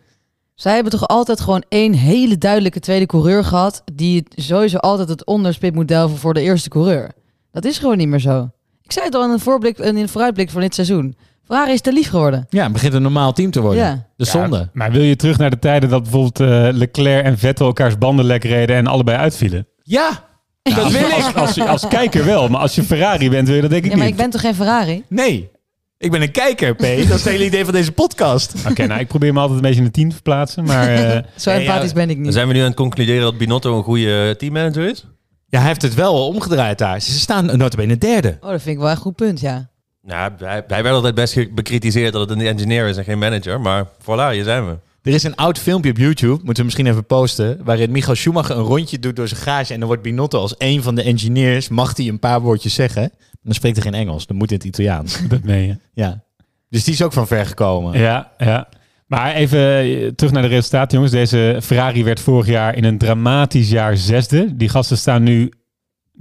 Zij 0.55 0.73
hebben 0.73 0.91
toch 0.91 1.07
altijd 1.07 1.41
gewoon 1.41 1.63
één 1.69 1.93
hele 1.93 2.37
duidelijke 2.37 2.79
tweede 2.79 3.05
coureur 3.05 3.43
gehad. 3.43 3.83
Die 3.93 4.25
het 4.29 4.43
sowieso 4.45 4.77
altijd 4.77 5.09
het 5.09 5.25
onderspit 5.25 5.73
moet 5.73 5.87
delven 5.87 6.17
voor 6.17 6.33
de 6.33 6.41
eerste 6.41 6.69
coureur. 6.69 7.11
Dat 7.51 7.65
is 7.65 7.77
gewoon 7.77 7.97
niet 7.97 8.07
meer 8.07 8.19
zo. 8.19 8.49
Ik 8.83 8.91
zei 8.91 9.05
het 9.05 9.15
al 9.15 9.23
in 9.23 9.29
een, 9.29 9.39
voorblik, 9.39 9.77
in 9.77 9.97
een 9.97 10.09
vooruitblik 10.09 10.49
van 10.49 10.61
dit 10.61 10.73
seizoen. 10.75 11.15
Ferrari 11.51 11.73
is 11.73 11.81
te 11.81 11.93
lief 11.93 12.09
geworden. 12.09 12.45
Ja, 12.49 12.63
het 12.63 12.71
begint 12.73 12.93
een 12.93 13.01
normaal 13.01 13.33
team 13.33 13.51
te 13.51 13.61
worden. 13.61 13.83
Ja. 13.83 14.07
De 14.17 14.25
zonde. 14.25 14.69
Maar 14.73 14.91
wil 14.91 15.01
je 15.01 15.15
terug 15.15 15.37
naar 15.37 15.49
de 15.49 15.59
tijden 15.59 15.89
dat 15.89 16.01
bijvoorbeeld 16.01 16.39
eh, 16.39 16.67
Leclerc 16.71 17.25
en 17.25 17.37
Vettel 17.37 17.65
elkaars 17.65 17.97
banden 17.97 18.25
lek 18.25 18.43
reden 18.43 18.75
en 18.75 18.87
allebei 18.87 19.17
uitvielen? 19.17 19.67
Ja, 19.83 20.23
dat 20.61 20.77
als, 20.77 20.91
wil 20.93 21.01
ik. 21.01 21.13
als, 21.13 21.33
als, 21.35 21.59
als 21.59 21.87
kijker 21.87 22.25
wel, 22.25 22.47
maar 22.47 22.61
als 22.61 22.75
je 22.75 22.83
Ferrari 22.83 23.29
bent, 23.29 23.47
wil 23.47 23.55
je 23.55 23.61
dat 23.61 23.69
denk 23.69 23.83
ik 23.83 23.91
Ja, 23.91 23.97
maar 23.97 24.05
niet. 24.05 24.15
ik 24.15 24.21
ben 24.21 24.29
toch 24.29 24.41
geen 24.41 24.55
Ferrari? 24.55 25.03
Nee, 25.07 25.51
ik 25.97 26.11
ben 26.11 26.21
een 26.21 26.31
kijker, 26.31 26.75
P. 26.75 26.79
Dat 26.79 26.89
is 26.89 27.09
het 27.09 27.23
hele 27.23 27.45
idee 27.45 27.63
van 27.63 27.73
deze 27.73 27.91
podcast. 27.91 28.53
Oké, 28.69 28.85
nou 28.87 28.99
ik 28.99 29.07
probeer 29.07 29.33
me 29.33 29.39
altijd 29.39 29.57
een 29.57 29.63
beetje 29.63 29.79
in 29.79 29.85
het 29.85 29.93
team 29.93 30.07
te 30.07 30.15
verplaatsen, 30.15 30.63
maar 30.63 30.87
eh, 30.87 31.23
Zo 31.35 31.49
empathisch 31.49 31.89
ja. 31.89 31.95
ben 31.95 32.09
ik 32.09 32.17
niet. 32.17 32.33
Zijn 32.33 32.47
we 32.47 32.53
nu 32.53 32.59
aan 32.59 32.65
het 32.65 32.75
concluderen 32.75 33.21
dat 33.21 33.37
Binotto 33.37 33.77
een 33.77 33.83
goede 33.83 34.35
teammanager 34.37 34.89
is? 34.89 35.05
Ja, 35.47 35.59
hij 35.59 35.67
heeft 35.67 35.81
het 35.81 35.93
wel 35.93 36.27
omgedraaid 36.27 36.77
daar. 36.77 37.01
Ze 37.01 37.19
staan 37.19 37.57
notabene 37.57 37.97
derde. 37.97 38.37
Oh, 38.41 38.49
dat 38.49 38.61
vind 38.61 38.75
ik 38.75 38.81
wel 38.81 38.91
een 38.91 38.97
goed 38.97 39.15
punt, 39.15 39.39
ja. 39.39 39.70
Nou, 40.01 40.31
hij, 40.37 40.63
hij 40.67 40.83
werd 40.83 40.95
altijd 40.95 41.15
best 41.15 41.55
bekritiseerd 41.55 42.13
dat 42.13 42.29
het 42.29 42.39
een 42.39 42.45
engineer 42.45 42.87
is 42.87 42.97
en 42.97 43.03
geen 43.03 43.19
manager. 43.19 43.61
Maar 43.61 43.85
voilà, 43.85 44.33
hier 44.33 44.43
zijn 44.43 44.65
we. 44.65 44.77
Er 45.01 45.13
is 45.13 45.23
een 45.23 45.35
oud 45.35 45.59
filmpje 45.59 45.89
op 45.89 45.97
YouTube, 45.97 46.35
moeten 46.35 46.55
we 46.55 46.63
misschien 46.63 46.87
even 46.87 47.05
posten, 47.05 47.59
waarin 47.63 47.91
Michael 47.91 48.15
Schumacher 48.15 48.57
een 48.57 48.63
rondje 48.63 48.99
doet 48.99 49.15
door 49.15 49.27
zijn 49.27 49.41
garage 49.41 49.73
en 49.73 49.79
dan 49.79 49.87
wordt 49.87 50.03
Binotto 50.03 50.39
als 50.39 50.55
een 50.57 50.83
van 50.83 50.95
de 50.95 51.03
engineers, 51.03 51.69
mag 51.69 51.97
hij 51.97 52.07
een 52.07 52.19
paar 52.19 52.41
woordjes 52.41 52.73
zeggen. 52.73 53.11
Dan 53.41 53.53
spreekt 53.53 53.75
hij 53.75 53.91
geen 53.91 53.99
Engels, 54.01 54.27
dan 54.27 54.37
moet 54.37 54.49
hij 54.49 54.59
in 54.59 54.67
het 54.67 54.77
Italiaans. 54.77 55.21
dat 55.29 55.43
meen 55.43 55.67
je. 55.67 55.77
Ja. 55.93 56.23
Dus 56.69 56.83
die 56.83 56.93
is 56.93 57.01
ook 57.01 57.13
van 57.13 57.27
ver 57.27 57.45
gekomen. 57.45 57.99
Ja, 57.99 58.31
ja. 58.37 58.67
Maar 59.07 59.33
even 59.33 59.77
eh, 59.77 60.07
terug 60.07 60.33
naar 60.33 60.41
de 60.41 60.47
resultaten, 60.47 60.93
jongens. 60.93 61.13
Deze 61.13 61.59
Ferrari 61.61 62.03
werd 62.03 62.19
vorig 62.19 62.47
jaar 62.47 62.75
in 62.75 62.83
een 62.83 62.97
dramatisch 62.97 63.69
jaar 63.69 63.97
zesde. 63.97 64.55
Die 64.55 64.69
gasten 64.69 64.97
staan 64.97 65.23
nu, 65.23 65.51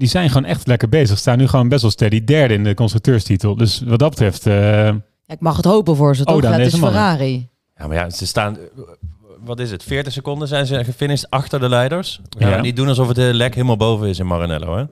die 0.00 0.08
zijn 0.08 0.28
gewoon 0.28 0.44
echt 0.44 0.66
lekker 0.66 0.88
bezig. 0.88 1.18
Staan 1.18 1.38
nu 1.38 1.46
gewoon 1.48 1.68
best 1.68 1.82
wel 1.82 1.90
steady 1.90 2.24
derde 2.24 2.54
in 2.54 2.64
de 2.64 2.74
constructeurstitel. 2.74 3.56
Dus 3.56 3.82
wat 3.86 3.98
dat 3.98 4.10
betreft, 4.10 4.46
eh, 4.46 4.54
ja. 4.84 5.00
Ik 5.26 5.40
mag 5.40 5.56
het 5.56 5.64
hopen 5.64 5.96
voor 5.96 6.16
ze, 6.16 6.24
Oh, 6.24 6.32
toch? 6.32 6.42
dan 6.42 6.50
Ja, 6.50 6.56
het 6.56 6.64
deze 6.64 6.76
is. 6.76 6.82
Ferrari. 6.90 7.48
Ja, 7.76 7.86
maar 7.86 7.96
ja, 7.96 8.10
ze 8.10 8.26
staan... 8.26 8.56
Wat 9.44 9.60
is 9.60 9.70
het? 9.70 9.82
40 9.82 10.12
seconden 10.12 10.48
zijn 10.48 10.66
ze 10.66 10.84
gefinished 10.84 11.30
achter 11.30 11.60
de 11.60 11.68
leiders. 11.68 12.20
Ja, 12.38 12.48
Ja. 12.48 12.60
Niet 12.60 12.76
doen 12.76 12.88
alsof 12.88 13.06
het 13.06 13.16
de 13.16 13.34
lek 13.34 13.54
helemaal 13.54 13.76
boven 13.76 14.08
is 14.08 14.18
in 14.18 14.26
Maranello, 14.26 14.76
hè? 14.76 14.84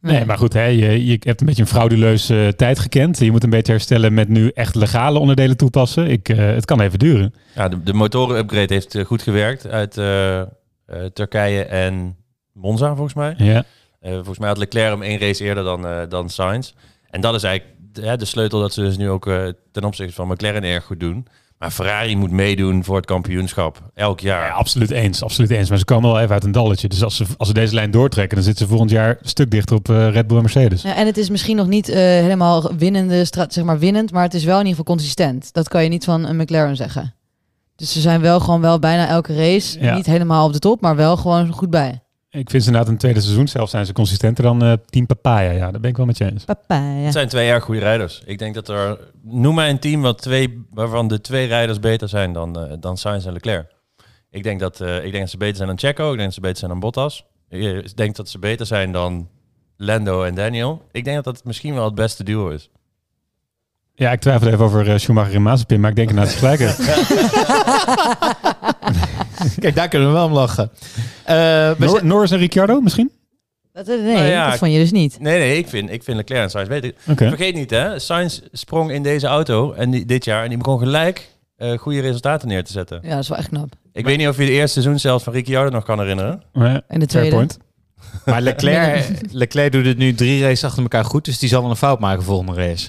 Nee, 0.00 0.24
maar 0.24 0.38
goed, 0.38 0.52
hè, 0.52 0.64
je, 0.64 1.06
je 1.06 1.16
hebt 1.20 1.40
een 1.40 1.46
beetje 1.46 1.62
een 1.62 1.68
frauduleuze 1.68 2.44
eh, 2.44 2.48
tijd 2.48 2.78
gekend. 2.78 3.18
Je 3.18 3.30
moet 3.30 3.44
een 3.44 3.50
beetje 3.50 3.72
herstellen 3.72 4.14
met 4.14 4.28
nu 4.28 4.48
echt 4.54 4.74
legale 4.74 5.18
onderdelen 5.18 5.56
toepassen. 5.56 6.10
Ik, 6.10 6.28
eh, 6.28 6.36
het 6.38 6.64
kan 6.64 6.80
even 6.80 6.98
duren. 6.98 7.34
Ja, 7.54 7.68
de, 7.68 7.82
de 7.82 7.92
motoren-upgrade 7.92 8.74
heeft 8.74 8.94
eh, 8.94 9.04
goed 9.04 9.22
gewerkt 9.22 9.66
uit 9.66 9.96
eh, 9.98 10.40
eh, 10.40 10.46
Turkije 11.12 11.62
en 11.64 12.16
Monza, 12.52 12.88
volgens 12.94 13.14
mij. 13.14 13.34
Ja. 13.36 13.64
Eh, 14.02 14.12
volgens 14.12 14.38
mij 14.38 14.48
had 14.48 14.58
Leclerc 14.58 14.90
hem 14.90 15.02
één 15.02 15.18
race 15.18 15.44
eerder 15.44 15.64
dan, 15.64 15.86
eh 15.86 16.00
dan 16.08 16.28
Sainz. 16.28 16.72
En 17.10 17.20
dat 17.20 17.34
is 17.34 17.42
eigenlijk 17.42 17.76
de, 17.92 18.06
hè, 18.06 18.16
de 18.16 18.24
sleutel 18.24 18.60
dat 18.60 18.72
ze 18.72 18.80
dus 18.80 18.96
nu 18.96 19.10
ook 19.10 19.26
eh, 19.26 19.42
ten 19.72 19.84
opzichte 19.84 20.12
van 20.14 20.28
McLaren 20.28 20.62
erg 20.64 20.84
goed 20.84 21.00
doen. 21.00 21.26
Maar 21.58 21.70
Ferrari 21.70 22.16
moet 22.16 22.30
meedoen 22.30 22.84
voor 22.84 22.96
het 22.96 23.04
kampioenschap. 23.06 23.90
Elk 23.94 24.20
jaar. 24.20 24.46
Ja, 24.46 24.52
absoluut 24.52 24.90
eens, 24.90 25.22
absoluut 25.22 25.50
eens. 25.50 25.68
Maar 25.68 25.78
ze 25.78 25.84
komen 25.84 26.10
wel 26.12 26.20
even 26.20 26.32
uit 26.32 26.44
een 26.44 26.52
dalletje. 26.52 26.88
Dus 26.88 27.02
als 27.04 27.16
ze, 27.16 27.24
als 27.36 27.48
ze 27.48 27.54
deze 27.54 27.74
lijn 27.74 27.90
doortrekken, 27.90 28.36
dan 28.36 28.44
zitten 28.44 28.62
ze 28.64 28.70
volgend 28.70 28.90
jaar 28.90 29.08
een 29.22 29.28
stuk 29.28 29.50
dichter 29.50 29.76
op 29.76 29.88
eh, 29.88 30.10
Red 30.10 30.26
Bull 30.26 30.36
en 30.36 30.42
Mercedes. 30.42 30.82
Ja, 30.82 30.94
en 30.94 31.06
het 31.06 31.16
is 31.16 31.30
misschien 31.30 31.56
nog 31.56 31.66
niet 31.66 31.88
eh, 31.88 31.96
helemaal 31.96 32.74
winnende, 32.76 33.24
zeg 33.48 33.64
maar 33.64 33.78
winnend, 33.78 34.12
maar 34.12 34.22
het 34.22 34.34
is 34.34 34.44
wel 34.44 34.60
in 34.60 34.66
ieder 34.66 34.78
geval 34.78 34.94
consistent. 34.94 35.52
Dat 35.52 35.68
kan 35.68 35.82
je 35.82 35.88
niet 35.88 36.04
van 36.04 36.24
een 36.24 36.36
McLaren 36.36 36.76
zeggen. 36.76 37.14
Dus 37.76 37.92
ze 37.92 38.00
zijn 38.00 38.20
wel 38.20 38.40
gewoon 38.40 38.60
wel 38.60 38.78
bijna 38.78 39.08
elke 39.08 39.34
race, 39.34 39.80
Ja. 39.80 39.94
niet 39.94 40.06
helemaal 40.06 40.46
op 40.46 40.52
de 40.52 40.58
top, 40.58 40.80
maar 40.80 40.96
wel 40.96 41.16
gewoon 41.16 41.52
goed 41.52 41.70
bij. 41.70 42.02
Ik 42.32 42.50
vind 42.50 42.62
ze 42.62 42.68
inderdaad 42.68 42.86
in 42.86 42.92
het 42.92 43.00
tweede 43.00 43.20
seizoen 43.20 43.48
zelf 43.48 43.70
zijn 43.70 43.86
ze 43.86 43.92
consistenter 43.92 44.44
dan 44.44 44.62
eh, 44.62 44.72
Team 44.86 45.06
Papaya. 45.06 45.50
Ja, 45.50 45.70
daar 45.70 45.80
ben 45.80 45.90
ik 45.90 45.96
wel 45.96 46.06
met 46.06 46.18
je 46.18 46.30
eens. 46.30 46.44
Papa, 46.44 46.74
ja. 46.74 47.04
Het 47.04 47.12
zijn 47.12 47.28
twee 47.28 47.48
erg 47.48 47.64
goede 47.64 47.80
rijders. 47.80 48.22
Ik 48.24 48.38
denk 48.38 48.54
dat 48.54 48.68
er... 48.68 48.98
Noem 49.22 49.54
mij 49.54 49.70
een 49.70 49.78
team 49.78 50.02
wat 50.02 50.22
twee, 50.22 50.66
waarvan 50.70 51.08
de 51.08 51.20
twee 51.20 51.46
rijders 51.46 51.80
beter 51.80 52.08
zijn 52.08 52.32
dan, 52.32 52.58
eh, 52.58 52.72
dan 52.80 52.96
Sainz 52.96 53.26
en 53.26 53.32
Leclerc. 53.32 53.70
Ik 54.30 54.42
denk, 54.42 54.60
dat, 54.60 54.80
eh, 54.80 54.96
ik 54.96 55.10
denk 55.10 55.18
dat 55.18 55.30
ze 55.30 55.36
beter 55.36 55.56
zijn 55.56 55.68
dan 55.68 55.78
Checo. 55.78 56.10
Ik 56.10 56.16
denk 56.16 56.24
dat 56.24 56.34
ze 56.34 56.40
beter 56.40 56.58
zijn 56.58 56.70
dan 56.70 56.80
Bottas. 56.80 57.24
Ik 57.48 57.96
denk 57.96 58.16
dat 58.16 58.28
ze 58.28 58.38
beter 58.38 58.66
zijn 58.66 58.92
dan 58.92 59.28
Lando 59.76 60.22
en 60.22 60.34
Daniel. 60.34 60.82
Ik 60.92 61.04
denk 61.04 61.24
dat 61.24 61.34
dat 61.34 61.44
misschien 61.44 61.74
wel 61.74 61.84
het 61.84 61.94
beste 61.94 62.24
duo 62.24 62.48
is. 62.48 62.70
Ja, 63.94 64.12
ik 64.12 64.20
twijfel 64.20 64.46
even 64.46 64.64
over 64.64 65.00
Schumacher 65.00 65.34
en 65.34 65.42
Mazepin, 65.42 65.80
maar 65.80 65.90
ik 65.90 65.96
denk 65.96 66.10
inderdaad 66.10 66.34
gelijk. 66.34 66.60
Kijk, 69.60 69.74
daar 69.74 69.88
kunnen 69.88 70.08
we 70.08 70.14
wel 70.14 70.24
om 70.26 70.32
lachen. 70.32 70.70
Eh, 71.24 71.34
zijn- 71.78 72.06
Norris 72.06 72.30
en 72.30 72.38
Ricciardo 72.38 72.80
misschien? 72.80 73.10
Dat, 73.72 73.86
nee, 73.86 73.98
Nou 73.98 74.24
ja, 74.26 74.48
dat 74.50 74.58
vond 74.58 74.72
je 74.72 74.78
dus 74.78 74.90
niet. 74.92 75.20
Nee, 75.20 75.38
nee, 75.38 75.58
ik 75.58 75.68
vind, 75.68 75.90
ik 75.90 76.02
vind 76.02 76.16
Leclerc 76.16 76.42
en 76.42 76.50
Sainz 76.50 76.68
beter. 76.68 76.92
Vergeet 77.16 77.54
niet, 77.54 77.70
hè. 77.70 77.98
Sainz 77.98 78.40
sprong 78.52 78.90
in 78.92 79.02
deze 79.02 79.26
auto 79.26 79.72
en 79.72 79.90
die, 79.90 80.04
dit 80.04 80.24
jaar 80.24 80.42
en 80.42 80.48
die 80.48 80.58
begon 80.58 80.78
gelijk 80.78 81.30
eh, 81.56 81.78
goede 81.78 82.00
resultaten 82.00 82.48
neer 82.48 82.64
te 82.64 82.72
zetten. 82.72 83.00
Ja, 83.02 83.10
dat 83.10 83.18
is 83.22 83.28
wel 83.28 83.38
echt 83.38 83.48
knap. 83.48 83.68
Ik 83.92 84.04
weet 84.04 84.18
niet 84.18 84.28
of 84.28 84.38
je 84.38 84.44
de 84.44 84.50
eerste 84.50 84.80
seizoen 84.80 84.98
zelfs 85.00 85.24
van 85.24 85.32
Ricciardo 85.32 85.70
nog 85.70 85.84
kan 85.84 85.98
herinneren. 85.98 86.42
Ja, 86.52 86.82
En 86.88 87.00
de 87.00 87.06
tweede. 87.06 87.34
point. 87.36 87.58
Maar 88.24 88.40
Leclerc, 88.40 89.08
Leclerc 89.32 89.72
doet 89.72 89.86
het 89.86 89.98
nu 89.98 90.14
drie 90.14 90.42
races 90.42 90.64
achter 90.64 90.82
elkaar 90.82 91.04
goed, 91.04 91.24
dus 91.24 91.38
die 91.38 91.48
zal 91.48 91.60
wel 91.60 91.70
een 91.70 91.76
fout 91.76 92.00
maken 92.00 92.22
volgende 92.22 92.54
race. 92.54 92.88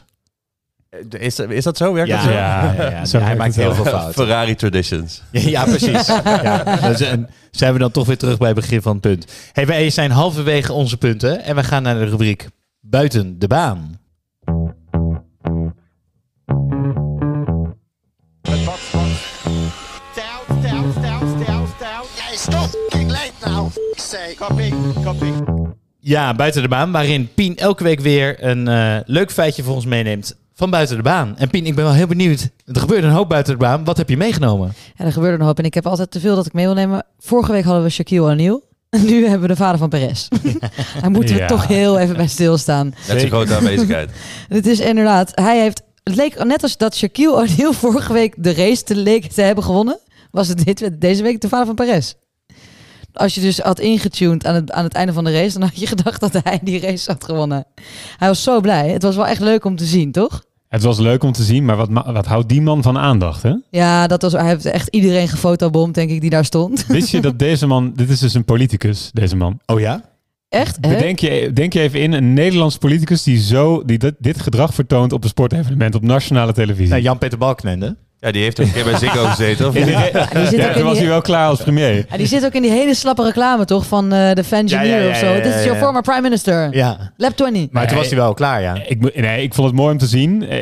Eh, 1.12 1.22
Is, 1.22 1.40
is 1.40 1.64
dat 1.64 1.78
zo? 1.78 1.94
Werkt 1.94 2.10
Ja, 2.10 2.16
dat 2.16 2.26
zo? 2.26 2.32
ja, 2.32 2.74
ja, 2.78 2.90
ja. 2.90 3.06
Zo 3.12 3.20
hij 3.20 3.36
maakt 3.36 3.56
heel 3.56 3.74
veel 3.76 3.86
fouten. 3.86 4.14
Ferrari 4.14 4.56
traditions. 4.56 5.22
Ja, 5.32 5.64
precies. 5.64 6.08
ja, 6.24 6.64
dus, 6.90 7.02
en 7.02 7.30
zijn 7.52 7.74
we 7.74 7.80
dan 7.80 7.92
toch 7.92 8.06
weer 8.08 8.18
terug 8.18 8.38
bij 8.38 8.48
het 8.48 8.56
begin 8.56 8.82
van 8.82 8.92
het 8.92 9.02
punt. 9.02 9.26
Hey, 9.52 9.66
wij 9.66 9.90
zijn 9.90 10.12
halverwege 10.12 10.74
onze 10.74 10.98
punten 10.98 11.44
en 11.44 11.56
we 11.56 11.64
gaan 11.64 11.84
naar 11.84 11.96
de 11.96 12.06
rubriek 12.06 12.48
Buiten 12.82 13.40
de 13.40 13.48
baan. 13.48 13.98
Down, 20.16 20.62
down, 20.62 20.94
down, 21.02 21.44
down, 21.46 21.68
down. 21.80 22.06
Hey, 22.18 22.36
stop! 22.38 22.70
Late 23.08 23.32
now. 23.46 23.72
Say. 23.96 24.36
Copy, 24.36 24.74
copy. 25.04 25.32
Ja, 26.00 26.34
Buiten 26.34 26.62
de 26.62 26.68
baan, 26.68 26.92
waarin 26.92 27.30
Pien 27.34 27.58
elke 27.58 27.84
week 27.84 28.00
weer 28.00 28.44
een 28.44 28.68
eh, 28.68 28.98
leuk 29.06 29.32
feitje 29.32 29.64
voor 29.64 29.76
ons 29.76 29.86
meeneemt 29.86 30.36
van 30.54 30.70
Buiten 30.70 30.96
de 30.98 31.04
baan. 31.04 31.38
En 31.38 31.50
Pien, 31.50 31.66
ik 31.66 31.76
ben 31.76 31.84
wel 31.84 31.94
heel 31.94 32.08
benieuwd. 32.08 32.50
Er 32.66 32.80
gebeurt 32.80 33.04
een 33.04 33.10
hoop 33.10 33.30
buiten 33.30 33.54
de 33.54 33.60
baan. 33.60 33.84
Wat 33.84 33.98
heb 33.98 34.10
je 34.10 34.18
meegenomen? 34.18 34.74
Ja, 34.98 35.06
er 35.06 35.12
gebeurde 35.12 35.38
een 35.38 35.46
hoop 35.46 35.58
en 35.60 35.66
ik 35.66 35.74
heb 35.74 35.88
altijd 35.88 36.12
te 36.12 36.20
veel 36.20 36.36
dat 36.36 36.46
ik 36.46 36.54
mee 36.54 36.66
wil 36.66 36.74
nemen. 36.74 37.06
Vorige 37.20 37.52
week 37.52 37.64
hadden 37.64 37.84
we 37.84 37.90
Shaquille 37.90 38.32
O'Neal. 38.32 38.64
En 38.90 39.06
nu 39.12 39.22
hebben 39.24 39.42
we 39.42 39.48
de 39.48 39.56
vader 39.56 39.78
van 39.78 39.90
Perez. 39.90 40.28
Daar 41.02 41.12
moeten 41.12 41.36
we 41.36 41.42
Ja. 41.42 41.48
toch 41.48 41.68
heel 41.68 42.00
even 42.00 42.16
bij 42.16 42.28
stilstaan. 42.28 42.94
Net 43.08 43.20
zo'n 43.22 43.30
grote 43.30 43.56
aanwezigheid. 43.56 44.10
Het 44.50 44.66
is 44.68 44.80
inderdaad, 44.80 45.32
hij 45.36 45.62
heeft, 45.62 45.82
het 46.04 46.16
leek 46.16 46.44
net 46.44 46.64
als 46.64 46.78
dat 46.78 46.96
Shaquille 46.96 47.34
O'Neal 47.36 47.74
vorige 47.74 48.14
week 48.14 48.34
de 48.38 48.54
race 48.54 48.84
te, 48.84 48.96
leek 48.96 49.32
te 49.32 49.42
hebben 49.42 49.64
gewonnen, 49.64 50.00
was 50.32 50.48
het 50.48 50.66
dit, 50.66 50.90
deze 51.02 51.24
week 51.24 51.42
de 51.42 51.50
vader 51.50 51.66
van 51.66 51.76
Perez. 51.76 52.14
Als 53.14 53.36
je 53.36 53.42
dus 53.42 53.60
had 53.60 53.80
ingetuned 53.80 54.46
aan 54.46 54.56
het, 54.56 54.72
aan 54.72 54.84
het 54.84 54.94
einde 54.94 55.14
van 55.14 55.24
de 55.24 55.32
race, 55.32 55.60
dan 55.60 55.68
had 55.68 55.80
je 55.80 55.88
gedacht 55.88 56.20
dat 56.20 56.40
hij 56.44 56.60
die 56.64 56.80
race 56.80 57.12
had 57.12 57.24
gewonnen. 57.24 57.66
Hij 58.18 58.28
was 58.28 58.44
zo 58.44 58.62
blij. 58.62 58.90
Het 58.90 59.04
was 59.04 59.16
wel 59.16 59.28
echt 59.28 59.40
leuk 59.40 59.66
om 59.66 59.76
te 59.76 59.86
zien, 59.86 60.12
toch? 60.12 60.44
Het 60.68 60.84
was 60.84 61.00
leuk 61.00 61.24
om 61.24 61.32
te 61.32 61.44
zien, 61.44 61.66
maar 61.66 61.76
wat, 61.76 61.90
wat 61.92 62.26
houdt 62.26 62.50
die 62.50 62.62
man 62.62 62.84
van 62.84 62.98
aandacht, 62.98 63.44
hè? 63.44 63.54
Ja, 63.70 64.08
dat 64.08 64.22
was, 64.22 64.32
hij 64.32 64.48
heeft 64.48 64.66
echt 64.66 64.88
iedereen 64.88 65.28
gefotobomd, 65.28 65.96
denk 65.96 66.10
ik, 66.10 66.22
die 66.22 66.30
daar 66.30 66.46
stond. 66.46 66.86
Wist 66.88 67.10
je 67.10 67.22
dat 67.22 67.40
deze 67.40 67.68
man, 67.68 67.94
dit 67.96 68.10
is 68.10 68.20
dus 68.20 68.34
een 68.34 68.46
politicus, 68.46 69.10
deze 69.14 69.36
man. 69.36 69.60
Oh 69.66 69.80
ja? 69.80 70.02
Echt? 70.50 70.80
Bedenk 70.80 71.20
je, 71.20 71.52
denk 71.54 71.74
je 71.74 71.80
even 71.80 72.00
in, 72.00 72.12
een 72.12 72.34
Nederlands 72.34 72.78
politicus 72.78 73.24
die 73.24 73.40
zo, 73.42 73.84
die 73.86 73.98
dit, 73.98 74.14
dit 74.20 74.42
gedrag 74.42 74.74
vertoont 74.74 75.14
op 75.14 75.24
een 75.24 75.30
sportevenement 75.30 75.96
op 75.96 76.02
nationale 76.02 76.54
televisie. 76.54 76.90
Nou, 76.90 77.02
Jan-Peter 77.02 77.38
Balkenende. 77.38 77.96
Ja, 78.24 78.32
die 78.32 78.42
heeft 78.44 78.60
ook 78.60 78.66
een 78.68 78.74
keer 78.74 78.84
bij 78.84 78.98
Ziggo 78.98 79.26
gezeten, 79.26 79.68
of 79.68 79.74
re- 79.78 79.84
die 80.34 80.48
zit 80.48 80.60
ja, 80.60 80.82
was 80.84 80.98
hij 80.98 81.08
wel 81.08 81.22
klaar 81.22 81.48
als 81.48 81.62
premier. 81.62 82.06
Ja, 82.10 82.18
die 82.18 82.26
zit 82.28 82.46
ook 82.46 82.54
in 82.54 82.62
die 82.62 82.72
hele 82.72 82.94
slappe 82.96 83.24
reclame, 83.24 83.66
toch? 83.66 83.86
Van 83.86 84.14
eh, 84.14 84.34
de 84.34 84.44
Fangineer 84.44 84.86
Ja, 84.86 84.96
ja, 84.98 85.04
ja, 85.04 85.10
of 85.10 85.16
zo. 85.18 85.26
ja, 85.26 85.34
ja, 85.36 85.42
This 85.42 85.56
is 85.56 85.64
your 85.64 85.74
ja. 85.78 85.84
former 85.84 86.02
prime 86.02 86.22
minister. 86.22 86.76
Ja. 86.76 87.12
Lab 87.18 87.32
20. 87.36 87.68
Maar 87.72 87.88
toen 87.88 87.98
was 87.98 88.08
hij 88.08 88.16
wel 88.16 88.34
klaar, 88.34 88.62
ja. 88.62 88.76
Ik, 88.88 89.16
nee, 89.16 89.44
ik 89.44 89.54
vond 89.54 89.68
het 89.68 89.76
mooi 89.76 89.92
om 89.92 89.98
te 89.98 90.06
zien. 90.06 90.48
eh, 90.50 90.60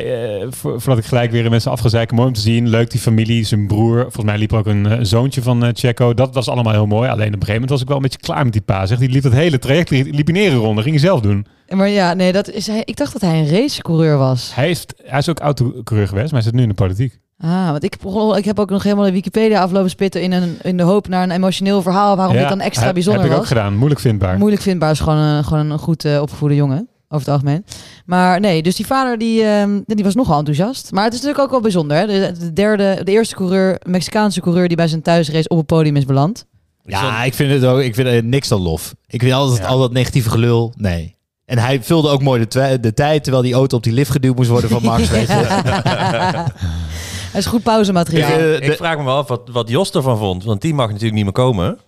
vo- 0.50 0.78
voordat 0.78 0.98
ik 0.98 1.04
gelijk 1.04 1.30
weer 1.30 1.44
in 1.44 1.50
mensen 1.50 1.70
af 1.70 1.80
ga 1.80 1.88
zeiken. 1.88 2.14
Mooi 2.16 2.28
om 2.28 2.34
te 2.34 2.40
zien. 2.40 2.68
Leuk 2.68 2.90
die 2.90 3.00
familie, 3.00 3.44
zijn 3.44 3.66
broer. 3.66 4.00
Volgens 4.02 4.24
mij 4.24 4.38
liep 4.38 4.52
er 4.52 4.58
ook 4.58 4.66
een 4.66 4.86
eh, 4.86 4.98
zoontje 5.02 5.42
van 5.42 5.64
eh 5.64 5.70
Checo. 5.72 6.14
Dat 6.14 6.34
was 6.34 6.48
allemaal 6.48 6.72
heel 6.72 6.86
mooi. 6.86 7.08
Alleen 7.08 7.14
op 7.34 7.40
een 7.40 7.46
gegeven 7.46 7.52
moment 7.52 7.70
was 7.70 7.80
ik 7.80 7.86
wel 7.88 7.96
een 7.96 8.02
beetje 8.02 8.18
klaar 8.18 8.44
met 8.44 8.52
die 8.52 8.62
pa. 8.62 8.86
Zeg. 8.86 8.98
Die 8.98 9.08
liep 9.08 9.22
het 9.22 9.32
hele 9.32 9.58
traject, 9.58 9.90
liep 9.90 10.14
liep 10.14 10.28
in 10.28 10.36
een 10.36 10.54
ronde. 10.54 10.82
Ging 10.82 10.94
hij 10.94 11.04
zelf 11.04 11.20
doen. 11.20 11.46
Maar 11.68 11.88
ja, 11.88 12.14
nee, 12.14 12.32
dat 12.32 12.50
is 12.50 12.66
hij. 12.66 12.82
Ik 12.84 12.96
dacht 12.96 13.12
dat 13.12 13.20
hij 13.22 13.38
een 13.38 13.48
racecoureur 13.50 14.18
was. 14.18 14.50
Hij, 14.54 14.66
heeft, 14.66 14.94
hij 15.04 15.18
is 15.18 15.28
ook 15.28 15.38
autocoureur 15.40 16.08
geweest, 16.08 16.32
maar 16.32 16.40
hij 16.40 16.48
zit 16.50 16.54
nu 16.54 16.62
in 16.62 16.68
de 16.68 16.74
politiek. 16.74 17.18
Ah, 17.44 17.70
want 17.70 17.82
ik, 17.84 17.96
begon- 18.02 18.36
ik 18.36 18.44
heb 18.44 18.58
ook 18.58 18.70
nog 18.70 18.82
helemaal 18.82 19.04
de 19.04 19.12
Wikipedia 19.12 19.60
aflopen 19.62 19.90
spitten 19.90 20.22
in, 20.22 20.32
een, 20.32 20.58
in 20.62 20.76
de 20.76 20.82
hoop 20.82 21.08
naar 21.08 21.22
een 21.22 21.30
emotioneel 21.30 21.82
verhaal 21.82 22.16
waarom 22.16 22.34
Ja, 22.34 22.40
dit 22.40 22.48
dan 22.50 22.60
extra 22.60 22.84
heb- 22.84 22.94
bijzonder 22.94 23.22
Heb 23.22 23.30
ik 23.30 23.36
was. 23.36 23.46
ook 23.50 23.56
gedaan. 23.56 23.76
Moeilijk 23.76 24.00
vindbaar. 24.00 24.38
Moeilijk 24.38 24.62
vindbaar 24.62 24.90
is 24.90 25.00
gewoon 25.00 25.18
een, 25.18 25.44
gewoon 25.44 25.70
een 25.70 25.78
goed 25.78 26.04
eh, 26.04 26.20
opgevoede 26.20 26.54
jongen. 26.54 26.88
Over 27.08 27.26
het 27.26 27.34
algemeen. 27.34 27.64
Maar 28.06 28.40
nee, 28.40 28.62
dus 28.62 28.76
die 28.76 28.86
vader 28.86 29.18
die, 29.18 29.42
ehm, 29.44 29.80
die 29.86 30.04
was 30.04 30.14
nogal 30.14 30.38
enthousiast. 30.38 30.90
Maar 30.92 31.04
het 31.04 31.12
is 31.12 31.18
natuurlijk 31.18 31.44
ook 31.44 31.50
wel 31.52 31.60
bijzonder. 31.60 31.96
Hè? 31.96 32.06
De, 32.06 32.32
de 32.38 32.52
derde, 32.52 33.00
de 33.04 33.10
eerste 33.12 33.34
coureur, 33.34 33.80
Mexicaanse 33.86 34.40
coureur 34.40 34.68
die 34.68 34.76
bij 34.76 34.88
zijn 34.88 35.02
thuisrace 35.02 35.48
op 35.48 35.56
het 35.56 35.66
podium 35.66 35.96
is 35.96 36.04
beland. 36.04 36.46
Ja, 36.84 37.22
ik 37.24 37.34
vind 37.34 37.52
het 37.52 37.64
ook. 37.64 37.80
Ik 37.80 37.94
vind 37.94 38.08
het 38.08 38.24
niks 38.24 38.48
dan 38.48 38.60
lof. 38.60 38.94
Ik 39.06 39.20
vind 39.20 39.32
altijd 39.32 39.66
al 39.66 39.78
dat 39.78 39.92
negatieve 39.92 40.30
gelul. 40.30 40.72
Nee. 40.76 41.16
En 41.44 41.58
hij 41.58 41.82
vulde 41.82 42.08
ook 42.08 42.22
mooi 42.22 42.46
de, 42.48 42.78
de 42.80 42.94
tijd 42.94 43.22
terwijl 43.22 43.44
die 43.44 43.54
auto 43.54 43.76
op 43.76 43.82
die 43.82 43.92
lift 43.92 44.10
geduwd 44.10 44.36
moest 44.36 44.50
worden 44.50 44.70
van 44.70 44.82
Max. 44.82 45.08
weet 45.10 45.26
je. 45.26 45.32
Hij 45.32 46.44
is 47.40 47.46
goed 47.46 47.62
pauzemateriaal. 47.62 48.30
Ik, 48.30 48.36
eh, 48.38 48.54
Ik 48.54 48.64
de- 48.66 48.76
vraag 48.76 48.98
me 48.98 49.04
wel 49.04 49.16
af 49.16 49.28
wat, 49.28 49.48
wat 49.52 49.68
Jos 49.68 49.90
ervan 49.90 50.18
vond. 50.18 50.44
Want 50.44 50.60
die 50.60 50.74
mag 50.74 50.86
natuurlijk 50.86 51.14
niet 51.14 51.24
meer 51.24 51.32
komen. 51.32 51.78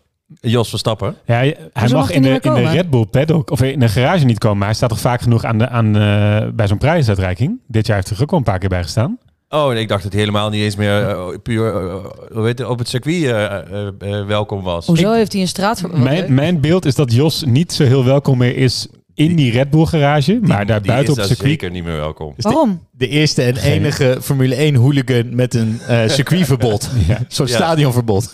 Jos 0.40 0.68
Verstappen. 0.68 1.16
Ja, 1.26 1.35
hij 1.35 1.57
hij 1.72 1.88
mag 1.88 2.11
in 2.11 2.22
de, 2.22 2.28
in 2.40 2.54
de? 2.54 2.68
Red 2.68 2.90
Bull 2.90 3.04
paddock, 3.07 3.50
of 3.50 3.62
in 3.62 3.80
de 3.80 3.88
garage 3.88 4.24
niet 4.24 4.38
komen. 4.38 4.59
Maar 4.59 4.66
hij 4.66 4.76
staat 4.76 4.88
toch 4.88 5.00
vaak 5.00 5.20
genoeg 5.20 5.44
aan 5.44 5.59
de, 5.59 5.68
aan, 5.68 5.96
eh, 5.96 6.48
bij 6.54 6.66
zo'n 6.66 6.78
prijsuitreiking. 6.78 7.61
Dit 7.66 7.87
jaar 7.87 7.96
heeft 7.96 8.09
hij 8.09 8.16
er 8.16 8.22
ook 8.22 8.30
al 8.30 8.38
een 8.38 8.44
paar 8.44 8.59
keer 8.59 8.68
bij 8.68 8.83
gestaan. 8.83 9.18
Oh, 9.48 9.70
en 9.72 9.78
ik 9.78 9.88
dacht 9.88 10.02
dat 10.02 10.12
hij 10.12 10.20
helemaal 10.20 10.50
niet 10.50 10.62
eens 10.62 10.76
meer 10.76 11.09
eh, 11.09 11.26
puur 11.42 11.74
eh, 11.76 12.44
heet 12.44 12.59
het, 12.59 12.68
op 12.68 12.78
het 12.78 12.88
circuit 12.88 13.22
eh, 13.24 13.44
eh, 13.44 13.87
eh, 13.98 14.26
welkom 14.26 14.62
was. 14.62 14.87
Hoezo 14.87 15.12
heeft 15.12 15.33
hij 15.33 15.40
een 15.42 15.48
straat... 15.48 15.83
Mijn, 15.92 16.35
mijn 16.35 16.61
beeld 16.61 16.85
is 16.85 16.94
dat 16.94 17.12
Jos 17.12 17.42
niet 17.44 17.72
zo 17.72 17.85
heel 17.85 18.04
welkom 18.04 18.38
meer 18.38 18.57
is 18.57 18.88
in 19.14 19.37
die 19.37 19.53
Red 19.53 19.70
Bull 19.70 19.85
garage. 19.85 20.38
Maar 20.42 20.66
daar 20.66 20.83
Die 20.83 20.90
buiten 20.90 21.12
is 21.12 21.22
op 21.22 21.24
het 21.24 21.27
circuit. 21.33 21.50
zeker 21.50 21.70
niet 21.70 21.85
meer 21.85 21.96
welkom. 21.96 22.35
Waarom? 22.37 22.83
de 22.90 23.09
eerste 23.09 23.42
en 23.42 23.57
Geen- 23.57 23.72
enige 23.72 24.18
Formule 24.22 24.55
1 24.55 24.74
hooligan 24.74 25.35
met 25.35 25.55
een 25.55 25.81
eh, 25.88 26.09
circuitverbod. 26.18 26.90
Ja. 27.07 27.18
Zo'n 27.29 27.46
Ja. 27.46 27.55
stadionverbod. 27.55 28.33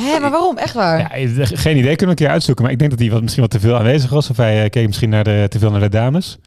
Hé, 0.00 0.20
maar 0.20 0.30
waarom? 0.30 0.56
Echt 0.58 0.74
waar? 0.74 0.98
Ja, 0.98 1.44
geen 1.46 1.76
idee, 1.76 1.96
kunnen 1.96 1.98
we 1.98 2.06
een 2.06 2.14
keer 2.14 2.28
uitzoeken. 2.28 2.64
Maar 2.64 2.72
ik 2.72 2.78
denk 2.78 2.90
dat 2.90 3.00
hij 3.00 3.10
wat, 3.10 3.20
misschien 3.20 3.42
wat 3.42 3.50
te 3.52 3.60
veel 3.60 3.76
aanwezig 3.76 4.10
was. 4.10 4.30
Of 4.30 4.36
hij 4.36 4.62
eh, 4.64 4.70
keek 4.70 4.86
misschien 4.86 5.10
naar 5.10 5.24
de, 5.24 5.46
te 5.48 5.58
veel 5.58 5.70
naar 5.70 5.80
de 5.80 5.88
dames. 5.88 6.38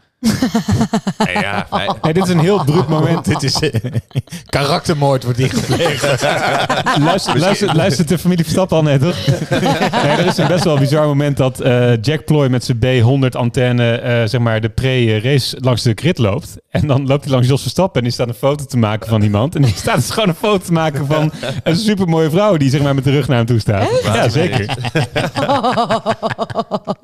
Nee, 1.18 1.38
ja, 1.38 1.68
nee. 2.02 2.14
Dit 2.14 2.24
is 2.24 2.30
een 2.30 2.40
heel 2.40 2.64
bruut 2.64 2.88
moment. 2.88 3.26
Dit 3.26 3.44
is 3.44 3.60
eh, 3.60 3.92
karaktermoord 4.50 5.24
wordt 5.24 5.38
hier 5.38 5.50
gepleegd. 5.50 6.24
luister, 7.00 7.40
luister, 7.40 7.76
luister 7.76 8.08
de 8.08 8.18
familie 8.18 8.44
Verstappen 8.44 8.78
al 8.78 8.84
net, 8.84 9.02
toch? 9.02 9.16
nee, 9.50 9.70
er 10.02 10.26
is 10.26 10.38
een 10.38 10.48
best 10.48 10.64
wel 10.64 10.78
bizar 10.78 11.08
moment 11.08 11.38
dat 11.38 11.60
eh, 11.60 12.02
Jack 12.02 12.26
Ploy 12.26 12.48
met 12.48 12.64
zijn 12.64 12.80
B100 12.80 13.30
antenne, 13.30 13.92
eh, 13.92 14.24
zeg 14.26 14.42
maar, 14.42 14.62
de 14.62 14.70
pre-race 14.70 15.58
langs 15.60 15.82
de 15.82 15.92
grid 15.96 16.18
loopt. 16.18 16.56
En 16.70 16.88
dan 16.88 17.08
loopt 17.08 17.24
hij 17.24 17.34
langs 17.34 17.48
Jos 17.48 17.62
Verstappen 17.62 17.98
en 17.98 18.04
die 18.04 18.14
staat 18.14 18.28
een 18.28 18.34
foto 18.34 18.66
te 18.66 18.78
maken 18.78 19.10
van 19.10 19.22
iemand. 19.22 19.56
En 19.56 19.62
die 19.62 19.74
staat 19.76 19.96
dus 19.96 20.10
gewoon 20.10 20.30
een 20.30 20.36
foto 20.36 20.66
te 20.66 20.72
maken 20.72 21.08
van 21.08 21.32
een 21.64 21.76
supermooie 21.76 22.30
vrouw 22.30 22.58
die 22.58 22.70
zeg 22.70 22.82
maar 22.82 22.96
met 22.96 23.04
de 23.04 23.12
rug 23.12 23.28
naar 23.28 23.38
hem 23.38 23.46
toe 23.46 23.60
staat. 23.60 23.90
Ja, 24.04 24.30
zeker. 24.30 24.76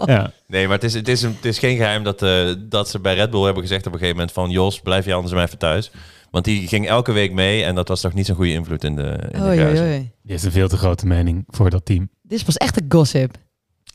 Ja. 0.05 0.31
Nee, 0.47 0.67
maar 0.67 0.75
het 0.75 0.83
is, 0.83 0.93
het 0.93 1.07
is, 1.07 1.21
een, 1.21 1.33
het 1.35 1.45
is 1.45 1.59
geen 1.59 1.77
geheim 1.77 2.03
dat, 2.03 2.21
eh, 2.21 2.53
dat 2.59 2.89
ze 2.89 2.99
bij 2.99 3.10
Red 3.15 3.29
Bull 3.29 3.43
hebben 3.43 3.61
gezegd 3.63 3.85
op 3.85 3.91
een 3.93 3.99
gegeven 3.99 4.17
moment 4.17 4.35
van 4.35 4.49
Jos, 4.49 4.79
blijf 4.79 5.05
je 5.05 5.13
anders 5.13 5.33
maar 5.33 5.43
even 5.45 5.57
thuis. 5.57 5.91
Want 6.31 6.45
die 6.45 6.67
ging 6.67 6.87
elke 6.87 7.11
week 7.11 7.31
mee 7.33 7.63
en 7.63 7.75
dat 7.75 7.87
was 7.87 8.01
toch 8.01 8.13
niet 8.13 8.25
zo'n 8.25 8.35
goede 8.35 8.51
invloed 8.51 8.83
in 8.83 8.95
de, 8.95 9.19
in 9.31 9.39
de 9.39 9.45
Oei, 9.47 9.57
garage. 9.57 9.81
oei, 9.81 9.89
oei. 9.89 9.97
Die 9.99 10.31
heeft 10.31 10.43
een 10.43 10.51
veel 10.51 10.67
te 10.67 10.77
grote 10.77 11.05
mening 11.07 11.43
voor 11.47 11.69
dat 11.69 11.85
team. 11.85 12.09
Dit 12.21 12.45
pas 12.45 12.57
echt 12.57 12.81
een 12.81 12.85
gossip. 12.89 13.35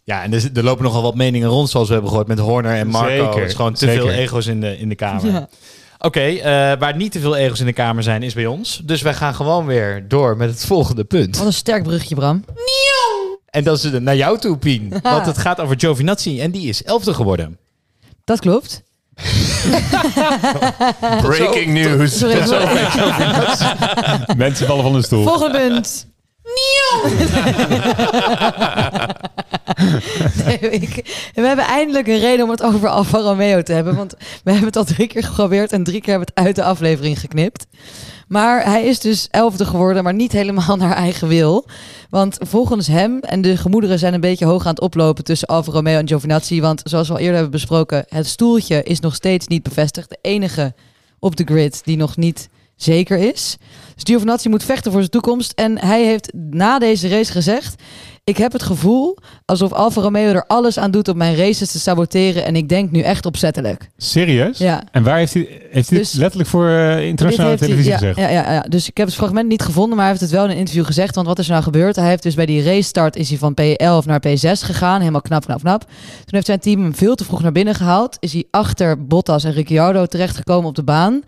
Ja, 0.05 0.23
en 0.23 0.33
er, 0.33 0.51
er 0.55 0.63
lopen 0.63 0.85
nogal 0.85 1.03
wat 1.03 1.15
meningen 1.15 1.49
rond, 1.49 1.71
zoals 1.71 1.87
we 1.87 1.93
hebben 1.93 2.11
gehoord 2.11 2.29
met 2.29 2.39
Horner 2.39 2.75
en 2.75 2.87
Marco. 2.87 3.09
Zeker, 3.09 3.41
Het 3.41 3.49
is 3.49 3.55
gewoon 3.55 3.73
te 3.75 3.87
zeker. 3.87 4.03
veel 4.03 4.11
ego's 4.11 4.47
in 4.47 4.61
de, 4.61 4.79
in 4.79 4.89
de 4.89 4.95
kamer. 4.95 5.27
Ja. 5.33 5.49
Oké, 5.99 6.21
eh, 6.21 6.43
waar 6.79 6.97
niet 6.97 7.13
te 7.13 7.21
veel 7.21 7.37
ego's 7.37 7.61
in 7.61 7.67
de 7.67 7.73
kamer 7.73 8.03
zijn, 8.03 8.23
is 8.23 8.35
bij 8.35 8.47
ons. 8.47 8.81
Dus 8.85 9.03
wij 9.03 9.15
gaan 9.15 9.35
gewoon 9.35 9.67
weer 9.67 10.09
door 10.09 10.37
met 10.37 10.51
het 10.51 10.65
volgende 10.67 11.05
punt. 11.05 11.37
Wat 11.37 11.47
een 11.47 11.53
sterk 11.53 11.83
bruggetje, 11.83 12.15
Bram. 12.15 12.45
En 13.47 13.65
dat 13.65 13.77
is 13.77 13.91
de- 13.91 14.01
naar 14.01 14.17
jou 14.17 14.39
toe, 14.39 14.57
Pien. 14.57 14.89
Want 15.03 15.27
het 15.27 15.39
gaat 15.39 15.61
over 15.61 15.75
Giovinazzi 15.79 16.41
en 16.41 16.51
die 16.51 16.69
is 16.69 16.83
elfde 16.85 17.15
geworden. 17.15 17.59
Dat 18.25 18.41
klopt. 18.41 18.83
Breaking 21.23 21.73
news. 21.73 22.19
Sorry, 22.19 22.47
sorry. 22.53 22.67
Mensen 24.37 24.67
vallen 24.67 24.83
van 24.83 24.93
de 24.93 25.03
stoel. 25.03 25.23
Volgende 25.25 25.59
punt. 25.59 26.07
Nee, 30.45 30.59
ik- 30.59 31.31
we 31.35 31.47
hebben 31.47 31.65
eindelijk 31.65 32.07
een 32.07 32.19
reden 32.19 32.45
om 32.45 32.51
het 32.51 32.63
over 32.63 32.89
Alfa 32.89 33.19
Romeo 33.19 33.63
te 33.63 33.73
hebben. 33.73 33.97
Want 33.97 34.15
we 34.45 34.51
hebben 34.51 34.67
het 34.67 34.77
al 34.77 34.85
drie 34.85 35.07
keer 35.07 35.23
geprobeerd 35.23 35.73
en 35.73 35.85
drie 35.85 36.01
keer 36.01 36.11
hebben 36.11 36.29
we 36.35 36.41
het 36.41 36.47
uit 36.47 36.57
de 36.57 36.63
aflevering 36.71 37.21
geknipt. 37.21 37.67
Maar 38.27 38.65
hij 38.65 38.85
is 38.87 39.01
dus 39.01 39.29
elfde 39.31 39.65
geworden, 39.65 40.05
maar 40.05 40.15
niet 40.15 40.33
helemaal 40.33 40.77
naar 40.87 40.97
eigen 40.97 41.29
wil. 41.29 41.67
Want 42.11 42.37
volgens 42.41 42.87
hem, 42.87 43.19
en 43.21 43.43
de 43.43 43.57
gemoederen 43.57 43.99
zijn 43.99 44.15
een 44.15 44.21
beetje 44.21 44.45
hoog 44.45 44.65
aan 44.65 44.71
het 44.71 44.81
oplopen 44.81 45.25
tussen 45.25 45.49
Alfa 45.49 45.73
Romeo 45.73 45.99
en 45.99 46.09
Giovinazzi. 46.09 46.61
Want 46.61 46.81
zoals 46.85 47.09
we 47.09 47.15
al 47.15 47.21
eerder 47.21 47.35
hebben 47.35 47.53
besproken, 47.53 48.05
het 48.09 48.27
stoeltje 48.27 48.83
is 48.83 49.01
nog 49.01 49.15
steeds 49.15 49.47
niet 49.47 49.62
bevestigd. 49.62 50.09
De 50.09 50.19
enige 50.21 50.75
op 51.19 51.37
de 51.37 51.45
grid 51.45 51.81
die 51.85 51.97
nog 51.97 52.17
niet 52.17 52.49
zeker 52.77 53.19
is. 53.19 53.57
Dus 53.95 54.03
Giovinazzi 54.05 54.49
moet 54.49 54.65
vechten 54.65 54.91
voor 54.91 55.01
zijn 55.01 55.12
toekomst. 55.12 55.53
En 55.53 55.79
hij 55.79 56.05
heeft 56.05 56.33
na 56.35 56.79
deze 56.79 57.09
race 57.09 57.33
gezegd... 57.33 57.83
Ik 58.31 58.37
heb 58.37 58.53
het 58.53 58.62
gevoel 58.62 59.17
alsof 59.45 59.73
Alfa 59.73 60.01
Romeo 60.01 60.33
er 60.33 60.45
alles 60.47 60.79
aan 60.79 60.91
doet 60.91 61.09
om 61.09 61.17
mijn 61.17 61.37
races 61.37 61.71
te 61.73 61.79
saboteren. 61.79 62.45
En 62.45 62.57
ik 62.57 62.69
denk 62.69 62.91
nu 62.91 63.01
echt 63.01 63.27
opzettelijk. 63.27 63.89
Serieus? 63.97 64.59
Ja. 64.59 64.83
En 64.93 65.03
waar 65.03 65.17
heeft 65.17 65.35
hij, 65.35 65.62
heeft 65.71 65.91
hij 65.91 65.99
Dus- 65.99 66.12
letterlijk 66.12 66.49
voor 66.51 66.69
eh, 66.69 67.07
internationale 67.07 67.57
televisie 67.57 67.91
hij- 67.93 67.99
gezegd? 67.99 68.19
ja, 68.19 68.29
Ja, 68.29 68.43
ja, 68.43 68.53
ja. 68.53 68.61
Dus 68.61 68.89
ik 68.89 68.97
heb 68.97 69.07
het 69.07 69.17
fragment 69.17 69.49
niet 69.49 69.62
gevonden, 69.62 69.97
maar 69.97 70.07
hij 70.07 70.09
heeft 70.09 70.21
het 70.21 70.31
wel 70.35 70.45
in 70.45 70.51
een 70.51 70.57
interview 70.57 70.85
gezegd. 70.85 71.15
Want 71.15 71.27
wat 71.27 71.39
is 71.39 71.45
er 71.47 71.51
nou 71.53 71.62
gebeurd? 71.65 71.97
Hij 71.97 72.09
heeft 72.09 72.23
dus 72.23 72.35
bij 72.35 72.47
die 72.47 72.62
race 72.62 72.83
start 72.89 73.17
is 73.17 73.29
hij 73.29 73.39
van 73.39 73.53
P11 73.61 74.07
naar 74.07 74.21
P6 74.27 74.62
gegaan. 74.65 74.99
Helemaal 75.01 75.21
knap, 75.21 75.45
knap, 75.45 75.61
knap. 75.61 75.81
Toen 75.81 75.91
heeft 76.27 76.47
zijn 76.47 76.61
team 76.61 76.83
hem 76.83 76.95
veel 76.95 77.15
te 77.15 77.25
vroeg 77.25 77.43
naar 77.43 77.53
binnen 77.53 77.75
gehaald. 77.75 78.17
Is 78.21 78.33
hij 78.33 78.45
achter 78.51 79.07
Bottas 79.07 79.45
en 79.45 79.53
Ricciardo 79.53 80.07
terechtgekomen 80.07 80.69
op 80.69 80.75
de 80.75 80.85
baan. 80.85 81.23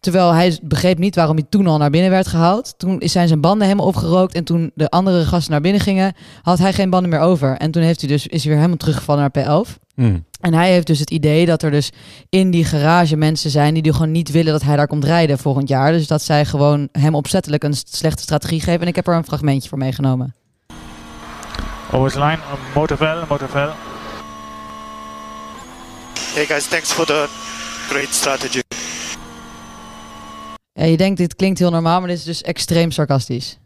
Terwijl 0.00 0.32
hij 0.32 0.58
begreep 0.62 0.98
niet 0.98 1.14
waarom 1.14 1.36
hij 1.36 1.46
toen 1.48 1.66
al 1.66 1.78
naar 1.78 1.90
binnen 1.90 2.10
werd 2.10 2.26
gehaald. 2.26 2.74
Toen 2.78 3.02
zijn 3.04 3.28
zijn 3.28 3.40
banden 3.40 3.66
helemaal 3.66 3.86
opgerookt. 3.86 4.34
En 4.34 4.44
toen 4.44 4.70
de 4.74 4.88
andere 4.88 5.24
gasten 5.24 5.52
naar 5.52 5.60
binnen 5.60 5.80
gingen, 5.80 6.14
had 6.42 6.58
hij 6.58 6.72
geen 6.72 6.90
banden 6.90 7.10
meer 7.10 7.20
over. 7.20 7.56
En 7.56 7.70
toen 7.70 7.82
heeft 7.82 8.00
hij 8.00 8.08
dus, 8.08 8.26
is 8.26 8.40
hij 8.40 8.48
weer 8.48 8.56
helemaal 8.56 8.76
teruggevallen 8.78 9.30
naar 9.32 9.64
P11. 9.64 9.84
Hmm. 9.94 10.24
En 10.40 10.54
hij 10.54 10.70
heeft 10.72 10.86
dus 10.86 10.98
het 10.98 11.10
idee 11.10 11.46
dat 11.46 11.62
er 11.62 11.70
dus 11.70 11.90
in 12.28 12.50
die 12.50 12.64
garage 12.64 13.16
mensen 13.16 13.50
zijn 13.50 13.74
die, 13.74 13.82
die 13.82 13.92
gewoon 13.92 14.12
niet 14.12 14.30
willen 14.30 14.52
dat 14.52 14.62
hij 14.62 14.76
daar 14.76 14.86
komt 14.86 15.04
rijden 15.04 15.38
volgend 15.38 15.68
jaar. 15.68 15.92
Dus 15.92 16.06
dat 16.06 16.22
zij 16.22 16.44
gewoon 16.44 16.88
hem 16.92 17.14
opzettelijk 17.14 17.64
een 17.64 17.74
slechte 17.74 18.22
strategie 18.22 18.60
geven. 18.60 18.80
En 18.80 18.86
ik 18.86 18.96
heb 18.96 19.06
er 19.06 19.14
een 19.14 19.24
fragmentje 19.24 19.68
voor 19.68 19.78
meegenomen. 19.78 20.34
Always 21.90 22.14
line, 22.14 22.36
uh, 22.36 22.74
Motorvel, 22.74 23.24
Motorvel. 23.28 23.70
Hey 26.34 26.46
guys, 26.46 26.66
thanks 26.66 26.92
for 26.92 27.06
the 27.06 27.28
great 27.88 28.14
strategy. 28.14 28.65
Je 30.90 30.96
denkt 30.96 31.18
dit 31.18 31.36
klinkt 31.36 31.58
heel 31.58 31.70
normaal, 31.70 31.98
maar 31.98 32.08
dit 32.08 32.18
is 32.18 32.24
dus 32.24 32.42
extreem 32.42 32.90
sarcastisch. 32.90 33.58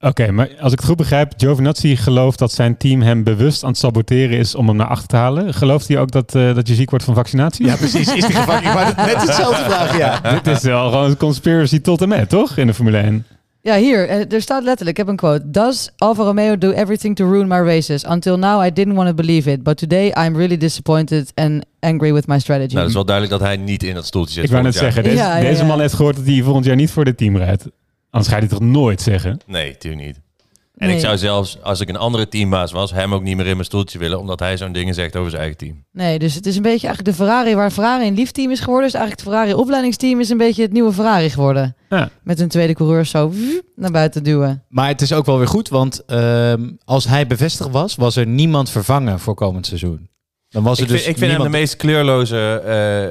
Oké, 0.00 0.30
maar 0.30 0.48
als 0.60 0.72
ik 0.72 0.78
het 0.78 0.88
goed 0.88 0.96
begrijp, 0.96 1.32
Giovinazzi 1.36 1.96
gelooft 1.96 2.38
dat 2.38 2.52
zijn 2.52 2.76
team 2.76 3.02
hem 3.02 3.24
bewust 3.24 3.62
aan 3.62 3.68
het 3.68 3.78
saboteren 3.78 4.38
is 4.38 4.54
om 4.54 4.68
hem 4.68 4.76
naar 4.76 4.86
achter 4.86 5.08
te 5.08 5.16
halen. 5.16 5.54
Gelooft 5.54 5.88
hij 5.88 5.98
ook 5.98 6.10
dat, 6.10 6.34
eh, 6.34 6.54
dat 6.54 6.68
je 6.68 6.74
ziek 6.74 6.90
wordt 6.90 7.04
van 7.04 7.14
vaccinatie? 7.14 7.66
Ja, 7.66 7.76
precies. 7.76 8.14
Is 8.14 8.26
die 8.26 8.36
gevangen? 8.36 8.72
Het 8.86 8.96
net 8.96 9.22
hetzelfde 9.22 9.64
vragen, 9.64 9.98
ja. 9.98 10.20
Dit 10.20 10.46
is 10.46 10.62
wel 10.62 10.90
gewoon 10.90 11.04
een 11.04 11.16
conspiracy 11.16 11.80
tot 11.80 12.02
en 12.02 12.08
met, 12.08 12.28
toch? 12.28 12.56
In 12.56 12.66
de 12.66 12.74
Formule 12.74 12.98
1. 12.98 13.26
Ja, 13.68 13.76
hier, 13.76 14.08
eh, 14.08 14.32
er 14.32 14.42
staat 14.42 14.62
letterlijk, 14.62 14.98
ik 14.98 15.06
heb 15.06 15.08
een 15.12 15.16
quote. 15.16 15.50
Does 15.50 15.90
Alfa 15.96 16.22
Romeo 16.22 16.58
do 16.58 16.70
everything 16.70 17.16
to 17.16 17.30
ruin 17.32 17.48
my 17.48 17.58
races? 17.58 18.04
Until 18.04 18.38
now 18.38 18.64
I 18.64 18.72
didn't 18.72 18.94
want 18.94 19.08
to 19.08 19.14
believe 19.14 19.50
it, 19.50 19.62
but 19.62 19.76
today 19.76 20.06
I'm 20.06 20.36
really 20.36 20.56
disappointed 20.56 21.32
and 21.34 21.64
angry 21.80 22.12
with 22.12 22.26
my 22.26 22.38
strategy. 22.38 22.68
Nou, 22.68 22.78
het 22.78 22.88
is 22.88 22.94
wel 22.94 23.04
duidelijk 23.04 23.38
dat 23.38 23.48
hij 23.48 23.56
niet 23.56 23.82
in 23.82 23.94
dat 23.94 24.06
stoeltje 24.06 24.34
zit. 24.34 24.44
Ik 24.44 24.50
wou 24.50 24.62
net 24.62 24.74
jaar. 24.74 24.82
zeggen, 24.82 25.02
deze, 25.02 25.16
Ja, 25.16 25.36
ja, 25.36 25.42
deze 25.42 25.60
ja. 25.60 25.66
man 25.66 25.80
heeft 25.80 25.94
gehoord 25.94 26.16
dat 26.16 26.26
hij 26.26 26.42
volgend 26.42 26.64
jaar 26.64 26.76
niet 26.76 26.90
voor 26.90 27.04
dit 27.04 27.16
team 27.16 27.36
rijdt. 27.36 27.64
Anders 28.10 28.30
ga 28.30 28.34
je 28.34 28.40
dit 28.48 28.50
toch 28.50 28.60
nooit 28.68 29.00
zeggen? 29.02 29.38
Nee, 29.46 29.70
natuurlijk 29.70 30.04
niet. 30.06 30.20
En 30.78 30.86
Nee. 30.86 30.96
ik 30.96 31.02
zou 31.02 31.16
zelfs, 31.18 31.62
als 31.62 31.80
ik 31.80 31.88
een 31.88 31.96
andere 31.96 32.28
teambaas 32.28 32.72
was, 32.72 32.92
hem 32.92 33.14
ook 33.14 33.22
niet 33.22 33.36
meer 33.36 33.46
in 33.46 33.52
mijn 33.52 33.64
stoeltje 33.64 33.98
willen, 33.98 34.18
omdat 34.18 34.40
hij 34.40 34.56
zo'n 34.56 34.72
dingen 34.72 34.94
zegt 34.94 35.16
over 35.16 35.30
zijn 35.30 35.42
eigen 35.42 35.58
team. 35.58 35.84
Nee, 35.92 36.18
dus 36.18 36.34
het 36.34 36.46
is 36.46 36.56
een 36.56 36.62
beetje 36.62 36.86
eigenlijk 36.86 37.16
de 37.16 37.24
Ferrari 37.24 37.54
waar 37.54 37.70
Ferrari 37.70 38.06
een 38.06 38.14
liefteam 38.14 38.50
is 38.50 38.60
geworden. 38.60 38.84
Dus 38.84 38.94
eigenlijk 38.94 39.24
het 39.24 39.34
Ferrari 39.34 39.60
opleidingsteam 39.60 40.20
is 40.20 40.28
een 40.30 40.36
beetje 40.38 40.62
het 40.62 40.72
nieuwe 40.72 40.92
Ferrari 40.92 41.30
geworden. 41.30 41.76
Ja. 41.88 42.10
Met 42.22 42.40
een 42.40 42.48
tweede 42.48 42.74
coureur 42.74 43.06
zo 43.06 43.32
naar 43.76 43.90
buiten 43.90 44.22
duwen. 44.22 44.64
Maar 44.68 44.88
het 44.88 45.00
is 45.02 45.12
ook 45.12 45.26
wel 45.26 45.38
weer 45.38 45.48
goed, 45.48 45.68
want 45.68 46.04
ehm, 46.04 46.70
als 46.84 47.06
hij 47.06 47.26
bevestigd 47.26 47.70
was, 47.70 47.94
was 47.96 48.16
er 48.16 48.26
niemand 48.26 48.70
vervangen 48.70 49.18
voor 49.20 49.34
komend 49.34 49.66
seizoen. 49.66 50.08
Dan 50.48 50.62
was 50.62 50.78
er 50.78 50.84
Ik, 50.84 50.88
dus 50.90 51.02
vind, 51.02 51.10
ik 51.10 51.18
vind 51.18 51.30
hem 51.30 51.40
niemand... 51.40 51.52
de 51.52 51.58
meest 51.58 51.76
kleurloze 51.76 52.62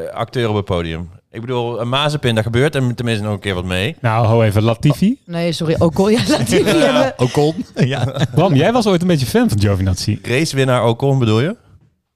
eh, 0.10 0.16
acteur 0.18 0.50
op 0.50 0.56
het 0.56 0.66
podium. 0.66 1.10
Ik 1.32 1.42
bedoel, 1.42 1.82
een 1.82 1.90
Mazepin, 1.90 2.36
daar 2.36 2.44
gebeurt 2.44 2.74
hem 2.74 2.96
tenminste 2.96 3.24
nog 3.24 3.34
een 3.34 3.40
keer 3.40 3.54
wat 3.54 3.66
mee. 3.66 3.96
Nou, 4.02 4.28
ho 4.28 4.42
even, 4.44 4.64
Latifi. 4.64 5.20
Nee, 5.26 5.52
sorry, 5.52 5.76
Ocon. 5.80 6.12
Ja, 6.12 6.20
hebben. 6.20 7.14
Ocon. 7.18 7.66
ja. 7.76 8.26
Bram, 8.36 8.56
jij 8.56 8.72
was 8.72 8.88
ooit 8.88 9.02
een 9.02 9.08
beetje 9.08 9.26
fan 9.26 9.50
van 9.50 9.60
Giovinazzi. 9.60 10.20
Racewinnaar 10.24 10.86
Ocon 10.86 11.20
bedoel 11.20 11.42
je? 11.42 11.56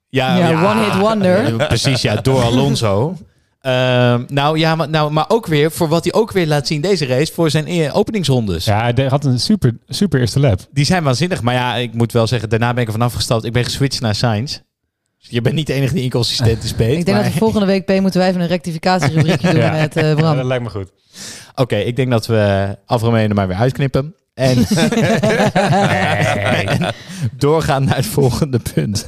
Ja, 0.10 0.38
Ja, 0.38 0.72
one 0.72 0.84
hit 0.84 0.98
wonder. 1.00 1.58
Ja, 1.58 1.66
Precies, 1.66 2.02
ja, 2.02 2.16
door 2.16 2.42
Alonso. 2.42 3.16
Ehm, 3.62 4.24
nou 4.28 4.58
ja, 4.58 4.76
maar, 4.76 4.90
nou, 4.90 5.12
maar 5.12 5.26
ook 5.28 5.48
weer 5.48 5.72
voor 5.72 5.88
wat 5.88 6.04
hij 6.04 6.14
ook 6.14 6.32
weer 6.32 6.48
laat 6.48 6.68
zien 6.68 6.82
deze 6.82 7.06
race 7.06 7.34
voor 7.34 7.50
zijn 7.50 7.68
e- 7.68 7.92
openingsrondes. 7.92 8.66
Ja, 8.66 8.92
hij 8.96 9.06
had 9.08 9.26
een 9.26 9.40
super, 9.40 9.78
super 9.88 10.20
eerste 10.20 10.40
lap. 10.40 10.60
Die 10.72 10.86
zijn 10.86 11.04
waanzinnig. 11.04 11.42
Maar 11.42 11.54
ja, 11.54 11.76
ik 11.76 11.94
moet 11.94 12.12
wel 12.12 12.28
zeggen, 12.28 12.50
daarna 12.50 12.74
ben 12.74 12.82
ik 12.82 12.88
er 12.88 12.94
vanaf 12.94 13.14
gestapt. 13.14 13.44
Ik 13.46 13.54
ben 13.54 13.64
geswitcht 13.64 14.02
naar 14.02 14.16
Sainz. 14.16 14.60
Dus 15.22 15.30
je 15.30 15.42
bent 15.42 15.56
niet 15.56 15.68
de 15.68 15.74
enige 15.74 15.94
die 15.94 16.04
inconsistent 16.04 16.64
is, 16.64 16.74
Peet. 16.74 16.98
Ik 16.98 17.06
denk 17.06 17.18
maar- 17.18 17.24
dat 17.24 17.34
we 17.34 17.40
volgende 17.40 17.66
week, 17.66 17.86
P, 17.86 18.00
moeten 18.02 18.20
wij 18.20 18.30
even 18.30 18.42
een 18.42 18.48
rectificatierubriekje 18.48 19.52
doen 19.54 19.62
Ja. 19.62 19.72
met 19.72 19.96
eh, 19.96 20.10
Ja, 20.10 20.16
Bram. 20.16 20.36
dat 20.36 20.46
lijkt 20.46 20.64
me 20.64 20.70
goed. 20.70 20.92
Oké, 21.56 21.76
ik 21.76 21.96
denk 21.96 22.12
dat 22.12 22.26
we 22.28 22.78
er 23.30 23.36
maar 23.36 23.48
weer 23.48 23.58
uitknippen. 23.58 24.16
En, 24.34 24.58
en 26.68 26.94
doorgaan 27.38 27.84
naar 27.84 27.96
het 27.96 28.06
volgende 28.06 28.60
punt. 28.74 29.06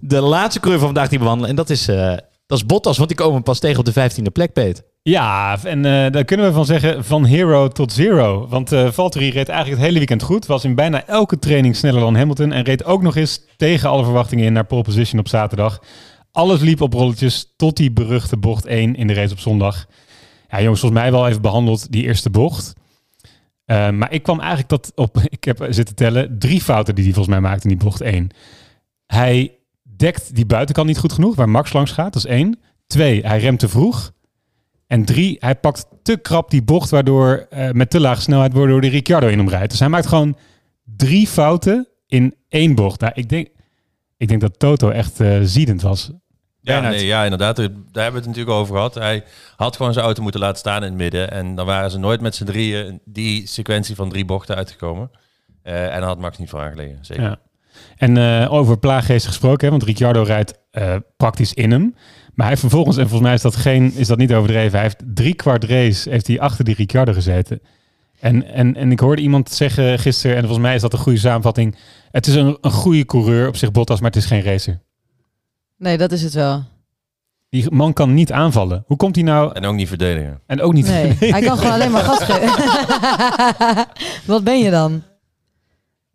De 0.00 0.20
laatste 0.20 0.60
coureur 0.60 0.80
van 0.80 0.88
vandaag 0.92 1.08
die 1.08 1.18
we 1.18 1.24
behandelen. 1.24 1.50
En 1.50 1.56
dat 1.56 1.70
is, 1.70 1.88
eh, 1.88 2.16
dat 2.46 2.58
is 2.58 2.66
Bottas, 2.66 2.96
want 2.96 3.08
die 3.08 3.18
komen 3.18 3.42
pas 3.42 3.58
tegen 3.58 3.78
op 3.78 3.84
de 3.84 3.92
15e 3.92 4.32
plek, 4.32 4.52
Peet. 4.52 4.82
Ja, 5.08 5.58
en 5.64 5.84
eh, 5.84 6.12
daar 6.12 6.24
kunnen 6.24 6.46
we 6.46 6.52
van 6.52 6.64
zeggen 6.64 7.04
van 7.04 7.24
hero 7.24 7.68
tot 7.68 7.92
zero. 7.92 8.46
Want 8.48 8.72
eh 8.72 8.90
Valtteri 8.90 9.30
reed 9.30 9.48
eigenlijk 9.48 9.78
het 9.78 9.86
hele 9.86 9.98
weekend 9.98 10.22
goed. 10.22 10.46
Was 10.46 10.64
in 10.64 10.74
bijna 10.74 11.06
elke 11.06 11.38
training 11.38 11.76
sneller 11.76 12.00
dan 12.00 12.16
Hamilton. 12.16 12.52
En 12.52 12.62
reed 12.62 12.84
ook 12.84 13.02
nog 13.02 13.16
eens 13.16 13.40
tegen 13.56 13.88
alle 13.88 14.04
verwachtingen 14.04 14.44
in 14.44 14.52
naar 14.52 14.64
pole 14.64 14.82
position 14.82 15.20
op 15.20 15.28
zaterdag. 15.28 15.82
Alles 16.32 16.60
liep 16.60 16.80
op 16.80 16.92
rolletjes 16.92 17.52
tot 17.56 17.76
die 17.76 17.92
beruchte 17.92 18.36
bocht 18.36 18.66
1 18.66 18.94
in 18.94 19.06
de 19.06 19.12
race 19.14 19.32
op 19.32 19.38
zondag. 19.38 19.86
Ja, 20.48 20.60
jongens, 20.62 20.80
volgens 20.80 21.00
mij 21.00 21.12
wel 21.12 21.28
even 21.28 21.42
behandeld 21.42 21.92
die 21.92 22.02
eerste 22.02 22.30
bocht. 22.30 22.72
Eh, 23.64 23.90
maar 23.90 24.12
ik 24.12 24.22
kwam 24.22 24.38
eigenlijk 24.40 24.68
dat 24.68 24.92
op, 24.94 25.18
ik 25.38 25.44
heb 25.44 25.66
zitten 25.70 25.94
tellen, 25.94 26.38
drie 26.38 26.60
fouten 26.60 26.94
die 26.94 27.04
hij 27.04 27.12
volgens 27.12 27.34
mij 27.34 27.44
maakte 27.48 27.68
in 27.68 27.76
die 27.76 27.84
bocht 27.84 28.00
1. 28.00 28.28
Hij 29.06 29.58
dekt 29.82 30.34
die 30.34 30.46
buitenkant 30.46 30.86
niet 30.86 30.98
goed 30.98 31.12
genoeg, 31.12 31.34
waar 31.34 31.48
Max 31.48 31.72
langs 31.72 31.92
gaat, 31.92 32.12
dat 32.12 32.24
is 32.24 32.30
één. 32.30 32.58
Twee, 32.86 33.26
hij 33.26 33.38
remt 33.38 33.58
te 33.58 33.68
vroeg. 33.68 34.14
En 34.86 35.04
drie, 35.04 35.36
hij 35.40 35.54
pakt 35.54 35.86
te 36.02 36.16
krap 36.16 36.50
die 36.50 36.62
bocht, 36.62 36.90
waardoor 36.90 37.46
eh, 37.50 37.70
met 37.70 37.90
te 37.90 38.00
lage 38.00 38.20
snelheid, 38.20 38.52
waardoor 38.52 38.80
de 38.80 38.88
Ricciardo 38.88 39.26
in 39.26 39.38
hem 39.38 39.48
rijdt. 39.48 39.70
Dus 39.70 39.80
hij 39.80 39.88
maakt 39.88 40.06
gewoon 40.06 40.36
drie 40.84 41.26
fouten 41.26 41.88
in 42.06 42.34
één 42.48 42.74
bocht. 42.74 43.00
Nou, 43.00 43.12
ik 43.14 43.28
denk, 43.28 43.48
ik 44.16 44.28
denk 44.28 44.40
dat 44.40 44.58
Toto 44.58 44.90
echt 44.90 45.20
eh, 45.20 45.38
ziedend 45.42 45.82
was. 45.82 46.10
Ja, 46.60 46.80
nee, 46.80 47.06
ja, 47.06 47.22
inderdaad. 47.24 47.56
Daar 47.56 47.66
hebben 47.66 47.92
we 47.92 48.00
het 48.00 48.26
natuurlijk 48.26 48.56
over 48.56 48.74
gehad. 48.74 48.94
Hij 48.94 49.24
had 49.56 49.76
gewoon 49.76 49.92
zijn 49.92 50.04
auto 50.04 50.22
moeten 50.22 50.40
laten 50.40 50.58
staan 50.58 50.82
in 50.82 50.88
het 50.88 50.98
midden. 50.98 51.30
En 51.30 51.54
dan 51.54 51.66
waren 51.66 51.90
ze 51.90 51.98
nooit 51.98 52.20
met 52.20 52.34
z'n 52.34 52.44
drieën 52.44 53.00
die 53.04 53.46
sequentie 53.46 53.94
van 53.94 54.08
drie 54.08 54.24
bochten 54.24 54.56
uitgekomen. 54.56 55.10
Eh, 55.62 55.94
en 55.94 56.00
dan 56.00 56.08
had 56.08 56.18
Max 56.18 56.38
niet 56.38 56.50
voor 56.50 56.60
aangelegen. 56.60 56.98
Zeker. 57.00 57.24
Ja. 57.24 57.38
En 57.96 58.18
over 58.48 58.78
plaaggeesten 58.78 59.30
gesproken, 59.30 59.64
hè, 59.64 59.70
want 59.70 59.82
Ricciardo 59.82 60.22
rijdt 60.22 60.58
praktisch 61.16 61.54
in 61.54 61.70
hem. 61.70 61.94
Maar 62.36 62.46
hij 62.46 62.48
heeft 62.48 62.60
vervolgens, 62.60 62.96
en 62.96 63.02
volgens 63.02 63.22
mij 63.22 63.34
is 63.34 63.42
dat, 63.42 63.56
geen, 63.56 63.92
is 63.94 64.06
dat 64.06 64.18
niet 64.18 64.34
overdreven, 64.34 64.72
hij 64.72 64.82
heeft 64.82 65.02
drie 65.14 65.34
kwart 65.34 65.64
race 65.64 66.10
heeft 66.10 66.26
hij 66.26 66.40
achter 66.40 66.64
die 66.64 66.74
Ricciardo 66.74 67.12
gezeten. 67.12 67.60
En, 68.20 68.46
en, 68.52 68.76
en 68.76 68.90
ik 68.90 69.00
hoorde 69.00 69.22
iemand 69.22 69.50
zeggen 69.50 69.98
gisteren, 69.98 70.36
en 70.36 70.42
volgens 70.42 70.62
mij 70.66 70.74
is 70.74 70.80
dat 70.80 70.92
een 70.92 70.98
goede 70.98 71.18
samenvatting, 71.18 71.76
het 72.10 72.26
is 72.26 72.34
een, 72.34 72.58
een 72.60 72.70
goede 72.70 73.04
coureur 73.04 73.48
op 73.48 73.56
zich 73.56 73.70
Bottas, 73.70 74.00
maar 74.00 74.10
het 74.10 74.18
is 74.18 74.26
geen 74.26 74.42
racer. 74.42 74.80
Nee, 75.76 75.98
dat 75.98 76.12
is 76.12 76.22
het 76.22 76.34
wel. 76.34 76.64
Die 77.48 77.70
man 77.70 77.92
kan 77.92 78.14
niet 78.14 78.32
aanvallen. 78.32 78.84
Hoe 78.86 78.96
komt 78.96 79.14
hij 79.14 79.24
nou... 79.24 79.52
En 79.54 79.64
ook 79.64 79.74
niet 79.74 79.88
verdedigen. 79.88 80.40
En 80.46 80.60
ook 80.60 80.72
niet... 80.72 80.86
Nee, 80.86 81.16
hij 81.18 81.40
kan 81.42 81.56
gewoon 81.58 81.72
alleen 81.72 81.90
maar 81.90 82.04
gas 82.04 82.22
geven. 82.30 82.54
Wat 84.32 84.44
ben 84.44 84.58
je 84.58 84.70
dan? 84.70 85.02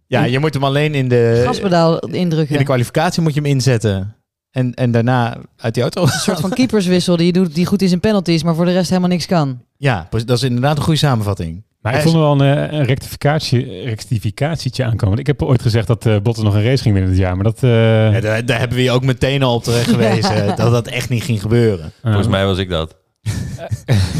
Ja, 0.08 0.24
je 0.24 0.40
moet 0.40 0.54
hem 0.54 0.64
alleen 0.64 0.94
in 0.96 1.08
de, 1.08 1.42
Gaspedaal 1.46 2.00
in 2.00 2.12
de 2.12 2.18
indrukken. 2.18 2.64
kwalificatie 2.64 3.22
moet 3.22 3.34
je 3.34 3.42
hem 3.42 3.50
inzetten. 3.50 4.16
En, 4.52 4.74
en 4.74 4.92
daarna 4.92 5.38
uit 5.58 5.74
die 5.74 5.84
auto. 5.84 6.02
Een 6.02 6.08
soort 6.08 6.40
van 6.40 6.50
keeperswissel 6.50 7.18
die 7.18 7.26
je 7.26 7.32
doet, 7.34 7.56
die 7.56 7.66
goed 7.66 7.82
is 7.82 7.92
in 7.92 8.00
penalties, 8.00 8.44
maar 8.44 8.56
voor 8.56 8.66
de 8.66 8.72
rest 8.72 8.90
helemaal 8.90 9.10
niks 9.10 9.26
kan. 9.26 9.62
Ja, 9.78 10.08
dat 10.10 10.38
is 10.38 10.44
inderdaad 10.44 10.78
een 10.78 10.84
goede 10.84 11.00
samenvatting. 11.00 11.64
Maar 11.82 11.96
ik 11.96 12.02
vond 12.02 12.14
er 12.16 12.22
wel 12.22 12.42
een, 12.42 12.70
eh, 12.70 12.78
een 12.80 12.86
rectificatie, 12.86 13.84
rectificatietje 13.84 14.84
aankomen. 14.84 15.18
Ik 15.18 15.28
heb 15.28 15.42
ooit 15.44 15.62
gezegd 15.62 15.88
dat 15.88 16.06
eh 16.06 16.16
Bottas 16.24 16.44
nog 16.44 16.54
een 16.56 16.64
race 16.64 16.82
ging 16.82 16.94
winnen 16.94 17.12
dit 17.12 17.22
jaar, 17.22 17.36
maar 17.36 17.44
dat... 17.44 17.64
eh, 17.64 18.14
Ja, 18.14 18.20
daar, 18.20 18.46
daar 18.46 18.60
hebben 18.60 18.78
we 18.78 18.84
je 18.84 18.92
ook 18.92 19.04
meteen 19.04 19.44
al 19.44 19.56
op 19.56 19.64
terecht 19.64 19.90
gewezen. 19.96 20.48
Dat 20.48 20.72
dat 20.72 20.88
echt 20.88 21.10
niet 21.10 21.24
ging 21.24 21.42
gebeuren. 21.42 21.92
Volgens 22.02 22.28
mij 22.28 22.46
was 22.46 22.58
ik 22.58 22.70
dat. 22.70 22.96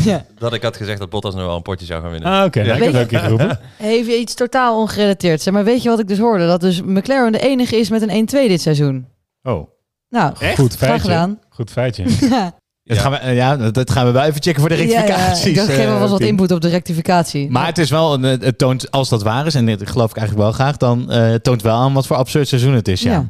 Ja. 0.04 0.26
Dat 0.38 0.54
ik 0.54 0.64
had 0.64 0.78
gezegd 0.78 1.00
dat 1.00 1.10
Bottas 1.10 1.34
nog 1.36 1.46
wel 1.46 1.56
een 1.56 1.62
potje 1.62 1.86
zou 1.86 2.02
gaan 2.02 2.12
winnen. 2.12 2.32
Ah, 2.32 2.46
oké. 2.46 2.64
Nou, 2.64 2.78
ik 2.78 2.84
heb 2.84 2.94
het 2.94 2.96
ook 2.96 3.02
een 3.02 3.08
keer 3.08 3.20
geroepen. 3.20 3.60
Heeft 3.78 4.08
je 4.08 4.18
iets 4.20 4.34
totaal 4.34 4.80
ongerelateerd? 4.80 5.42
Zeg 5.42 5.54
maar, 5.54 5.64
weet 5.64 5.84
je 5.84 5.90
wat 5.90 6.00
ik 6.00 6.08
dus 6.08 6.18
hoorde? 6.20 6.46
Dat 6.48 6.62
dus 6.62 6.82
McLaren 6.82 7.32
de 7.32 7.40
enige 7.40 7.76
is 7.76 7.90
met 7.90 8.02
een 8.10 8.28
1-2 8.30 8.32
dit 8.48 8.62
seizoen. 8.62 9.08
Oh. 9.44 9.70
Nou, 10.12 10.34
Goed 10.56 10.76
graag 10.76 10.90
feitje. 10.90 11.00
gedaan. 11.00 11.40
Goed 11.50 11.72
feitje. 11.72 12.04
Ja, 12.84 12.96
Dat, 12.96 13.04
gaan 13.04 13.12
we, 13.12 13.18
eh, 13.18 13.36
ja, 13.36 13.72
dat- 13.72 13.92
gaan 13.92 14.06
we 14.06 14.12
wel 14.12 14.24
even 14.24 14.42
checken 14.42 14.60
voor 14.60 14.70
de 14.70 14.76
ja, 14.76 14.82
ja. 14.84 15.00
rectificaties. 15.00 15.46
Ik 15.46 15.56
dacht, 15.56 15.68
geef 15.68 15.78
eh, 15.78 15.88
maar 15.90 16.00
was 16.00 16.10
wat 16.10 16.20
input 16.22 16.52
op 16.52 16.62
de 16.62 16.68
rectificatie. 16.68 17.50
Maar 17.50 17.66
het 17.66 17.78
is 17.78 17.90
wel, 17.90 18.14
een, 18.14 18.26
eh, 18.26 18.40
het 18.46 18.58
toont, 18.58 18.92
als 18.92 19.10
dat 19.10 19.24
waar 19.24 19.46
is, 19.46 19.56
en 19.56 19.66
dit 19.66 19.90
geloof 19.90 20.10
ik 20.10 20.18
eigenlijk 20.18 20.48
wel 20.48 20.56
graag, 20.56 20.78
dan 20.78 21.12
eh, 21.12 21.34
toont 21.34 21.62
wel 21.62 21.76
aan 21.78 21.94
wat 21.94 22.08
voor 22.08 22.16
absurd 22.16 22.48
seizoen 22.48 22.74
het 22.74 22.88
is. 22.88 23.02
Ja. 23.02 23.12
Ja. 23.12 23.28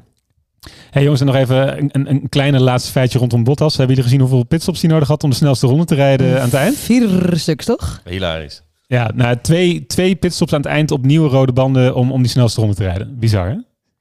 Hey 0.92 1.02
jongens, 1.04 1.20
en 1.22 1.26
nog 1.28 1.36
even 1.36 1.78
een, 1.78 1.90
een, 1.92 2.10
een 2.10 2.30
kleine 2.30 2.60
laatste 2.60 2.92
feitje 2.92 3.20
rondom 3.20 3.44
Bottas. 3.44 3.78
Hebben 3.78 3.96
jullie 3.96 4.10
gezien 4.12 4.28
hoeveel 4.28 4.44
pitstops 4.46 4.82
hij 4.82 4.90
nodig 4.92 5.08
had 5.08 5.24
om 5.24 5.30
de 5.30 5.36
snelste 5.36 5.68
ronde 5.68 5.86
te 5.86 5.96
rijden 5.96 6.36
aan 6.38 6.46
het 6.46 6.54
eind? 6.54 6.76
Vier 6.78 7.32
stuks, 7.34 7.66
toch? 7.66 8.02
Hilarisch. 8.10 8.62
Ja, 8.88 9.12
nou, 9.16 9.38
twee, 9.42 9.86
twee 9.86 10.16
pitstops 10.16 10.54
aan 10.54 10.62
het 10.62 10.70
eind 10.70 10.92
op 10.92 11.06
nieuwe 11.06 11.30
rode 11.30 11.54
banden 11.54 11.96
om, 11.96 12.12
om 12.12 12.22
die 12.22 12.32
snelste 12.32 12.60
ronde 12.62 12.76
te 12.76 12.84
rijden. 12.84 13.20
Bizar, 13.20 13.48
hè? 13.50 13.56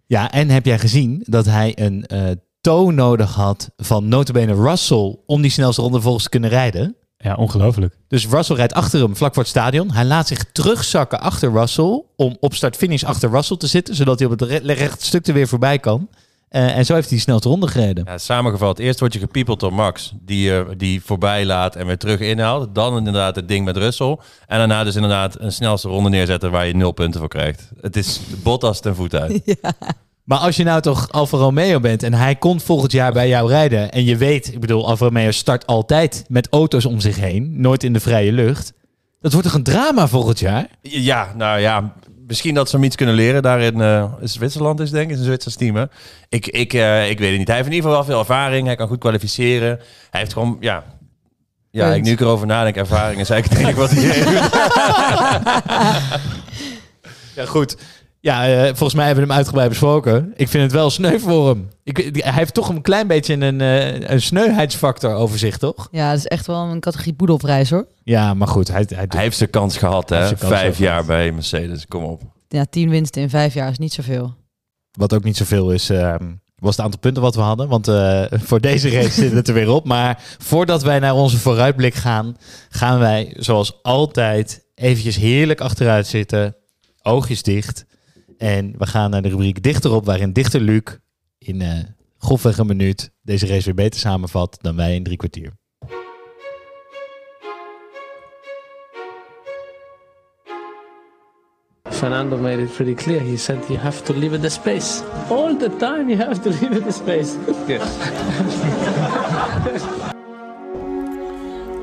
Ja, 0.07 0.31
en 0.31 0.49
heb 0.49 0.64
jij 0.66 0.78
gezien 0.78 1.22
dat 1.26 1.45
hij 1.47 1.72
een 1.74 2.07
eh 2.07 2.22
toon 2.61 2.95
nodig 2.95 3.35
had 3.35 3.71
van 3.77 4.09
notabene 4.09 4.55
Russell 4.55 5.17
om 5.27 5.43
die 5.43 5.51
snelste 5.51 5.83
ronde 5.83 6.01
volgens 6.01 6.25
te 6.25 6.31
kunnen 6.31 6.51
rijden? 6.51 6.97
Ja, 7.17 7.35
ongelooflijk. 7.35 7.97
Dus 8.09 8.27
Russell 8.29 8.57
rijdt 8.57 8.73
achter 8.73 9.01
hem 9.01 9.17
vlak 9.17 9.35
voor 9.35 9.43
het 9.43 9.53
stadion. 9.53 9.93
Hij 9.93 10.05
laat 10.05 10.27
zich 10.27 10.45
terugzakken 10.53 11.21
achter 11.21 11.53
Russell 11.53 12.03
om 12.17 12.37
op 12.41 12.55
start-finish 12.55 13.03
achter 13.03 13.31
Russell 13.31 13.57
te 13.57 13.67
zitten, 13.67 13.95
zodat 13.95 14.19
hij 14.19 14.29
op 14.29 14.39
het 14.41 14.49
re- 14.51 14.73
rechte 14.73 15.05
stuk 15.07 15.27
er 15.27 15.35
weer 15.35 15.49
voorbij 15.49 15.79
kan. 15.79 16.09
Eh, 16.49 16.77
en 16.77 16.85
zo 16.85 16.95
heeft 16.95 17.07
hij 17.07 17.17
die 17.17 17.25
snelste 17.27 17.49
ronde 17.49 17.69
gereden. 17.69 18.05
Ja, 18.05 18.19
samengevat, 18.19 18.79
eerst 18.79 19.01
word 19.01 19.13
je 19.13 19.19
gepiepeld 19.19 19.61
door 19.61 19.73
Max, 19.75 20.13
die, 20.21 20.57
eh, 20.57 20.65
die 20.77 21.03
voorbij 21.05 21.47
laat 21.47 21.77
en 21.77 21.87
weer 21.87 21.99
terug 21.99 22.21
inhaalt. 22.21 22.75
Dan 22.75 22.97
inderdaad 22.97 23.37
het 23.37 23.49
ding 23.49 23.65
met 23.65 23.77
Russell. 23.77 24.19
En 24.47 24.59
daarna 24.59 24.85
dus 24.85 24.95
inderdaad 24.95 25.41
een 25.41 25.53
snelste 25.53 25.89
ronde 25.89 26.09
neerzetten 26.11 26.51
waar 26.51 26.67
je 26.67 26.75
nul 26.75 26.93
punten 26.93 27.21
voor 27.21 27.29
krijgt. 27.29 27.71
Het 27.81 27.97
is 27.97 28.21
Bottas 28.43 28.81
ten 28.81 28.95
voet 28.95 29.15
uit. 29.15 29.43
Maar 30.31 30.39
als 30.39 30.57
je 30.57 30.64
nou 30.64 30.81
toch 30.81 31.12
Alfa 31.12 31.37
Romeo 31.37 31.81
bent 31.81 32.03
en 32.03 32.14
hij 32.14 32.37
komt 32.37 32.62
volgend 32.62 32.93
jaar 32.93 33.12
bij 33.12 33.28
jou 33.28 33.49
rijden 33.49 33.91
en 33.91 34.05
je 34.05 34.16
weet, 34.16 34.53
ik 34.53 34.61
bedoel, 34.61 34.87
Alfa 34.89 35.05
Romeo 35.05 35.31
start 35.31 35.66
altijd 35.66 36.24
met 36.28 36.49
auto's 36.51 36.85
om 36.85 37.01
zich 37.01 37.16
heen, 37.16 37.61
nooit 37.61 37.85
in 37.85 37.93
de 37.93 38.01
vrije 38.01 38.33
lucht. 38.33 38.72
Dat 39.20 39.33
wordt 39.33 39.47
toch 39.47 39.57
een 39.57 39.62
drama 39.62 40.09
volgend 40.09 40.39
jaar? 40.39 40.66
Ja, 40.83 41.33
nou 41.37 41.61
ja, 41.61 41.93
misschien 42.26 42.55
dat 42.55 42.68
ze 42.68 42.76
hem 42.76 42.85
iets 42.85 42.97
kunnen 42.97 43.14
leren. 43.14 43.43
Daar 43.43 43.61
in 43.61 43.81
eh, 43.81 44.12
Zwitserland 44.22 44.81
is 44.81 44.91
denk 44.91 45.05
ik, 45.07 45.11
is 45.12 45.18
een 45.18 45.24
Zwitsers 45.24 45.57
team. 45.57 45.76
hè? 45.76 45.85
Ik, 46.28 46.47
ik, 46.47 46.72
eh, 46.72 47.11
ik 47.11 47.18
weet 47.18 47.28
het 47.28 47.39
niet. 47.39 47.47
Hij 47.47 47.57
heeft 47.57 47.68
in 47.68 47.74
ieder 47.74 47.91
geval 47.91 48.05
wel 48.07 48.14
veel 48.14 48.18
ervaring. 48.18 48.66
Hij 48.66 48.76
kan 48.76 48.89
goed 48.89 48.99
kwalificeren. 48.99 49.81
Hij 50.11 50.20
heeft 50.20 50.33
gewoon, 50.33 50.57
ja... 50.61 50.85
Ja, 51.70 51.85
Punt. 51.85 51.97
ik, 51.97 52.03
nu 52.03 52.11
ik 52.11 52.20
erover 52.20 52.47
nadenk, 52.47 52.76
ervaring 52.76 53.20
is 53.20 53.31
eigenlijk 53.31 53.61
het 53.61 53.68
enige 53.68 53.81
wat 53.81 53.91
hij 53.91 54.03
heeft. 54.03 54.49
Ja, 57.35 57.47
goed. 57.47 57.76
Ja, 58.23 58.47
eh, 58.49 58.64
volgens 58.64 58.95
mij 58.95 59.07
hebben 59.07 59.23
we 59.25 59.29
hem 59.29 59.39
uitgebreid 59.39 59.68
besproken. 59.68 60.33
Ik 60.37 60.49
vind 60.49 60.62
het 60.62 60.73
wel 60.73 60.91
sneu 60.91 61.18
voor 61.18 61.49
hem. 61.49 61.68
Ik, 61.85 61.97
hij 62.25 62.33
heeft 62.33 62.55
toch 62.55 62.68
een 62.68 62.83
klein 62.83 63.07
beetje 63.07 63.35
een, 63.35 63.61
eh, 63.61 64.11
een 64.11 64.23
sneuheidsfactor 64.23 65.14
over 65.14 65.39
zich, 65.39 65.59
toch? 65.59 65.89
Ja, 65.91 66.11
dat 66.11 66.18
is 66.18 66.27
echt 66.27 66.47
wel 66.47 66.62
een 66.62 66.81
categorie 66.81 67.12
poedelprijs, 67.12 67.71
hoor. 67.71 67.87
Ja, 68.05 68.35
maar 68.35 68.49
goed. 68.49 68.68
Hij, 68.68 68.87
hij, 68.95 69.05
Hij 69.09 69.23
heeft 69.23 69.37
zijn 69.37 69.51
kans 69.51 69.77
gehad, 69.77 70.09
hè? 70.09 70.18
kans 70.18 70.33
Vijf 70.39 70.79
jaar 70.79 71.05
bij 71.05 71.33
Mercedes, 71.33 71.87
kom 71.87 72.05
op. 72.05 72.23
Ja, 72.49 72.64
tien 72.71 72.89
winsten 72.91 73.23
in 73.23 73.31
vijf 73.31 73.55
jaar 73.55 73.71
is 73.71 73.79
niet 73.79 73.93
zoveel. 73.93 74.35
Wat 74.91 75.14
ook 75.14 75.25
niet 75.25 75.37
zoveel 75.37 75.71
is, 75.71 75.91
ehm, 75.91 76.25
was 76.57 76.77
het 76.77 76.85
aantal 76.85 77.01
punten 77.01 77.23
wat 77.23 77.35
we 77.35 77.41
hadden. 77.41 77.68
Want 77.68 77.89
eh, 77.89 78.25
voor 78.31 78.61
deze 78.61 78.91
race 78.91 79.11
zit 79.11 79.33
het 79.33 79.49
er 79.49 79.55
weer 79.55 79.71
op. 79.71 79.85
Maar 79.87 80.23
voordat 80.39 80.83
wij 80.83 80.99
naar 80.99 81.14
onze 81.14 81.39
vooruitblik 81.39 81.95
gaan, 81.95 82.37
gaan 82.68 82.99
wij 82.99 83.35
zoals 83.39 83.83
altijd 83.83 84.64
eventjes 84.75 85.16
heerlijk 85.16 85.61
achteruit 85.61 86.07
zitten. 86.07 86.55
oogjes 87.03 87.43
dicht. 87.43 87.85
En 88.41 88.74
we 88.78 88.86
gaan 88.86 89.11
naar 89.11 89.22
de 89.22 89.28
rubriek 89.28 89.62
Dichterop, 89.62 90.05
waarin 90.05 90.32
Dichter 90.32 90.61
Luc 90.61 90.82
in 91.38 91.61
eh 91.61 91.78
grofweg 92.18 92.59
een 92.59 92.66
minuut 92.66 93.11
deze 93.22 93.47
race 93.47 93.64
weer 93.64 93.74
beter 93.74 94.01
samenvat 94.01 94.59
dan 94.61 94.76
wij 94.76 94.95
in 94.95 95.03
drie 95.03 95.16
kwartier. 95.16 95.53
Fernando 101.91 102.38
made 102.38 102.62
it 102.62 102.72
pretty 102.72 102.95
clear. 102.95 103.22
He 103.22 103.36
said 103.36 103.66
you 103.68 103.78
have 103.78 104.03
to 104.03 104.14
leave 104.14 104.41
the 104.41 104.49
space. 104.49 105.03
All 105.28 105.57
the 105.57 105.76
time 105.76 106.09
you 106.09 106.22
have 106.22 106.41
to 106.41 106.51
leave 106.51 106.82
the 106.82 106.93
space. 106.93 107.36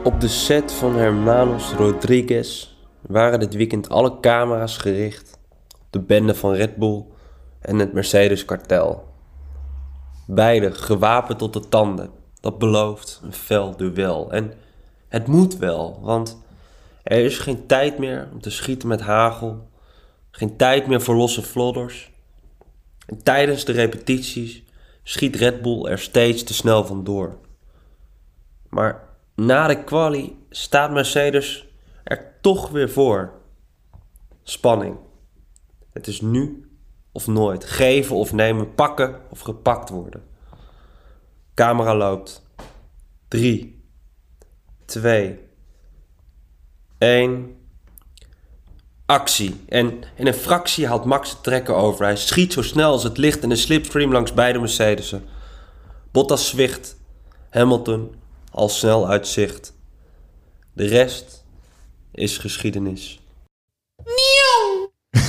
Op 0.03 0.21
de 0.21 0.27
set 0.27 0.71
van 0.71 0.95
Hermanos 0.95 1.71
Rodriguez 1.71 2.75
waren 3.01 3.39
dit 3.39 3.53
weekend 3.53 3.89
alle 3.89 4.19
camera's 4.19 4.77
gericht 4.77 5.36
de 5.97 6.03
bende 6.03 6.35
van 6.35 6.53
Red 6.53 6.75
Bull 6.75 7.05
en 7.59 7.79
het 7.79 7.93
Mercedes-kartel. 7.93 9.13
Beide 10.27 10.71
gewapend 10.71 11.39
tot 11.39 11.53
de 11.53 11.69
tanden. 11.69 12.09
Dat 12.39 12.57
belooft 12.57 13.21
een 13.23 13.33
fel 13.33 13.77
duel. 13.77 14.31
En 14.31 14.53
het 15.07 15.27
moet 15.27 15.57
wel, 15.57 15.99
want 16.01 16.41
er 17.03 17.25
is 17.25 17.37
geen 17.37 17.65
tijd 17.65 17.97
meer 17.97 18.29
om 18.33 18.41
te 18.41 18.49
schieten 18.49 18.87
met 18.87 19.01
hagel. 19.01 19.69
Geen 20.31 20.57
tijd 20.57 20.87
meer 20.87 21.01
voor 21.01 21.15
losse 21.15 21.41
flodders. 21.41 22.11
En 23.05 23.23
tijdens 23.23 23.65
de 23.65 23.71
repetities 23.71 24.63
schiet 25.03 25.35
Red 25.35 25.61
Bull 25.61 25.85
er 25.85 25.99
steeds 25.99 26.43
te 26.43 26.53
snel 26.53 26.85
vandoor. 26.85 27.37
Maar 28.69 29.03
na 29.35 29.67
de 29.67 29.83
quali 29.83 30.45
staat 30.49 30.91
Mercedes 30.91 31.67
er 32.03 32.33
toch 32.41 32.69
weer 32.69 32.89
voor. 32.89 33.31
Spanning. 34.43 35.06
Het 35.97 36.07
is 36.07 36.21
nu 36.21 36.69
of 37.11 37.27
nooit. 37.27 37.65
Geven 37.65 38.15
of 38.15 38.33
nemen, 38.33 38.75
pakken 38.75 39.21
of 39.29 39.39
gepakt 39.39 39.89
worden. 39.89 40.23
Camera 41.53 41.95
loopt. 41.95 42.41
3, 43.27 43.83
2, 44.85 45.39
1. 46.97 47.57
Actie. 49.05 49.63
En 49.69 50.03
in 50.15 50.27
een 50.27 50.33
fractie 50.33 50.87
haalt 50.87 51.05
Max 51.05 51.29
de 51.29 51.41
trekker 51.41 51.75
over. 51.75 52.05
Hij 52.05 52.17
schiet 52.17 52.53
zo 52.53 52.61
snel 52.61 52.91
als 52.91 53.03
het 53.03 53.17
licht 53.17 53.43
in 53.43 53.49
de 53.49 53.55
slipstream 53.55 54.11
langs 54.11 54.33
beide 54.33 54.59
Mercedesen. 54.59 55.25
Bottas 56.11 56.49
zwicht. 56.49 56.97
Hamilton 57.49 58.15
al 58.51 58.69
snel 58.69 59.07
uit 59.07 59.27
zicht. 59.27 59.73
De 60.73 60.85
rest 60.85 61.43
is 62.11 62.37
geschiedenis. 62.37 63.19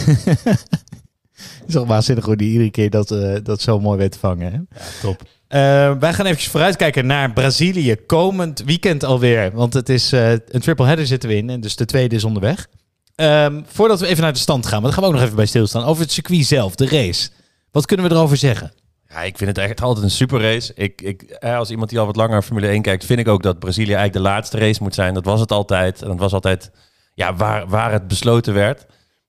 Het 0.06 1.66
is 1.66 1.74
toch 1.74 1.86
waanzinnig 1.86 2.24
hoe 2.24 2.36
die 2.36 2.50
iedere 2.50 2.70
keer 2.70 2.90
dat, 2.90 3.10
eh, 3.10 3.34
dat 3.42 3.60
zo 3.60 3.80
mooi 3.80 3.98
weet 3.98 4.12
te 4.12 4.18
vangen. 4.18 4.52
Hè? 4.52 4.80
top. 5.00 5.22
Eh, 5.48 5.98
wij 5.98 6.14
gaan 6.14 6.26
even 6.26 6.50
vooruitkijken 6.50 7.06
naar 7.06 7.32
Brazilië. 7.32 7.96
Komend 8.06 8.62
weekend 8.64 9.04
alweer. 9.04 9.50
Want 9.52 9.74
het 9.74 9.88
is 9.88 10.12
eh, 10.12 10.30
een 10.30 10.60
triple 10.60 10.86
header 10.86 11.06
zitten 11.06 11.28
we 11.28 11.36
in. 11.36 11.50
En 11.50 11.60
dus 11.60 11.76
de 11.76 11.84
tweede 11.84 12.14
is 12.14 12.24
onderweg. 12.24 12.66
Ehm, 13.14 13.60
voordat 13.66 14.00
we 14.00 14.06
even 14.06 14.22
naar 14.22 14.32
de 14.32 14.38
stand 14.38 14.66
gaan. 14.66 14.82
Maar 14.82 14.90
daar 14.90 14.92
gaan 14.92 15.02
we 15.02 15.08
ook 15.08 15.14
nog 15.14 15.24
even 15.24 15.36
bij 15.36 15.46
stilstaan. 15.46 15.84
Over 15.84 16.02
het 16.02 16.12
circuit 16.12 16.46
zelf, 16.46 16.74
de 16.74 16.88
race. 16.88 17.30
Wat 17.70 17.86
kunnen 17.86 18.08
we 18.08 18.14
erover 18.14 18.36
zeggen? 18.36 18.72
Ja, 19.08 19.22
ik 19.22 19.36
vind 19.36 19.56
het 19.56 19.58
echt 19.58 19.80
altijd 19.80 20.04
een 20.04 20.10
super 20.10 20.40
race. 20.40 20.72
Ik, 20.74 21.02
ik, 21.02 21.36
als 21.40 21.70
iemand 21.70 21.90
die 21.90 21.98
al 21.98 22.06
wat 22.06 22.16
langer 22.16 22.42
Formule 22.42 22.68
1 22.68 22.82
kijkt, 22.82 23.04
vind 23.04 23.20
ik 23.20 23.28
ook 23.28 23.42
dat 23.42 23.58
Brazilië 23.58 23.92
eigenlijk 23.94 24.24
de 24.24 24.30
laatste 24.30 24.58
race 24.58 24.82
moet 24.82 24.94
zijn. 24.94 25.14
Dat 25.14 25.24
was 25.24 25.40
het 25.40 25.50
altijd. 25.50 26.02
En 26.02 26.08
dat 26.08 26.18
was 26.18 26.32
altijd 26.32 26.70
ja, 27.14 27.34
waar, 27.34 27.68
waar 27.68 27.92
het 27.92 28.08
besloten 28.08 28.54
werd. 28.54 28.86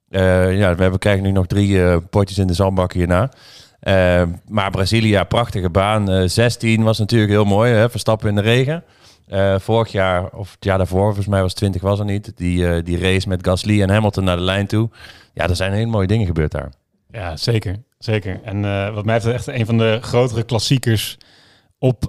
Eh, 0.09 0.57
ja, 0.57 0.75
we 0.75 0.81
hebben, 0.81 0.99
krijgen 0.99 1.23
nu 1.23 1.31
nog 1.31 1.47
drie 1.47 1.83
eh, 1.83 1.97
potjes 2.09 2.37
in 2.37 2.47
de 2.47 2.53
zandbak 2.53 2.93
hierna. 2.93 3.31
Eh, 3.79 4.23
maar 4.47 4.71
Brazilië, 4.71 5.09
ja, 5.09 5.23
prachtige 5.23 5.69
baan. 5.69 6.11
Eh 6.11 6.27
16 6.27 6.83
was 6.83 6.99
natuurlijk 6.99 7.31
heel 7.31 7.45
mooi. 7.45 7.73
Hè? 7.73 7.89
Verstappen 7.89 8.29
in 8.29 8.35
de 8.35 8.41
regen. 8.41 8.83
Vorig 9.59 9.91
jaar, 9.91 10.29
of 10.29 10.51
het 10.51 10.63
jaar 10.65 10.77
daarvoor, 10.77 11.05
volgens 11.05 11.27
mij 11.27 11.41
was 11.41 11.53
20 11.53 11.81
was 11.81 11.99
er 11.99 12.05
niet. 12.05 12.31
Die, 12.35 12.83
die 12.83 12.99
race 12.99 13.27
met 13.27 13.45
Gasly 13.47 13.81
en 13.81 13.89
Hamilton 13.89 14.23
naar 14.23 14.35
de 14.37 14.41
lijn 14.43 14.67
toe. 14.67 14.89
Ja, 15.33 15.47
er 15.47 15.55
zijn 15.55 15.73
hele 15.73 15.85
mooie 15.85 16.07
dingen 16.07 16.25
gebeurd 16.25 16.51
daar. 16.51 16.71
Ja, 17.11 17.37
zeker. 17.37 17.75
Zeker. 17.99 18.39
En 18.43 18.61
wat 18.93 19.05
mij 19.05 19.15
betreft 19.15 19.47
echt 19.47 19.59
een 19.59 19.65
van 19.65 19.77
de 19.77 19.97
grotere 20.01 20.43
klassiekers 20.43 21.17
op, 21.79 22.03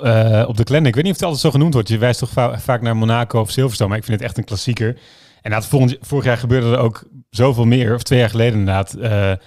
op 0.46 0.56
de 0.56 0.64
kalender. 0.64 0.88
Ik 0.88 0.94
weet 0.94 1.04
niet 1.04 1.12
of 1.12 1.18
het 1.18 1.22
altijd 1.22 1.40
zo 1.40 1.50
genoemd 1.50 1.74
wordt. 1.74 1.88
Je 1.88 1.98
wijst 1.98 2.18
toch 2.18 2.30
va- 2.30 2.58
vaak 2.58 2.82
naar 2.82 2.96
Monaco 2.96 3.40
of 3.40 3.50
Silverstone, 3.50 3.88
maar 3.88 3.98
ik 3.98 4.04
vind 4.04 4.18
het 4.18 4.26
echt 4.28 4.38
een 4.38 4.44
klassieker. 4.44 4.96
En 5.42 5.50
inderdaad, 5.50 5.68
volgend, 5.68 5.96
vorig 6.00 6.24
jaar 6.24 6.36
gebeurde 6.36 6.70
er 6.70 6.78
ook 6.78 7.04
zoveel 7.30 7.64
meer, 7.64 7.94
of 7.94 8.02
twee 8.02 8.18
jaar 8.18 8.30
geleden 8.30 8.58
inderdaad. 8.58 8.94
Eh, 8.94 9.30
eh, 9.30 9.38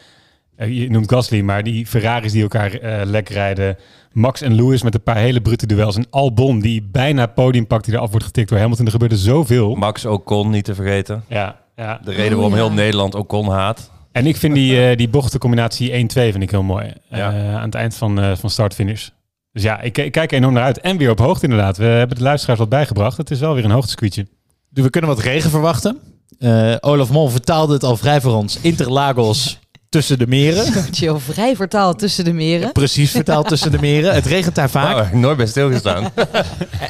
je 0.55 0.89
noemt 0.89 1.11
Gasly, 1.11 1.41
maar 1.41 1.63
die 1.63 1.85
Ferraris 1.85 2.31
die 2.31 2.41
elkaar 2.41 2.73
eh 2.73 3.05
lek 3.05 3.29
rijden. 3.29 3.77
Max 4.11 4.41
en 4.41 4.55
Lewis 4.55 4.83
met 4.83 4.93
een 4.93 5.03
paar 5.03 5.17
hele 5.17 5.41
brute 5.41 5.65
duels. 5.65 5.95
En 5.95 6.07
Albon 6.09 6.59
die 6.59 6.89
bijna 6.91 7.25
podium 7.25 7.67
pakt, 7.67 7.85
die 7.85 7.93
eraf 7.93 8.09
wordt 8.09 8.25
getikt 8.25 8.49
door 8.49 8.57
Hamilton. 8.57 8.85
Er 8.85 8.91
gebeurde 8.91 9.17
zoveel. 9.17 9.75
Max 9.75 10.05
Ocon 10.05 10.49
niet 10.49 10.65
te 10.65 10.75
vergeten. 10.75 11.23
Ja, 11.27 11.59
ja. 11.75 11.99
De 12.03 12.11
reden 12.11 12.37
waarom 12.37 12.53
heel 12.53 12.71
Nederland 12.71 13.15
Ocon 13.15 13.49
haat. 13.49 13.91
En 14.13 14.25
ik 14.25 14.37
vind 14.37 14.53
die, 14.53 14.89
eh, 14.89 14.97
die 14.97 15.09
bochtencombinatie 15.09 15.91
1-2 15.91 16.31
vind 16.31 16.43
ik 16.43 16.51
heel 16.51 16.63
mooi. 16.63 16.93
Ja. 17.09 17.31
Eh, 17.33 17.55
aan 17.55 17.65
het 17.65 17.75
eind 17.75 17.95
van, 17.95 18.21
eh, 18.21 18.35
van 18.35 18.49
start-finish. 18.49 19.09
Dus 19.51 19.63
ja, 19.63 19.81
ik, 19.81 19.97
ik 19.97 20.11
kijk 20.11 20.31
er 20.31 20.37
enorm 20.37 20.53
naar 20.53 20.63
uit. 20.63 20.79
En 20.79 20.97
weer 20.97 21.09
op 21.09 21.19
hoogte 21.19 21.43
inderdaad. 21.43 21.77
We 21.77 21.83
hebben 21.83 22.17
de 22.17 22.23
luisteraars 22.23 22.59
wat 22.59 22.69
bijgebracht. 22.69 23.17
Het 23.17 23.31
is 23.31 23.39
wel 23.39 23.53
weer 23.53 23.65
een 23.65 23.71
hoogtesqueetje. 23.71 24.27
Dus 24.74 24.84
we 24.84 24.89
kunnen 24.89 25.09
wat 25.09 25.19
regen 25.19 25.49
verwachten. 25.49 25.97
Eh, 26.39 26.76
Olaf 26.80 27.09
Mol 27.11 27.30
vertaalde 27.30 27.74
het 27.74 27.84
al 27.84 27.97
vrij 27.97 28.21
voor 28.21 28.34
ons. 28.34 28.57
Interlagos 28.61 29.59
tussen 29.89 30.19
de 30.19 30.28
meren. 30.28 30.65
Chill, 30.91 31.17
vrij 31.17 31.55
vertaald 31.55 31.99
tussen 31.99 32.24
de 32.24 32.34
meren. 32.34 32.71
Precies 32.71 33.11
vertaald 33.11 33.47
tussen 33.47 33.71
de 33.71 33.80
meren. 33.80 34.13
Het 34.13 34.26
regent 34.26 34.55
daar 34.55 34.69
vaak. 34.69 34.97
Heb 34.97 35.05
ik 35.05 35.13
nooit 35.13 35.38
bij 35.38 35.45
stilgestaan. 35.45 36.11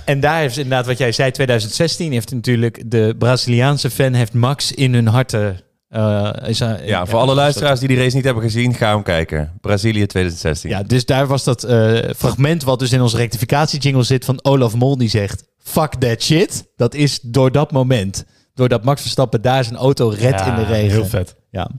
En 0.05 0.19
daar 0.19 0.39
heeft 0.39 0.57
inderdaad, 0.57 0.85
wat 0.85 0.97
jij 0.97 1.11
zei, 1.11 1.31
2016 1.31 2.11
heeft 2.11 2.31
natuurlijk 2.31 2.83
de 2.91 3.15
Braziliaanse 3.17 3.89
fan 3.89 4.13
heeft 4.13 4.33
Max 4.33 4.71
in 4.71 4.93
hun 4.93 5.07
harten. 5.07 5.59
eh, 5.89 6.29
is, 6.45 6.57
ja, 6.85 7.05
voor 7.05 7.19
alle 7.19 7.35
luisteraars 7.35 7.79
die 7.79 7.87
die 7.87 7.97
race 7.97 8.15
niet 8.15 8.25
hebben 8.25 8.43
gezien, 8.43 8.73
ga 8.73 8.93
hem 8.93 9.03
kijken. 9.03 9.51
Brazilië 9.61 10.05
2016. 10.05 10.69
Ja, 10.69 10.83
dus 10.83 11.05
daar 11.05 11.27
was 11.27 11.43
dat 11.43 11.63
eh, 11.63 11.97
fragment 12.17 12.63
wat 12.63 12.79
dus 12.79 12.91
in 12.91 13.01
onze 13.01 13.17
rectificatie-jingle 13.17 14.03
zit 14.03 14.25
van 14.25 14.39
Olaf 14.43 14.75
Mol 14.75 14.97
die 14.97 15.09
zegt: 15.09 15.43
Fuck 15.63 15.93
that 15.93 16.21
shit. 16.23 16.67
Dat 16.75 16.93
is 16.93 17.19
door 17.21 17.51
dat 17.51 17.71
moment. 17.71 18.25
Doordat 18.53 18.83
Max 18.83 19.01
Verstappen 19.01 19.41
daar 19.41 19.63
zijn 19.63 19.75
auto 19.75 20.07
redt 20.07 20.39
Ja, 20.39 20.45
in 20.45 20.55
de 20.55 20.71
regen. 20.71 20.91
heel 20.91 21.05
vet. 21.05 21.35
Ja. 21.49 21.69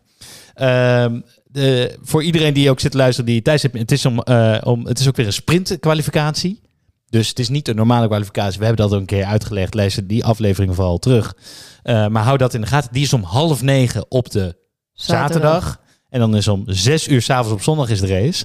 Ehm, 0.54 1.20
de, 1.44 1.98
voor 2.02 2.22
iedereen 2.22 2.54
die 2.54 2.70
ook 2.70 2.80
zit 2.80 2.90
te 2.90 2.96
luisteren, 2.96 3.30
die 3.30 3.42
thuis 3.42 3.62
heeft, 3.62 3.74
het 3.78 3.92
is, 3.92 4.06
om, 4.06 4.18
eh, 4.20 4.58
om, 4.64 4.86
het 4.86 4.98
is 4.98 5.08
ook 5.08 5.16
weer 5.16 5.26
een 5.26 5.32
sprintkwalificatie. 5.32 6.62
Dus 7.08 7.28
het 7.28 7.38
is 7.38 7.48
niet 7.48 7.68
een 7.68 7.76
normale 7.76 8.06
kwalificatie. 8.06 8.58
We 8.58 8.64
hebben 8.64 8.84
dat 8.84 8.94
ook 8.94 9.00
een 9.00 9.06
keer 9.06 9.24
uitgelegd. 9.24 9.74
Lees 9.74 9.98
die 10.04 10.24
aflevering 10.24 10.74
vooral 10.74 10.98
terug. 10.98 11.34
Eh, 11.82 12.06
maar 12.06 12.22
hou 12.22 12.38
dat 12.38 12.54
in 12.54 12.60
de 12.60 12.66
gaten. 12.66 12.92
Die 12.92 13.02
is 13.02 13.12
om 13.12 13.22
half 13.22 13.62
negen 13.62 14.10
op 14.10 14.30
de 14.30 14.56
zaterdag. 14.92 15.52
Zaterdag. 15.52 15.80
En 16.08 16.20
dan 16.20 16.36
is 16.36 16.48
om 16.48 16.62
zes 16.66 17.08
uur 17.08 17.22
s'avonds 17.22 17.52
op 17.52 17.62
zondag 17.62 17.88
is 17.90 18.00
de 18.00 18.06
race. 18.06 18.44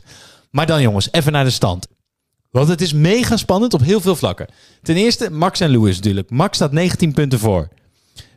Maar 0.52 0.66
dan 0.66 0.82
jongens, 0.82 1.08
even 1.12 1.32
naar 1.32 1.44
de 1.44 1.50
stand. 1.50 1.88
Want 2.50 2.68
het 2.68 2.82
is 2.82 2.94
mega 2.94 3.38
spannend 3.38 3.74
op 3.74 3.82
heel 3.82 4.00
veel 4.02 4.16
vlakken. 4.16 4.48
Ten 4.82 4.96
eerste 4.96 5.32
Max 5.32 5.60
en 5.60 5.70
Lewis 5.70 5.96
natuurlijk. 5.96 6.30
Max 6.30 6.56
staat 6.56 6.72
19 6.72 7.14
punten 7.14 7.40
voor. 7.40 7.68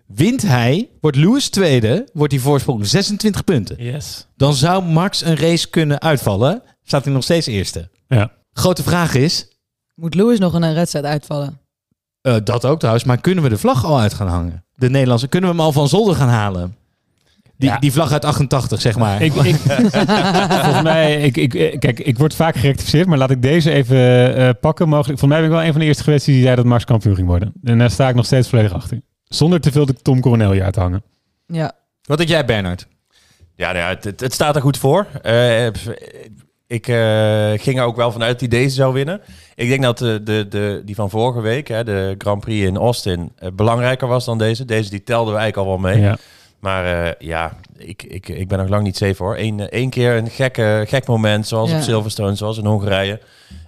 Wint 0.06 0.42
hij, 0.42 0.88
wordt 1.00 1.16
Lewis 1.16 1.48
tweede, 1.48 2.08
wordt 2.12 2.30
die 2.30 2.40
voorsprong 2.40 2.86
26 2.86 3.44
punten. 3.44 3.82
Yes. 3.84 4.26
Dan 4.36 4.54
zou 4.54 4.84
Max 4.84 5.24
een 5.24 5.36
race 5.36 5.70
kunnen 5.70 6.00
uitvallen. 6.00 6.62
Staat 6.82 7.04
hij 7.04 7.12
nog 7.12 7.22
steeds 7.22 7.46
eerste. 7.46 7.88
Ja. 8.08 8.32
Grote 8.52 8.82
vraag 8.82 9.14
is, 9.14 9.48
Moet 9.94 10.14
Lewis 10.14 10.38
nog 10.38 10.52
een 10.54 10.74
wedstrijd 10.74 11.04
uitvallen? 11.04 11.60
eh, 12.20 12.36
dat 12.44 12.64
ook 12.64 12.78
trouwens, 12.78 13.04
maar 13.04 13.20
kunnen 13.20 13.42
we 13.44 13.50
de 13.50 13.58
vlag 13.58 13.84
al 13.84 13.98
uit 13.98 14.14
gaan 14.14 14.28
hangen? 14.28 14.64
De 14.74 14.90
Nederlandse, 14.90 15.26
kunnen 15.28 15.50
we 15.50 15.56
hem 15.56 15.64
al 15.64 15.72
van 15.72 15.88
zolder 15.88 16.14
gaan 16.14 16.28
halen? 16.28 16.76
Die, 17.62 17.70
Ja. 17.70 17.78
die 17.78 17.92
vlag 17.92 18.12
uit 18.12 18.24
88, 18.24 18.80
zeg 18.80 18.96
maar. 18.96 19.22
Ik, 19.22 19.34
ik, 19.34 19.54
volgens 20.64 20.82
mij, 20.82 21.20
ik, 21.20 21.36
ik, 21.36 21.54
eh, 21.54 21.78
kijk, 21.78 22.00
ik 22.00 22.18
word 22.18 22.34
vaak 22.34 22.56
gerectificeerd, 22.56 23.06
maar 23.06 23.18
laat 23.18 23.30
ik 23.30 23.42
deze 23.42 23.70
even 23.70 24.34
eh, 24.36 24.48
pakken. 24.60 24.88
Mogelijk. 24.88 25.18
Volgens 25.18 25.30
mij 25.30 25.38
ben 25.38 25.48
ik 25.48 25.54
wel 25.56 25.64
een 25.64 25.72
van 25.72 25.80
de 25.80 25.86
eerste 25.86 26.02
geweest 26.02 26.26
die 26.26 26.42
zei 26.42 26.56
dat 26.56 26.64
Max 26.64 26.84
kampioen 26.84 27.14
ging 27.14 27.26
worden. 27.26 27.52
En 27.64 27.78
daar 27.78 27.90
sta 27.90 28.08
ik 28.08 28.14
nog 28.14 28.24
steeds 28.24 28.48
volledig 28.48 28.72
achter. 28.72 29.00
Zonder 29.24 29.60
te 29.60 29.72
veel 29.72 29.86
de 29.86 29.94
Tom 29.94 30.20
Coronel 30.20 30.52
hier 30.52 30.64
uit 30.64 30.72
te 30.72 30.80
hangen. 30.80 31.02
Ja. 31.46 31.72
Wat 32.02 32.18
denk 32.18 32.30
jij, 32.30 32.44
Bernard? 32.44 32.86
Ja, 33.54 33.72
nou 33.72 33.78
ja 33.78 33.88
het, 34.00 34.20
het, 34.20 34.32
staat 34.32 34.56
er 34.56 34.62
goed 34.62 34.78
voor. 34.78 35.06
Eh, 35.22 35.66
ik 36.66 36.88
eh, 36.88 37.50
ging 37.56 37.78
er 37.78 37.84
ook 37.84 37.96
wel 37.96 38.12
vanuit 38.12 38.30
dat 38.30 38.40
hij 38.40 38.60
deze 38.60 38.74
zou 38.74 38.92
winnen. 38.92 39.20
Ik 39.54 39.68
denk 39.68 39.82
dat 39.82 39.98
de, 39.98 40.20
de, 40.22 40.46
de, 40.48 40.82
die 40.84 40.94
van 40.94 41.10
vorige 41.10 41.40
week, 41.40 41.68
hè, 41.68 41.84
de 41.84 42.14
Grand 42.18 42.40
Prix 42.40 42.66
in 42.66 42.76
Austin, 42.76 43.32
belangrijker 43.54 44.08
was 44.08 44.24
dan 44.24 44.38
deze. 44.38 44.64
Deze 44.64 44.90
die 44.90 45.02
telden 45.02 45.34
we 45.34 45.40
eigenlijk 45.40 45.68
al 45.68 45.80
wel 45.80 45.90
mee. 45.90 46.00
Ja. 46.02 46.16
Maar 46.62 47.04
eh, 47.04 47.12
ja, 47.18 47.56
ik, 47.78 48.02
ik, 48.02 48.28
ik 48.28 48.48
ben 48.48 48.58
nog 48.58 48.68
lang 48.68 48.82
niet 48.82 48.96
safe 48.96 49.22
hoor. 49.22 49.36
Eén, 49.38 49.60
eh, 49.60 49.66
één 49.80 49.90
keer 49.90 50.16
een 50.16 50.30
gekke, 50.30 50.84
gek 50.88 51.06
moment, 51.06 51.46
zoals 51.46 51.70
Ja. 51.70 51.76
op 51.76 51.82
Silverstone, 51.82 52.34
zoals 52.34 52.58
in 52.58 52.64
Hongarije. 52.66 53.20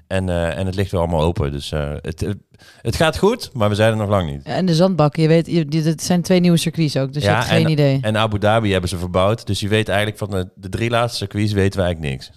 En, 0.07 0.29
eh, 0.29 0.59
en 0.59 0.67
het 0.67 0.75
ligt 0.75 0.91
weer 0.91 1.01
allemaal 1.01 1.21
open. 1.23 1.53
Dus 1.53 1.73
eh, 1.73 1.93
het, 2.01 2.21
het, 2.21 2.37
het 2.83 2.97
gaat 2.97 3.19
goed, 3.19 3.51
maar 3.53 3.69
we 3.69 3.75
zijn 3.75 3.91
er 3.91 3.97
nog 3.97 4.09
lang 4.09 4.31
niet. 4.31 4.43
En 4.43 4.67
de 4.67 4.75
zandbak, 4.75 5.17
je 5.17 5.29
weet, 5.29 5.47
je, 5.47 5.67
dit 5.67 6.03
zijn 6.03 6.23
twee 6.23 6.41
nieuwe 6.41 6.57
circuits 6.57 6.97
ook, 6.97 7.13
dus 7.13 7.23
je 7.25 7.29
hebt 7.31 7.45
geen 7.45 7.65
en, 7.65 7.71
idee. 7.71 7.99
En 8.03 8.17
Abu 8.17 8.39
Dhabi 8.39 8.71
hebben 8.73 8.89
ze 8.91 8.99
verbouwd. 8.99 9.47
Dus 9.47 9.61
je 9.61 9.69
weet 9.69 9.89
eigenlijk 9.89 10.19
van 10.19 10.31
de, 10.31 10.49
de 10.55 10.69
drie 10.69 10.91
laatste 10.91 11.17
circuits 11.19 11.53
weten 11.53 11.79
we 11.81 11.85
eigenlijk 11.85 12.15
niks. 12.15 12.31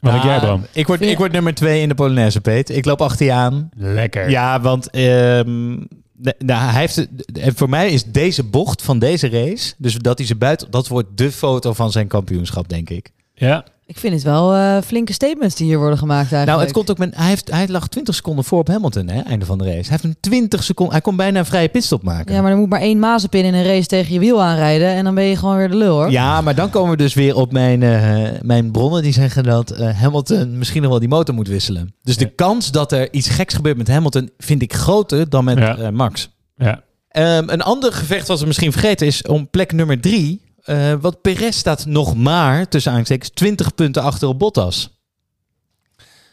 Wat 0.00 0.12
Ah, 0.12 0.24
jij, 0.24 0.38
Bram? 0.38 0.66
Ik 0.72 0.86
word, 0.86 1.00
ik 1.00 1.18
word 1.18 1.32
nummer 1.32 1.54
twee 1.54 1.80
in 1.82 1.88
de 1.88 1.94
Polonaise, 1.94 2.40
Peet. 2.40 2.70
Ik 2.70 2.84
loop 2.84 3.00
achter 3.02 3.26
je 3.26 3.32
aan. 3.32 3.68
Lekker. 3.76 4.30
Ja, 4.30 4.60
want 4.60 4.90
ehm, 4.90 5.76
nou, 6.38 6.70
hij 6.70 6.80
heeft, 6.80 6.94
de- 7.34 7.52
voor 7.54 7.68
mij 7.68 7.90
is 7.90 8.04
deze 8.04 8.42
bocht 8.44 8.82
van 8.82 8.98
deze 8.98 9.28
race, 9.28 9.74
dus 9.78 9.94
dat 9.94 10.18
hij 10.18 10.26
ze 10.26 10.36
buiten, 10.36 10.70
dat 10.70 10.88
wordt 10.88 11.08
de 11.16 11.32
foto 11.32 11.72
van 11.72 11.92
zijn 11.92 12.06
kampioenschap, 12.06 12.68
denk 12.68 12.90
ik. 12.90 13.10
Ja. 13.34 13.64
Ik 13.86 13.98
vind 13.98 14.14
het 14.14 14.22
wel 14.22 14.54
eh, 14.54 14.76
flinke 14.82 15.12
statements 15.12 15.54
die 15.54 15.66
hier 15.66 15.78
worden 15.78 15.98
gemaakt 15.98 16.32
eigenlijk. 16.32 16.50
Nou, 16.50 16.60
het 16.62 16.72
komt 16.72 16.90
ook 16.90 16.98
met, 16.98 17.16
hij, 17.16 17.28
heeft, 17.28 17.50
hij 17.50 17.68
lag 17.68 17.88
20 17.88 18.14
seconden 18.14 18.44
voor 18.44 18.58
op 18.58 18.68
Hamilton, 18.68 19.08
hè, 19.08 19.20
einde 19.20 19.44
van 19.46 19.58
de 19.58 19.64
race. 19.64 19.76
Hij 19.80 19.86
heeft 19.90 20.04
een 20.04 20.16
20 20.20 20.62
seconden, 20.62 20.94
hij 20.94 21.02
kon 21.02 21.16
bijna 21.16 21.38
een 21.38 21.44
vrije 21.46 21.68
pitstop 21.68 22.02
maken. 22.02 22.34
Ja, 22.34 22.42
maar 22.42 22.50
er 22.50 22.56
moet 22.56 22.68
maar 22.68 22.80
één 22.80 22.98
mazepin 22.98 23.44
in 23.44 23.54
een 23.54 23.64
race 23.64 23.86
tegen 23.86 24.12
je 24.12 24.18
wiel 24.18 24.42
aanrijden 24.42 24.88
en 24.88 25.04
dan 25.04 25.14
ben 25.14 25.24
je 25.24 25.36
gewoon 25.36 25.56
weer 25.56 25.68
de 25.68 25.76
lul 25.76 25.94
hoor. 25.96 26.10
Ja, 26.10 26.40
maar 26.40 26.54
dan 26.54 26.70
komen 26.70 26.90
we 26.90 26.96
dus 26.96 27.14
weer 27.14 27.36
op 27.36 27.52
mijn, 27.52 27.82
eh, 27.82 28.40
mijn 28.42 28.70
bronnen 28.70 29.02
die 29.02 29.12
zeggen 29.12 29.42
dat 29.44 29.70
eh, 29.70 30.00
Hamilton 30.00 30.58
misschien 30.58 30.82
nog 30.82 30.90
wel 30.90 31.00
die 31.00 31.08
motor 31.08 31.34
moet 31.34 31.48
wisselen. 31.48 31.94
Dus 32.02 32.16
de 32.16 32.34
kans 32.34 32.70
dat 32.70 32.92
er 32.92 33.12
iets 33.12 33.28
geks 33.28 33.54
gebeurt 33.54 33.76
met 33.76 33.88
Hamilton 33.88 34.30
vind 34.38 34.62
ik 34.62 34.74
groter 34.74 35.28
dan 35.28 35.44
met 35.44 35.58
Ja. 35.58 35.76
eh, 35.76 35.88
Max. 35.88 36.30
Ja. 36.56 36.82
Ehm, 37.08 37.44
een 37.48 37.62
ander 37.62 37.92
gevecht 37.92 38.28
wat 38.28 38.40
we 38.40 38.46
misschien 38.46 38.72
vergeten 38.72 39.06
is 39.06 39.22
om 39.22 39.50
plek 39.50 39.72
nummer 39.72 40.00
drie. 40.00 40.42
Eh 40.64 40.92
want 41.00 41.20
Perez 41.20 41.56
staat 41.56 41.86
nog 41.86 42.16
maar, 42.16 42.68
tussen 42.68 42.92
aanstekens, 42.92 43.30
20 43.30 43.74
punten 43.74 44.02
achter 44.02 44.28
op 44.28 44.38
Bottas. 44.38 44.94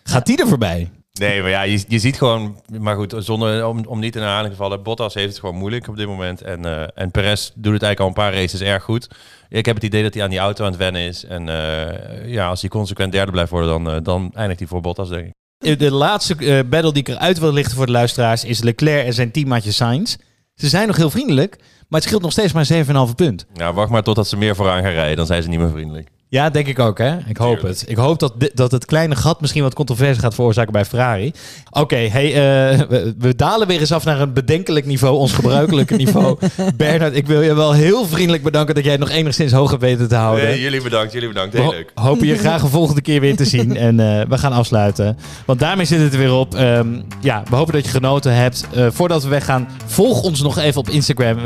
Gaat 0.03 0.25
die 0.25 0.37
er 0.37 0.47
voorbij? 0.47 0.89
Nee, 1.19 1.41
maar 1.41 1.49
ja, 1.49 1.61
je, 1.61 1.83
je 1.87 1.99
ziet 1.99 2.17
gewoon... 2.17 2.61
Maar 2.79 2.95
goed, 2.95 3.15
zonder, 3.17 3.67
om, 3.67 3.85
om 3.85 3.99
niet 3.99 4.15
in 4.15 4.21
herhaling 4.21 4.51
te 4.51 4.59
vallen... 4.59 4.83
Bottas 4.83 5.13
heeft 5.13 5.29
het 5.29 5.39
gewoon 5.39 5.55
moeilijk 5.55 5.87
op 5.87 5.97
dit 5.97 6.07
moment. 6.07 6.41
En, 6.41 6.65
eh 6.65 6.87
en 6.93 7.11
Perez 7.11 7.51
doet 7.55 7.73
het 7.73 7.83
eigenlijk 7.83 7.99
al 7.99 8.07
een 8.07 8.31
paar 8.31 8.41
races 8.41 8.61
erg 8.61 8.83
goed. 8.83 9.07
Ik 9.49 9.65
heb 9.65 9.75
het 9.75 9.83
idee 9.83 10.03
dat 10.03 10.13
hij 10.13 10.23
aan 10.23 10.29
die 10.29 10.39
auto 10.39 10.63
aan 10.63 10.69
het 10.69 10.79
wennen 10.79 11.01
is. 11.01 11.25
En 11.25 11.49
eh, 11.49 12.31
ja, 12.31 12.47
als 12.47 12.61
hij 12.61 12.69
consequent 12.69 13.11
derde 13.11 13.31
blijft 13.31 13.51
worden... 13.51 13.83
dan, 13.83 14.03
dan 14.03 14.31
eindigt 14.33 14.59
hij 14.59 14.67
voor 14.67 14.81
Bottas, 14.81 15.09
denk 15.09 15.25
ik. 15.25 15.79
De 15.79 15.91
laatste 15.91 16.65
battle 16.69 16.93
die 16.93 17.01
ik 17.01 17.07
eruit 17.07 17.39
wil 17.39 17.53
lichten 17.53 17.75
voor 17.75 17.85
de 17.85 17.91
luisteraars 17.91 18.43
is 18.43 18.61
Leclerc 18.61 19.05
en 19.05 19.13
zijn 19.13 19.31
teammaatje 19.31 19.71
Sainz. 19.71 20.15
Ze 20.55 20.67
zijn 20.67 20.87
nog 20.87 20.97
heel 20.97 21.09
vriendelijk, 21.09 21.55
maar 21.59 21.99
het 21.99 22.03
scheelt 22.03 22.21
nog 22.21 22.31
steeds 22.31 22.53
maar 22.53 22.67
7,5 23.09 23.15
punt. 23.15 23.45
Nou, 23.53 23.73
wacht 23.73 23.91
maar 23.91 24.03
totdat 24.03 24.27
ze 24.27 24.37
meer 24.37 24.55
vooraan 24.55 24.81
gaan 24.83 24.91
rijden. 24.91 25.17
Dan 25.17 25.25
zijn 25.25 25.43
ze 25.43 25.49
niet 25.49 25.59
meer 25.59 25.69
vriendelijk. 25.69 26.09
Ja, 26.31 26.49
denk 26.49 26.67
ik 26.67 26.79
ook, 26.79 26.97
hè? 26.97 27.17
Ik 27.27 27.37
hoop 27.37 27.61
het. 27.61 27.83
Ik 27.87 27.97
hoop 27.97 28.19
dat, 28.19 28.33
dat 28.53 28.71
het 28.71 28.85
kleine 28.85 29.15
gat 29.15 29.41
misschien 29.41 29.63
wat 29.63 29.73
controverse 29.73 30.19
gaat 30.19 30.33
veroorzaken 30.33 30.71
bij 30.71 30.85
Ferrari. 30.85 31.31
Oké, 31.71 31.95
hey, 31.95 32.25
eh, 32.27 32.79
we, 32.89 33.15
we 33.19 33.35
dalen 33.35 33.67
weer 33.67 33.79
eens 33.79 33.91
af 33.91 34.05
naar 34.05 34.19
een 34.21 34.33
bedenkelijk 34.33 34.85
niveau, 34.85 35.15
ons 35.17 35.33
gebruikelijke 35.33 35.95
niveau. 36.03 36.37
Bernard, 36.75 37.15
ik 37.15 37.27
wil 37.27 37.41
je 37.41 37.53
wel 37.55 37.71
heel 37.73 38.05
vriendelijk 38.05 38.43
bedanken 38.43 38.75
dat 38.75 38.83
jij 38.83 38.91
het 38.93 39.01
nog 39.01 39.09
enigszins 39.09 39.51
hoog 39.51 39.69
hebt 39.69 39.81
weten 39.81 40.07
te 40.07 40.15
houden. 40.15 40.45
Nee, 40.45 40.59
jullie 40.61 40.81
bedankt, 40.81 41.13
jullie 41.13 41.27
bedankt. 41.27 41.53
Heel 41.53 41.69
leuk. 41.71 41.91
ho- 41.95 42.03
hopen 42.03 42.27
je 42.27 42.37
graag 42.37 42.61
een 42.61 42.69
volgende 42.69 43.01
keer 43.01 43.19
weer 43.21 43.35
te 43.35 43.45
zien. 43.45 43.77
En 43.87 43.99
eh, 43.99 44.25
we 44.29 44.37
gaan 44.37 44.51
afsluiten. 44.53 45.17
Want 45.45 45.59
daarmee 45.59 45.85
zit 45.85 45.99
het 46.01 46.13
er 46.13 46.19
weer 46.19 46.33
op. 46.33 46.55
Ehm, 46.55 46.87
ja, 47.21 47.43
we 47.49 47.55
hopen 47.55 47.73
dat 47.73 47.85
je 47.85 47.91
genoten 47.91 48.35
hebt. 48.35 48.67
Eh, 48.73 48.87
voordat 48.91 49.23
we 49.23 49.29
weggaan, 49.29 49.67
volg 49.85 50.21
ons 50.23 50.41
nog 50.41 50.57
even 50.57 50.79
op 50.79 50.89
Instagram. 50.89 51.37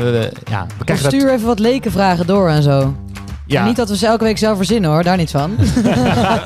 Ja, 0.50 0.66
we 0.66 0.74
Of 0.78 0.84
krijgen 0.84 1.10
dat- 1.10 1.14
stuur 1.20 1.32
even 1.32 1.46
wat 1.46 1.58
lekenvragen 1.58 2.26
door 2.26 2.48
en 2.48 2.62
zo. 2.62 2.94
Ja. 3.46 3.60
En 3.60 3.66
niet 3.66 3.76
dat 3.76 3.88
we 3.88 3.96
ze 3.96 4.06
elke 4.06 4.24
week 4.24 4.38
zelf 4.38 4.56
verzinnen 4.56 4.90
hoor, 4.90 5.02
daar 5.02 5.16
niet 5.16 5.30
van. 5.30 5.56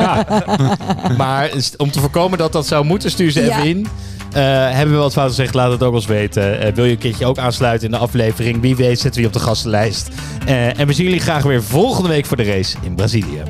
maar 1.16 1.50
om 1.76 1.90
te 1.90 2.00
voorkomen 2.00 2.38
dat 2.38 2.52
dat 2.52 2.66
zou 2.66 2.84
moeten, 2.84 3.10
stuur 3.10 3.30
ze 3.30 3.44
Ja. 3.44 3.56
even 3.56 3.68
in. 3.68 3.86
Eh, 4.32 4.42
hebben 4.70 4.94
we 4.94 5.00
wat 5.00 5.12
fout 5.12 5.28
gezegd, 5.28 5.54
laat 5.54 5.70
het 5.70 5.82
ook 5.82 5.94
ons 5.94 6.06
weten. 6.06 6.60
Eh, 6.60 6.72
wil 6.72 6.84
je 6.84 6.90
een 6.90 6.98
keertje 6.98 7.26
ook 7.26 7.38
aansluiten 7.38 7.86
in 7.86 7.92
de 7.92 7.98
aflevering? 8.00 8.60
Wie 8.60 8.76
weet 8.76 9.00
zetten 9.00 9.14
we 9.14 9.20
je 9.20 9.26
op 9.26 9.32
de 9.32 9.46
gastenlijst. 9.48 10.08
Eh, 10.46 10.78
en 10.78 10.86
we 10.86 10.92
zien 10.92 11.04
jullie 11.04 11.20
graag 11.20 11.42
weer 11.42 11.62
volgende 11.62 12.08
week 12.08 12.26
voor 12.26 12.36
de 12.36 12.44
race 12.44 12.76
in 12.82 12.94
Brazilië. 12.94 13.42